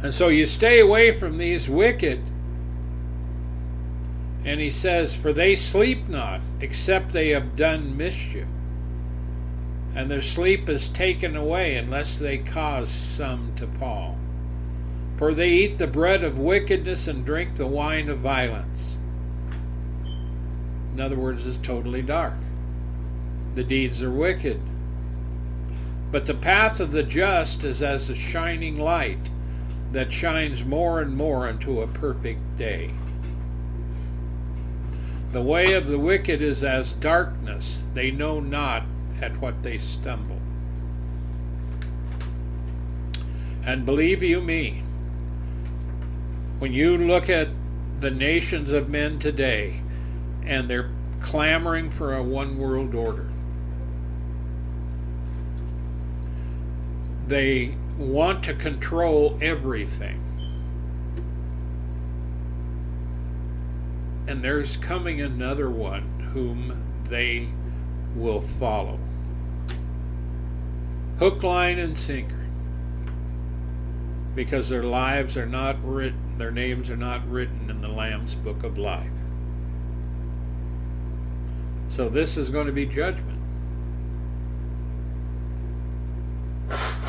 And 0.03 0.12
so 0.12 0.26
you 0.26 0.47
stay 0.47 0.80
away 0.80 1.12
from 1.12 1.39
these 1.39 1.68
wicked. 1.68 2.24
And 4.45 4.61
he 4.61 4.68
says, 4.68 5.14
For 5.14 5.32
they 5.32 5.55
sleep 5.55 6.09
not, 6.09 6.41
except 6.61 7.12
they 7.12 7.28
have 7.28 7.55
done 7.55 7.97
mischief. 7.97 8.49
And 9.95 10.11
their 10.11 10.22
sleep 10.22 10.68
is 10.68 10.89
taken 10.89 11.37
away 11.37 11.76
unless 11.76 12.18
they 12.18 12.39
cause 12.39 12.91
some 12.91 13.55
to 13.57 13.68
fall. 13.78 14.18
For 15.18 15.32
they 15.32 15.51
eat 15.51 15.78
the 15.78 15.87
bread 15.87 16.24
of 16.24 16.37
wickedness 16.37 17.07
and 17.07 17.24
drink 17.24 17.55
the 17.55 17.68
wine 17.68 18.09
of 18.09 18.18
violence. 18.18 18.96
In 20.97 21.03
other 21.03 21.17
words, 21.17 21.47
it's 21.47 21.59
totally 21.59 22.01
dark. 22.01 22.33
The 23.55 23.63
deeds 23.63 24.03
are 24.03 24.11
wicked. 24.11 24.59
But 26.11 26.25
the 26.25 26.33
path 26.33 26.81
of 26.81 26.91
the 26.91 27.03
just 27.03 27.65
is 27.65 27.83
as 27.83 28.09
a 28.09 28.15
shining 28.15 28.79
light 28.79 29.29
that 29.93 30.11
shines 30.11 30.65
more 30.65 31.03
and 31.03 31.15
more 31.15 31.51
into 31.51 31.83
a 31.83 31.87
perfect 31.87 32.41
day. 32.57 32.95
The 35.33 35.43
way 35.43 35.75
of 35.75 35.87
the 35.87 35.99
wicked 35.99 36.41
is 36.41 36.65
as 36.65 36.95
darkness, 36.95 37.87
they 37.93 38.11
know 38.11 38.41
not 38.41 38.85
at 39.21 39.37
what 39.37 39.63
they 39.63 39.77
stumble. 39.77 40.41
And 43.63 43.85
believe 43.85 44.23
you 44.23 44.41
me, 44.41 44.83
when 46.59 46.73
you 46.73 46.97
look 46.97 47.29
at 47.29 47.49
the 48.01 48.11
nations 48.11 48.71
of 48.71 48.89
men 48.89 49.19
today 49.19 49.83
and 50.47 50.71
they're 50.71 50.91
clamoring 51.21 51.91
for 51.91 52.15
a 52.15 52.23
one 52.23 52.59
world 52.59 52.95
order, 52.95 53.29
they 57.27 57.77
want 57.99 58.45
to 58.45 58.55
control 58.55 59.37
everything. 59.43 60.23
And 64.29 64.43
there's 64.43 64.77
coming 64.77 65.21
another 65.21 65.71
one 65.71 66.31
whom 66.33 66.83
they 67.09 67.49
will 68.15 68.41
follow. 68.41 68.99
Hook, 71.19 71.43
line, 71.43 71.79
and 71.79 71.99
sinker. 71.99 72.35
Because 74.35 74.69
their 74.69 74.83
lives 74.83 75.37
are 75.37 75.47
not 75.47 75.77
written, 75.83 76.37
their 76.39 76.51
names 76.51 76.91
are 76.91 76.97
not 76.97 77.27
written 77.31 77.71
in 77.71 77.81
the 77.81 77.89
Lamb's 77.89 78.35
book 78.35 78.65
of 78.65 78.77
life. 78.77 79.11
So 81.97 82.11
this 82.11 82.37
is 82.37 82.51
going 82.51 82.67
to 82.67 82.75
be 82.75 82.85
judgment. 82.85 83.41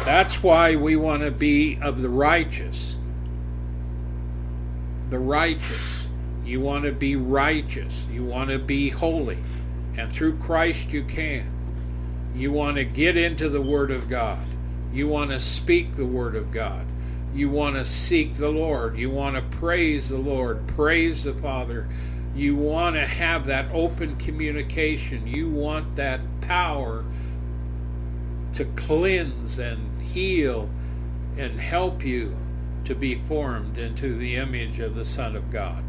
That's 0.06 0.42
why 0.42 0.78
we 0.78 0.96
want 0.96 1.24
to 1.24 1.32
be 1.32 1.78
of 1.82 2.02
the 2.02 2.08
righteous. 2.08 2.96
The 5.10 5.20
righteous. 5.20 6.08
You 6.46 6.62
want 6.62 6.86
to 6.86 6.94
be 6.94 7.18
righteous. 7.18 8.06
You 8.10 8.24
want 8.24 8.50
to 8.52 8.60
be 8.60 8.88
holy. 8.88 9.40
And 9.98 10.10
through 10.10 10.38
Christ 10.38 10.94
you 10.94 11.04
can. 11.04 11.52
You 12.34 12.54
want 12.54 12.78
to 12.78 12.86
get 12.86 13.18
into 13.18 13.50
the 13.50 13.62
Word 13.62 13.92
of 13.92 14.08
God. 14.08 14.48
You 14.94 15.10
want 15.10 15.32
to 15.32 15.42
speak 15.42 15.98
the 15.98 16.06
Word 16.06 16.34
of 16.34 16.50
God. 16.50 16.86
You 17.34 17.50
want 17.50 17.76
to 17.76 17.84
seek 17.84 18.36
the 18.36 18.52
Lord. 18.52 18.98
You 18.98 19.10
want 19.10 19.36
to 19.36 19.42
praise 19.58 20.08
the 20.08 20.18
Lord, 20.18 20.66
praise 20.66 21.26
the 21.26 21.34
Father. 21.34 21.90
You 22.38 22.56
want 22.56 22.96
to 22.96 23.06
have 23.08 23.48
that 23.48 23.66
open 23.74 24.16
communication. 24.18 25.26
You 25.26 25.50
want 25.50 25.96
that 25.96 26.22
power 26.42 27.04
to 28.54 28.66
cleanse 28.76 29.58
and 29.58 30.00
heal 30.04 30.70
and 31.36 31.60
help 31.60 32.06
you 32.06 32.38
to 32.86 32.94
be 32.94 33.16
formed 33.28 33.80
into 33.80 34.16
the 34.16 34.36
image 34.36 34.80
of 34.80 34.94
the 34.94 35.04
Son 35.04 35.36
of 35.36 35.52
God. 35.52 35.84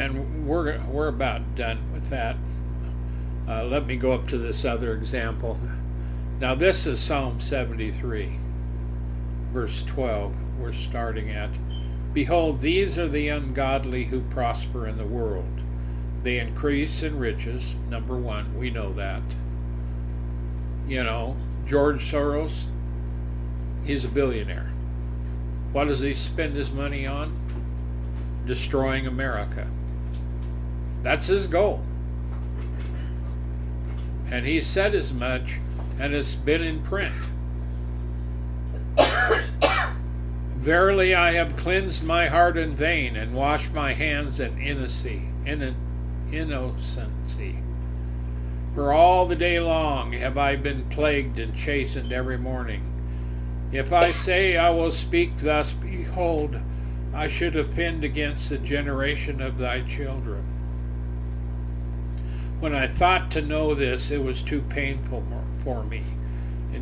And 0.00 0.44
we're, 0.44 0.80
we're 0.86 1.06
about 1.06 1.54
done 1.54 1.92
with 1.92 2.10
that. 2.10 2.34
Uh, 3.46 3.62
let 3.62 3.86
me 3.86 3.94
go 3.94 4.10
up 4.10 4.26
to 4.28 4.38
this 4.38 4.64
other 4.64 4.92
example. 4.92 5.60
Now, 6.40 6.56
this 6.56 6.84
is 6.88 6.98
Psalm 7.00 7.40
73, 7.40 8.40
verse 9.52 9.82
12. 9.82 10.34
We're 10.58 10.72
starting 10.72 11.30
at 11.30 11.50
Behold, 12.12 12.60
these 12.60 12.98
are 12.98 13.08
the 13.08 13.28
ungodly 13.28 14.04
who 14.04 14.20
prosper 14.22 14.86
in 14.86 14.98
the 14.98 15.06
world 15.06 15.60
they 16.22 16.38
increase 16.38 17.02
in 17.02 17.18
riches, 17.18 17.74
number 17.88 18.16
one, 18.16 18.56
we 18.58 18.70
know 18.70 18.92
that. 18.94 19.22
You 20.86 21.02
know, 21.02 21.36
George 21.66 22.10
Soros, 22.10 22.66
he's 23.84 24.04
a 24.04 24.08
billionaire. 24.08 24.70
What 25.72 25.86
does 25.86 26.00
he 26.00 26.14
spend 26.14 26.54
his 26.54 26.72
money 26.72 27.06
on? 27.06 27.34
Destroying 28.44 29.06
America. 29.06 29.66
That's 31.02 31.28
his 31.28 31.46
goal. 31.46 31.82
And 34.30 34.44
he 34.46 34.60
said 34.60 34.94
as 34.94 35.12
much, 35.14 35.58
and 35.98 36.12
it's 36.12 36.34
been 36.34 36.62
in 36.62 36.82
print. 36.82 37.14
Verily, 40.60 41.14
I 41.14 41.32
have 41.32 41.56
cleansed 41.56 42.04
my 42.04 42.26
heart 42.26 42.58
in 42.58 42.74
vain 42.74 43.16
and 43.16 43.32
washed 43.32 43.72
my 43.72 43.94
hands 43.94 44.40
in 44.40 44.58
innocency. 44.58 45.22
For 48.74 48.92
all 48.92 49.24
the 49.24 49.36
day 49.36 49.58
long 49.58 50.12
have 50.12 50.36
I 50.36 50.56
been 50.56 50.86
plagued 50.90 51.38
and 51.38 51.56
chastened 51.56 52.12
every 52.12 52.36
morning. 52.36 52.82
If 53.72 53.90
I 53.90 54.12
say 54.12 54.58
I 54.58 54.68
will 54.68 54.90
speak 54.90 55.38
thus, 55.38 55.72
behold, 55.72 56.60
I 57.14 57.26
should 57.28 57.56
offend 57.56 58.04
against 58.04 58.50
the 58.50 58.58
generation 58.58 59.40
of 59.40 59.58
thy 59.58 59.80
children. 59.80 60.44
When 62.58 62.74
I 62.74 62.86
thought 62.86 63.30
to 63.30 63.40
know 63.40 63.74
this, 63.74 64.10
it 64.10 64.22
was 64.22 64.42
too 64.42 64.60
painful 64.60 65.24
for 65.64 65.82
me. 65.84 66.02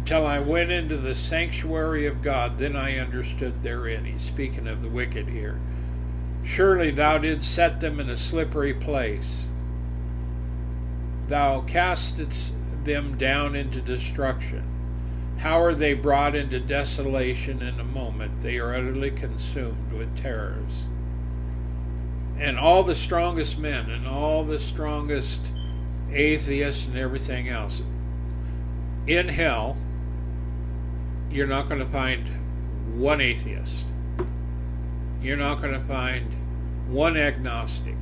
Until 0.08 0.26
I 0.26 0.38
went 0.38 0.70
into 0.70 0.96
the 0.96 1.14
sanctuary 1.14 2.06
of 2.06 2.22
God, 2.22 2.56
then 2.56 2.76
I 2.76 2.96
understood 2.96 3.62
therein. 3.62 4.06
He's 4.06 4.22
speaking 4.22 4.66
of 4.66 4.80
the 4.80 4.88
wicked 4.88 5.28
here. 5.28 5.60
Surely 6.42 6.90
thou 6.90 7.18
didst 7.18 7.54
set 7.54 7.80
them 7.80 8.00
in 8.00 8.08
a 8.08 8.16
slippery 8.16 8.72
place. 8.72 9.50
Thou 11.26 11.60
castest 11.60 12.54
them 12.84 13.18
down 13.18 13.54
into 13.54 13.82
destruction. 13.82 14.64
How 15.40 15.60
are 15.60 15.74
they 15.74 15.92
brought 15.92 16.34
into 16.34 16.58
desolation 16.58 17.60
in 17.60 17.78
a 17.78 17.84
moment? 17.84 18.40
They 18.40 18.56
are 18.56 18.74
utterly 18.74 19.10
consumed 19.10 19.92
with 19.92 20.16
terrors. 20.16 20.86
And 22.38 22.58
all 22.58 22.82
the 22.82 22.94
strongest 22.94 23.58
men 23.58 23.90
and 23.90 24.06
all 24.06 24.42
the 24.42 24.58
strongest 24.58 25.52
atheists 26.10 26.86
and 26.86 26.96
everything 26.96 27.50
else. 27.50 27.82
In 29.06 29.28
hell, 29.28 29.76
you're 31.30 31.46
not 31.46 31.68
going 31.68 31.80
to 31.80 31.86
find 31.86 32.26
one 32.98 33.20
atheist. 33.20 33.84
You're 35.20 35.36
not 35.36 35.60
going 35.60 35.74
to 35.74 35.80
find 35.80 36.26
one 36.88 37.16
agnostic. 37.16 37.96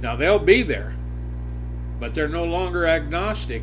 Now, 0.00 0.14
they'll 0.14 0.38
be 0.38 0.62
there, 0.62 0.94
but 1.98 2.14
they're 2.14 2.28
no 2.28 2.44
longer 2.44 2.86
agnostic 2.86 3.62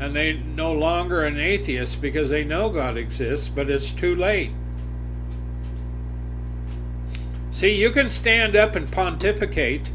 and 0.00 0.14
they 0.14 0.34
no 0.34 0.72
longer 0.72 1.24
an 1.24 1.38
atheist 1.38 2.00
because 2.00 2.28
they 2.30 2.44
know 2.44 2.70
God 2.70 2.96
exists, 2.96 3.48
but 3.48 3.68
it's 3.68 3.90
too 3.90 4.14
late. 4.14 4.52
See, 7.50 7.74
you 7.74 7.90
can 7.90 8.10
stand 8.10 8.54
up 8.54 8.76
and 8.76 8.90
pontificate 8.90 9.90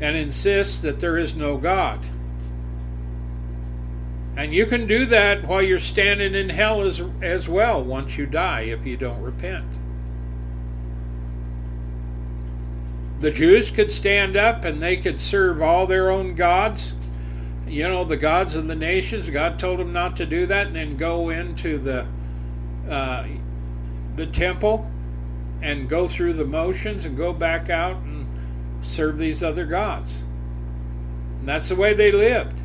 and 0.00 0.16
insist 0.16 0.82
that 0.82 1.00
there 1.00 1.18
is 1.18 1.36
no 1.36 1.56
God. 1.56 2.00
And 4.36 4.54
you 4.54 4.64
can 4.64 4.86
do 4.86 5.04
that 5.06 5.44
while 5.44 5.60
you're 5.60 5.78
standing 5.78 6.34
in 6.34 6.48
hell 6.48 6.80
as, 6.82 7.02
as 7.20 7.48
well 7.48 7.82
once 7.82 8.16
you 8.16 8.26
die 8.26 8.62
if 8.62 8.86
you 8.86 8.96
don't 8.96 9.20
repent. 9.20 9.66
The 13.20 13.30
Jews 13.30 13.70
could 13.70 13.92
stand 13.92 14.36
up 14.36 14.64
and 14.64 14.82
they 14.82 14.96
could 14.96 15.20
serve 15.20 15.60
all 15.60 15.86
their 15.86 16.10
own 16.10 16.34
gods. 16.34 16.94
You 17.68 17.86
know, 17.86 18.02
the 18.04 18.16
gods 18.16 18.54
of 18.54 18.66
the 18.66 18.74
nations. 18.74 19.28
God 19.28 19.58
told 19.58 19.78
them 19.78 19.92
not 19.92 20.16
to 20.16 20.26
do 20.26 20.46
that 20.46 20.68
and 20.68 20.76
then 20.76 20.96
go 20.96 21.28
into 21.28 21.76
the, 21.76 22.06
uh, 22.88 23.26
the 24.16 24.26
temple 24.26 24.90
and 25.60 25.86
go 25.86 26.08
through 26.08 26.32
the 26.32 26.46
motions 26.46 27.04
and 27.04 27.14
go 27.14 27.34
back 27.34 27.68
out 27.68 27.96
and 27.96 28.26
serve 28.80 29.18
these 29.18 29.42
other 29.42 29.66
gods. 29.66 30.24
And 31.40 31.48
that's 31.48 31.68
the 31.68 31.76
way 31.76 31.94
they 31.94 32.12
lived. 32.12 32.56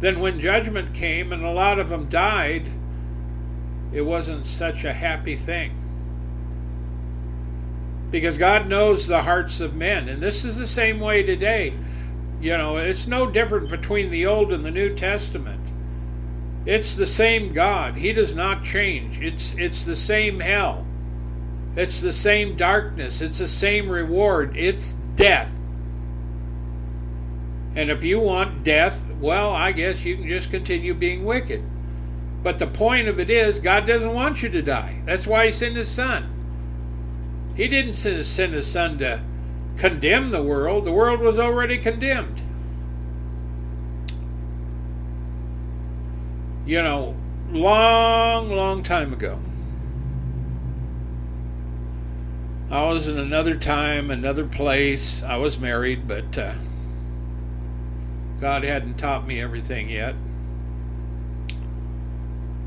Then, 0.00 0.20
when 0.20 0.40
judgment 0.40 0.94
came 0.94 1.32
and 1.32 1.44
a 1.44 1.50
lot 1.50 1.78
of 1.78 1.88
them 1.88 2.08
died, 2.08 2.70
it 3.92 4.02
wasn't 4.02 4.46
such 4.46 4.84
a 4.84 4.92
happy 4.92 5.36
thing. 5.36 5.76
Because 8.10 8.38
God 8.38 8.66
knows 8.66 9.06
the 9.06 9.22
hearts 9.22 9.60
of 9.60 9.74
men. 9.76 10.08
And 10.08 10.22
this 10.22 10.44
is 10.44 10.56
the 10.56 10.66
same 10.66 11.00
way 11.00 11.22
today. 11.22 11.74
You 12.40 12.56
know, 12.56 12.78
it's 12.78 13.06
no 13.06 13.30
different 13.30 13.68
between 13.68 14.10
the 14.10 14.26
Old 14.26 14.52
and 14.52 14.64
the 14.64 14.70
New 14.70 14.94
Testament. 14.94 15.72
It's 16.64 16.96
the 16.96 17.06
same 17.06 17.52
God. 17.52 17.96
He 17.98 18.12
does 18.12 18.34
not 18.34 18.64
change. 18.64 19.20
It's 19.20 19.54
it's 19.56 19.84
the 19.84 19.96
same 19.96 20.40
hell. 20.40 20.86
It's 21.76 22.00
the 22.00 22.12
same 22.12 22.56
darkness, 22.56 23.20
it's 23.20 23.38
the 23.38 23.46
same 23.46 23.88
reward, 23.88 24.56
it's 24.56 24.96
death. 25.20 25.52
And 27.74 27.90
if 27.90 28.02
you 28.02 28.18
want 28.18 28.64
death, 28.64 29.04
well, 29.20 29.50
I 29.50 29.72
guess 29.72 30.04
you 30.04 30.16
can 30.16 30.28
just 30.28 30.50
continue 30.50 30.94
being 30.94 31.24
wicked. 31.24 31.62
But 32.42 32.58
the 32.58 32.66
point 32.66 33.06
of 33.06 33.20
it 33.20 33.28
is, 33.28 33.58
God 33.58 33.86
doesn't 33.86 34.14
want 34.14 34.42
you 34.42 34.48
to 34.48 34.62
die. 34.62 35.02
That's 35.04 35.26
why 35.26 35.46
He 35.46 35.52
sent 35.52 35.76
His 35.76 35.90
Son. 35.90 37.52
He 37.54 37.68
didn't 37.68 37.94
send 37.94 38.54
His 38.54 38.66
Son 38.66 38.98
to 38.98 39.22
condemn 39.76 40.30
the 40.30 40.42
world, 40.42 40.84
the 40.84 40.92
world 40.92 41.20
was 41.20 41.38
already 41.38 41.78
condemned. 41.78 42.42
You 46.66 46.82
know, 46.82 47.16
long, 47.50 48.50
long 48.50 48.82
time 48.82 49.12
ago, 49.12 49.38
I 52.70 52.86
was 52.86 53.08
in 53.08 53.18
another 53.18 53.56
time, 53.56 54.12
another 54.12 54.46
place. 54.46 55.24
I 55.24 55.36
was 55.38 55.58
married, 55.58 56.06
but 56.06 56.38
uh, 56.38 56.54
God 58.40 58.62
hadn't 58.62 58.96
taught 58.96 59.26
me 59.26 59.40
everything 59.40 59.90
yet. 59.90 60.14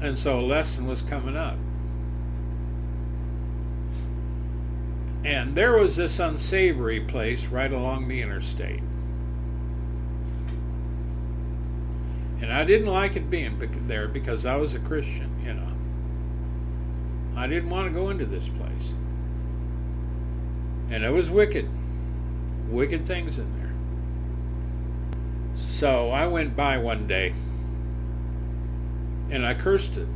And 0.02 0.20
so 0.20 0.42
a 0.42 0.42
lesson 0.42 0.88
was 0.88 1.02
coming 1.02 1.38
up. 1.38 1.58
And 5.24 5.56
there 5.56 5.78
was 5.78 5.96
this 5.96 6.20
unsavory 6.20 7.00
place 7.00 7.46
right 7.46 7.72
along 7.72 8.10
the 8.10 8.22
interstate. 8.22 8.84
And 12.42 12.52
I 12.52 12.66
didn't 12.66 12.88
like 12.88 13.16
it 13.16 13.30
being 13.30 13.58
there 13.88 14.10
because 14.10 14.46
I 14.46 14.58
was 14.58 14.76
a 14.76 14.80
Christian, 14.82 15.34
you 15.46 15.54
know. 15.54 15.72
I 17.40 17.48
didn't 17.48 17.70
want 17.70 17.88
to 17.88 17.94
go 17.98 18.10
into 18.10 18.26
this 18.26 18.50
place. 18.50 18.96
And 20.94 21.04
it 21.04 21.10
was 21.10 21.32
wicked. 21.32 21.68
Wicked 22.70 23.08
things 23.08 23.40
in 23.40 23.52
there. 23.58 23.74
So 25.56 26.12
I 26.12 26.28
went 26.28 26.56
by 26.56 26.78
one 26.78 27.08
day 27.08 27.34
and 29.32 29.44
I 29.44 29.56
cursed 29.56 29.98
it. 29.98 30.08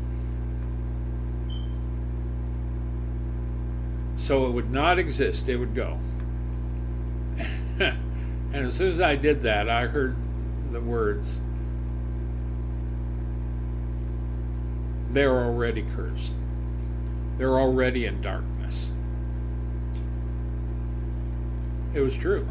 So 4.17 4.45
it 4.45 4.51
would 4.51 4.69
not 4.69 4.99
exist, 4.99 5.49
it 5.49 5.57
would 5.57 5.73
go. 5.73 5.97
and 7.80 7.97
as 8.53 8.75
soon 8.75 8.93
as 8.93 9.01
I 9.01 9.15
did 9.15 9.41
that, 9.41 9.67
I 9.67 9.88
heard 9.88 10.15
the 10.71 10.80
words, 10.80 11.41
They're 15.09 15.43
already 15.43 15.88
cursed. 15.95 16.34
They're 17.39 17.57
already 17.57 18.05
in 18.05 18.21
darkness. 18.21 18.91
It 21.98 22.02
was 22.02 22.16
true. 22.16 22.48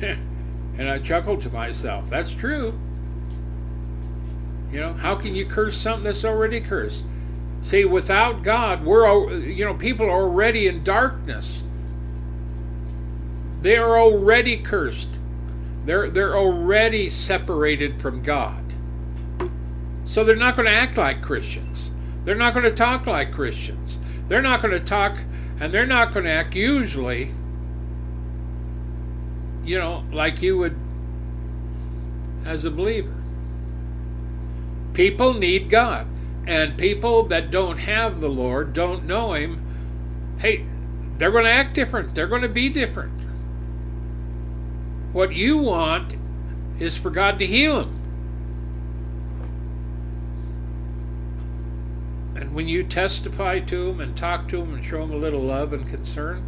and 0.00 0.88
I 0.88 0.98
chuckled 1.00 1.42
to 1.42 1.50
myself. 1.50 2.08
That's 2.08 2.32
true. 2.32 2.80
You 4.72 4.80
know, 4.80 4.94
how 4.94 5.16
can 5.16 5.34
you 5.34 5.44
curse 5.44 5.76
something 5.76 6.04
that's 6.04 6.24
already 6.24 6.62
cursed? 6.62 7.04
See, 7.60 7.84
without 7.84 8.42
God, 8.42 8.86
we're 8.86 9.38
you 9.38 9.66
know, 9.66 9.74
people 9.74 10.06
are 10.06 10.22
already 10.22 10.66
in 10.66 10.82
darkness. 10.82 11.62
They 13.60 13.76
are 13.76 13.98
already 13.98 14.56
cursed. 14.56 15.18
They're 15.84 16.08
they're 16.08 16.38
already 16.38 17.10
separated 17.10 18.00
from 18.00 18.22
God. 18.22 18.74
So 20.06 20.24
they're 20.24 20.34
not 20.34 20.56
going 20.56 20.66
to 20.66 20.72
act 20.74 20.96
like 20.96 21.20
Christians. 21.20 21.90
They're 22.24 22.34
not 22.34 22.54
going 22.54 22.64
to 22.64 22.74
talk 22.74 23.06
like 23.06 23.30
Christians. 23.30 23.98
They're 24.28 24.40
not 24.40 24.62
going 24.62 24.72
to 24.72 24.80
talk 24.80 25.18
and 25.58 25.72
they're 25.72 25.86
not 25.86 26.12
going 26.12 26.24
to 26.24 26.30
act 26.30 26.54
usually, 26.54 27.32
you 29.64 29.78
know, 29.78 30.04
like 30.12 30.42
you 30.42 30.58
would 30.58 30.76
as 32.44 32.64
a 32.64 32.70
believer. 32.70 33.14
People 34.92 35.34
need 35.34 35.68
God. 35.68 36.06
And 36.46 36.78
people 36.78 37.24
that 37.24 37.50
don't 37.50 37.78
have 37.78 38.20
the 38.20 38.28
Lord, 38.28 38.72
don't 38.72 39.04
know 39.04 39.32
Him, 39.32 40.36
hey, 40.38 40.64
they're 41.18 41.32
going 41.32 41.44
to 41.44 41.50
act 41.50 41.74
different. 41.74 42.14
They're 42.14 42.28
going 42.28 42.42
to 42.42 42.48
be 42.48 42.68
different. 42.68 43.20
What 45.12 45.32
you 45.32 45.56
want 45.56 46.14
is 46.78 46.96
for 46.96 47.10
God 47.10 47.38
to 47.38 47.46
heal 47.46 47.80
him. 47.80 47.95
And 52.36 52.54
when 52.54 52.68
you 52.68 52.84
testify 52.84 53.60
to 53.60 53.86
them 53.86 53.98
and 53.98 54.14
talk 54.14 54.46
to 54.48 54.58
them 54.58 54.74
and 54.74 54.84
show 54.84 54.98
them 54.98 55.10
a 55.10 55.16
little 55.16 55.40
love 55.40 55.72
and 55.72 55.88
concern, 55.88 56.44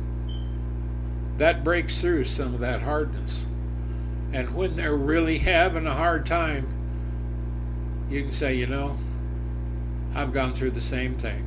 that 1.39 1.65
breaks 1.65 2.01
through 2.03 2.25
some 2.25 2.53
of 2.53 2.61
that 2.61 2.83
hardness. 2.83 3.47
And 4.33 4.55
when 4.55 4.77
they're 4.77 4.95
really 4.95 5.39
having 5.39 5.87
a 5.87 5.95
hard 5.95 6.27
time, 6.27 6.69
you 8.11 8.23
can 8.23 8.33
say, 8.33 8.55
you 8.55 8.67
know, 8.67 8.99
I've 10.15 10.33
gone 10.33 10.53
through 10.53 10.73
the 10.73 10.81
same 10.81 11.17
thing. 11.17 11.45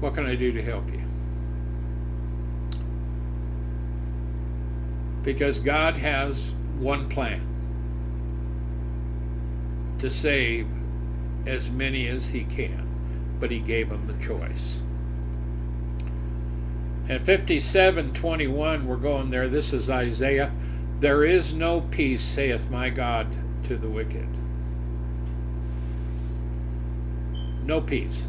What 0.00 0.14
can 0.14 0.26
I 0.26 0.34
do 0.34 0.52
to 0.52 0.62
help 0.62 0.86
you? 0.92 1.02
Because 5.22 5.60
God 5.60 5.94
has 5.94 6.54
one 6.78 7.08
plan 7.08 7.46
to 9.98 10.10
save 10.10 10.66
as 11.46 11.70
many 11.70 12.08
as 12.08 12.30
He 12.30 12.44
can, 12.44 12.86
but 13.38 13.50
He 13.50 13.58
gave 13.58 13.88
them 13.88 14.06
the 14.06 14.24
choice. 14.24 14.80
And 17.08 17.24
57:21, 17.24 18.86
we're 18.86 18.96
going 18.96 19.30
there. 19.30 19.48
This 19.48 19.72
is 19.72 19.90
Isaiah. 19.90 20.52
There 21.00 21.24
is 21.24 21.52
no 21.52 21.80
peace, 21.80 22.22
saith 22.22 22.70
my 22.70 22.90
God, 22.90 23.26
to 23.64 23.76
the 23.76 23.88
wicked. 23.88 24.28
No 27.64 27.80
peace. 27.80 28.26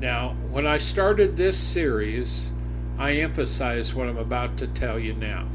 Now, 0.00 0.36
when 0.50 0.66
I 0.66 0.78
started 0.78 1.36
this 1.36 1.56
series, 1.58 2.52
I 2.98 3.12
emphasized 3.14 3.94
what 3.94 4.08
I'm 4.08 4.18
about 4.18 4.56
to 4.58 4.66
tell 4.66 4.98
you 4.98 5.14
now. 5.14 5.46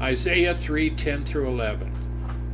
Isaiah 0.00 0.54
3 0.54 0.90
10 0.90 1.24
through 1.24 1.48
11. 1.48 1.93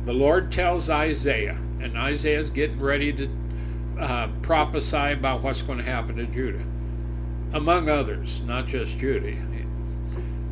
The 0.03 0.13
Lord 0.13 0.51
tells 0.51 0.89
Isaiah, 0.89 1.57
and 1.79 1.95
Isaiah's 1.95 2.49
getting 2.49 2.79
ready 2.79 3.13
to 3.13 3.29
uh, 3.99 4.29
prophesy 4.41 5.13
about 5.13 5.43
what's 5.43 5.61
going 5.61 5.77
to 5.77 5.83
happen 5.83 6.15
to 6.15 6.25
Judah, 6.25 6.63
among 7.53 7.87
others, 7.87 8.41
not 8.41 8.65
just 8.65 8.97
Judah. 8.97 9.37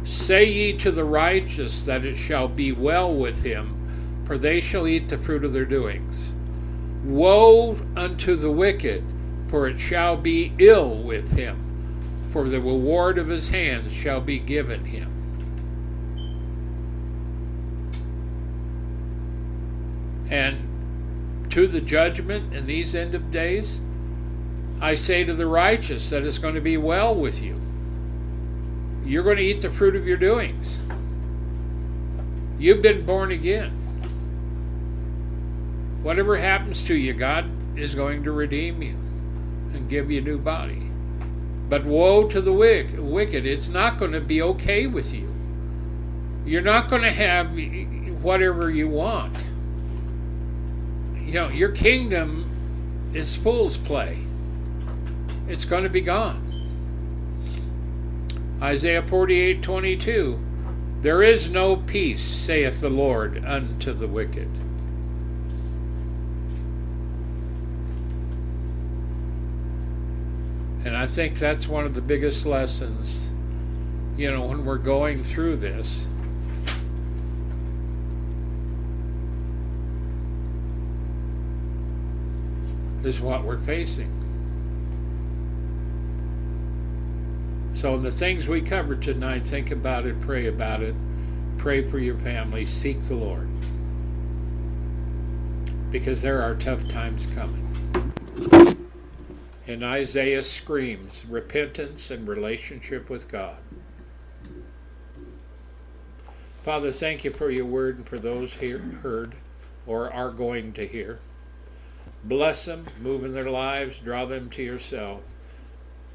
Say 0.03 0.45
ye 0.45 0.73
to 0.77 0.91
the 0.91 1.03
righteous 1.03 1.85
that 1.85 2.05
it 2.05 2.15
shall 2.15 2.47
be 2.47 2.71
well 2.71 3.13
with 3.13 3.43
him, 3.43 4.23
for 4.23 4.37
they 4.37 4.61
shall 4.61 4.87
eat 4.87 5.09
the 5.09 5.17
fruit 5.17 5.43
of 5.43 5.53
their 5.53 5.65
doings. 5.65 6.33
Woe 7.03 7.77
unto 7.95 8.35
the 8.35 8.51
wicked, 8.51 9.03
for 9.47 9.67
it 9.67 9.79
shall 9.79 10.15
be 10.15 10.53
ill 10.59 10.95
with 10.95 11.33
him, 11.33 12.27
for 12.31 12.47
the 12.47 12.61
reward 12.61 13.17
of 13.17 13.27
his 13.27 13.49
hands 13.49 13.91
shall 13.93 14.21
be 14.21 14.37
given 14.37 14.85
him. 14.85 15.18
And 20.29 21.49
to 21.51 21.67
the 21.67 21.81
judgment 21.81 22.53
in 22.53 22.67
these 22.67 22.93
end 22.93 23.15
of 23.15 23.31
days, 23.31 23.81
I 24.81 24.95
say 24.95 25.23
to 25.23 25.33
the 25.33 25.47
righteous 25.47 26.09
that 26.11 26.23
it's 26.23 26.37
going 26.37 26.55
to 26.55 26.61
be 26.61 26.77
well 26.77 27.13
with 27.15 27.41
you. 27.41 27.59
You're 29.03 29.23
going 29.23 29.37
to 29.37 29.43
eat 29.43 29.61
the 29.61 29.71
fruit 29.71 29.95
of 29.95 30.07
your 30.07 30.17
doings. 30.17 30.79
You've 32.59 32.81
been 32.81 33.05
born 33.05 33.31
again. 33.31 33.71
Whatever 36.03 36.37
happens 36.37 36.83
to 36.83 36.95
you, 36.95 37.13
God 37.13 37.49
is 37.77 37.95
going 37.95 38.23
to 38.23 38.31
redeem 38.31 38.81
you 38.81 38.95
and 39.73 39.89
give 39.89 40.11
you 40.11 40.19
a 40.19 40.23
new 40.23 40.37
body. 40.37 40.91
But 41.67 41.85
woe 41.85 42.27
to 42.27 42.41
the 42.41 42.53
wicked. 42.53 43.45
It's 43.45 43.67
not 43.67 43.97
going 43.97 44.11
to 44.11 44.21
be 44.21 44.41
okay 44.41 44.87
with 44.87 45.13
you. 45.13 45.33
You're 46.45 46.61
not 46.61 46.89
going 46.89 47.01
to 47.01 47.11
have 47.11 47.51
whatever 48.23 48.69
you 48.69 48.87
want. 48.87 49.35
You 51.29 51.35
know, 51.35 51.49
your 51.49 51.69
kingdom 51.69 52.49
is 53.13 53.35
fool's 53.35 53.77
play. 53.77 54.17
It's 55.47 55.63
going 55.63 55.83
to 55.83 55.89
be 55.89 56.01
gone. 56.01 56.41
Isaiah 58.59 59.03
48 59.03 59.61
22. 59.61 60.39
There 61.03 61.21
is 61.21 61.47
no 61.47 61.75
peace, 61.75 62.23
saith 62.23 62.81
the 62.81 62.89
Lord, 62.89 63.45
unto 63.45 63.93
the 63.93 64.07
wicked. 64.07 64.47
And 70.83 70.97
I 70.97 71.05
think 71.05 71.37
that's 71.37 71.67
one 71.67 71.85
of 71.85 71.93
the 71.93 72.01
biggest 72.01 72.47
lessons, 72.47 73.31
you 74.17 74.31
know, 74.31 74.47
when 74.47 74.65
we're 74.65 74.79
going 74.79 75.23
through 75.23 75.57
this. 75.57 76.07
Is 83.03 83.21
what 83.21 83.45
we're 83.45 83.59
facing. 83.59 84.11
So, 87.73 87.95
in 87.95 88.01
the 88.01 88.11
things 88.11 88.49
we 88.49 88.61
covered 88.61 89.01
tonight, 89.01 89.45
think 89.45 89.71
about 89.71 90.05
it, 90.05 90.19
pray 90.19 90.47
about 90.47 90.81
it, 90.81 90.95
pray 91.57 91.81
for 91.81 91.97
your 91.97 92.17
family, 92.17 92.65
seek 92.65 92.99
the 93.03 93.15
Lord. 93.15 93.47
Because 95.91 96.21
there 96.21 96.41
are 96.41 96.55
tough 96.55 96.85
times 96.89 97.25
coming. 97.27 97.65
And 99.65 99.81
Isaiah 99.81 100.43
screams 100.43 101.23
repentance 101.25 102.11
and 102.11 102.27
relationship 102.27 103.09
with 103.09 103.29
God. 103.29 103.57
Father, 106.63 106.91
thank 106.91 107.23
you 107.23 107.31
for 107.31 107.49
your 107.49 107.65
word 107.65 107.95
and 107.95 108.05
for 108.05 108.19
those 108.19 108.55
here 108.55 108.79
heard 108.79 109.35
or 109.87 110.11
are 110.11 110.31
going 110.31 110.73
to 110.73 110.85
hear. 110.85 111.19
Bless 112.23 112.65
them, 112.65 112.87
move 112.99 113.23
in 113.23 113.33
their 113.33 113.49
lives, 113.49 113.99
draw 113.99 114.25
them 114.25 114.49
to 114.51 114.63
yourself. 114.63 115.21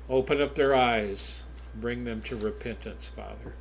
Open 0.09 0.41
up 0.41 0.55
their 0.55 0.75
eyes, 0.75 1.45
bring 1.75 2.05
them 2.05 2.21
to 2.23 2.37
repentance, 2.37 3.09
Father. 3.09 3.55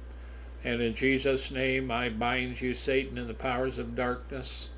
And 0.64 0.82
in 0.82 0.96
Jesus' 0.96 1.52
name, 1.52 1.92
I 1.92 2.10
bind 2.10 2.62
you, 2.62 2.74
Satan, 2.74 3.18
and 3.18 3.30
the 3.30 3.34
powers 3.34 3.78
of 3.78 3.96
darkness 3.96 4.70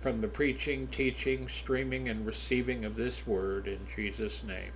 from 0.00 0.20
the 0.20 0.28
preaching, 0.28 0.86
teaching, 0.88 1.48
streaming, 1.48 2.08
and 2.08 2.26
receiving 2.26 2.84
of 2.84 2.96
this 2.96 3.26
word 3.26 3.66
in 3.66 3.80
Jesus' 3.94 4.42
name. 4.42 4.72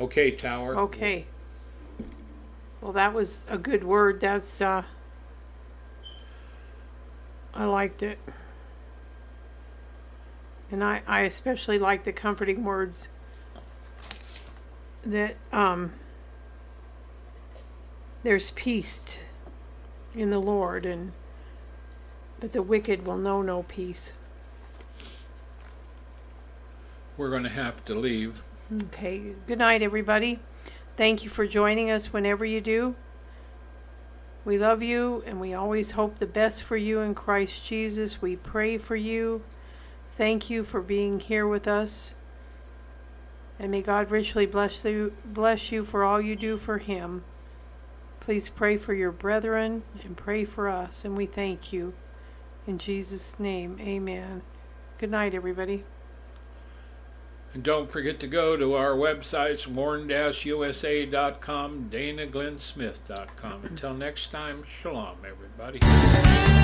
Okay, 0.00 0.30
Tower. 0.30 0.76
Okay. 0.76 1.26
Well, 2.80 2.92
that 2.92 3.14
was 3.14 3.46
a 3.48 3.56
good 3.56 3.82
word. 3.82 4.20
That's, 4.20 4.60
uh, 4.60 4.82
I 7.54 7.64
liked 7.64 8.02
it. 8.02 8.18
And 10.74 10.82
I, 10.82 11.02
I 11.06 11.20
especially 11.20 11.78
like 11.78 12.02
the 12.02 12.12
comforting 12.12 12.64
words 12.64 13.06
that, 15.06 15.36
um, 15.52 15.92
there's 18.24 18.50
peace 18.50 19.04
in 20.16 20.30
the 20.30 20.40
Lord 20.40 20.84
and 20.84 21.12
but 22.40 22.52
the 22.52 22.60
wicked 22.60 23.06
will 23.06 23.16
know 23.16 23.40
no 23.40 23.62
peace. 23.62 24.10
We're 27.16 27.30
going 27.30 27.44
to 27.44 27.48
have 27.50 27.84
to 27.84 27.94
leave. 27.94 28.42
Okay. 28.86 29.34
Good 29.46 29.60
night, 29.60 29.80
everybody. 29.80 30.40
Thank 30.96 31.22
you 31.22 31.30
for 31.30 31.46
joining 31.46 31.88
us 31.88 32.12
whenever 32.12 32.44
you 32.44 32.60
do. 32.60 32.96
We 34.44 34.58
love 34.58 34.82
you 34.82 35.22
and 35.24 35.40
we 35.40 35.54
always 35.54 35.92
hope 35.92 36.18
the 36.18 36.26
best 36.26 36.64
for 36.64 36.76
you 36.76 36.98
in 36.98 37.14
Christ 37.14 37.64
Jesus. 37.64 38.20
We 38.20 38.34
pray 38.34 38.76
for 38.76 38.96
you. 38.96 39.44
Thank 40.16 40.48
you 40.48 40.64
for 40.64 40.80
being 40.80 41.20
here 41.20 41.46
with 41.46 41.66
us. 41.66 42.14
And 43.58 43.70
may 43.70 43.82
God 43.82 44.10
richly 44.10 44.46
bless 44.46 44.84
you, 44.84 45.12
bless 45.24 45.70
you 45.72 45.84
for 45.84 46.04
all 46.04 46.20
you 46.20 46.36
do 46.36 46.56
for 46.56 46.78
Him. 46.78 47.24
Please 48.20 48.48
pray 48.48 48.76
for 48.76 48.94
your 48.94 49.12
brethren 49.12 49.82
and 50.02 50.16
pray 50.16 50.44
for 50.44 50.68
us, 50.68 51.04
and 51.04 51.16
we 51.16 51.26
thank 51.26 51.72
you. 51.72 51.94
In 52.66 52.78
Jesus' 52.78 53.38
name, 53.38 53.76
amen. 53.80 54.42
Good 54.98 55.10
night, 55.10 55.34
everybody. 55.34 55.84
And 57.52 57.62
don't 57.62 57.92
forget 57.92 58.18
to 58.20 58.26
go 58.26 58.56
to 58.56 58.74
our 58.74 58.94
websites, 58.94 59.66
warn-usa.com, 59.66 60.10
danaglennsmith.com. 61.92 63.64
Until 63.64 63.94
next 63.94 64.32
time, 64.32 64.64
shalom, 64.66 65.18
everybody. 65.24 66.63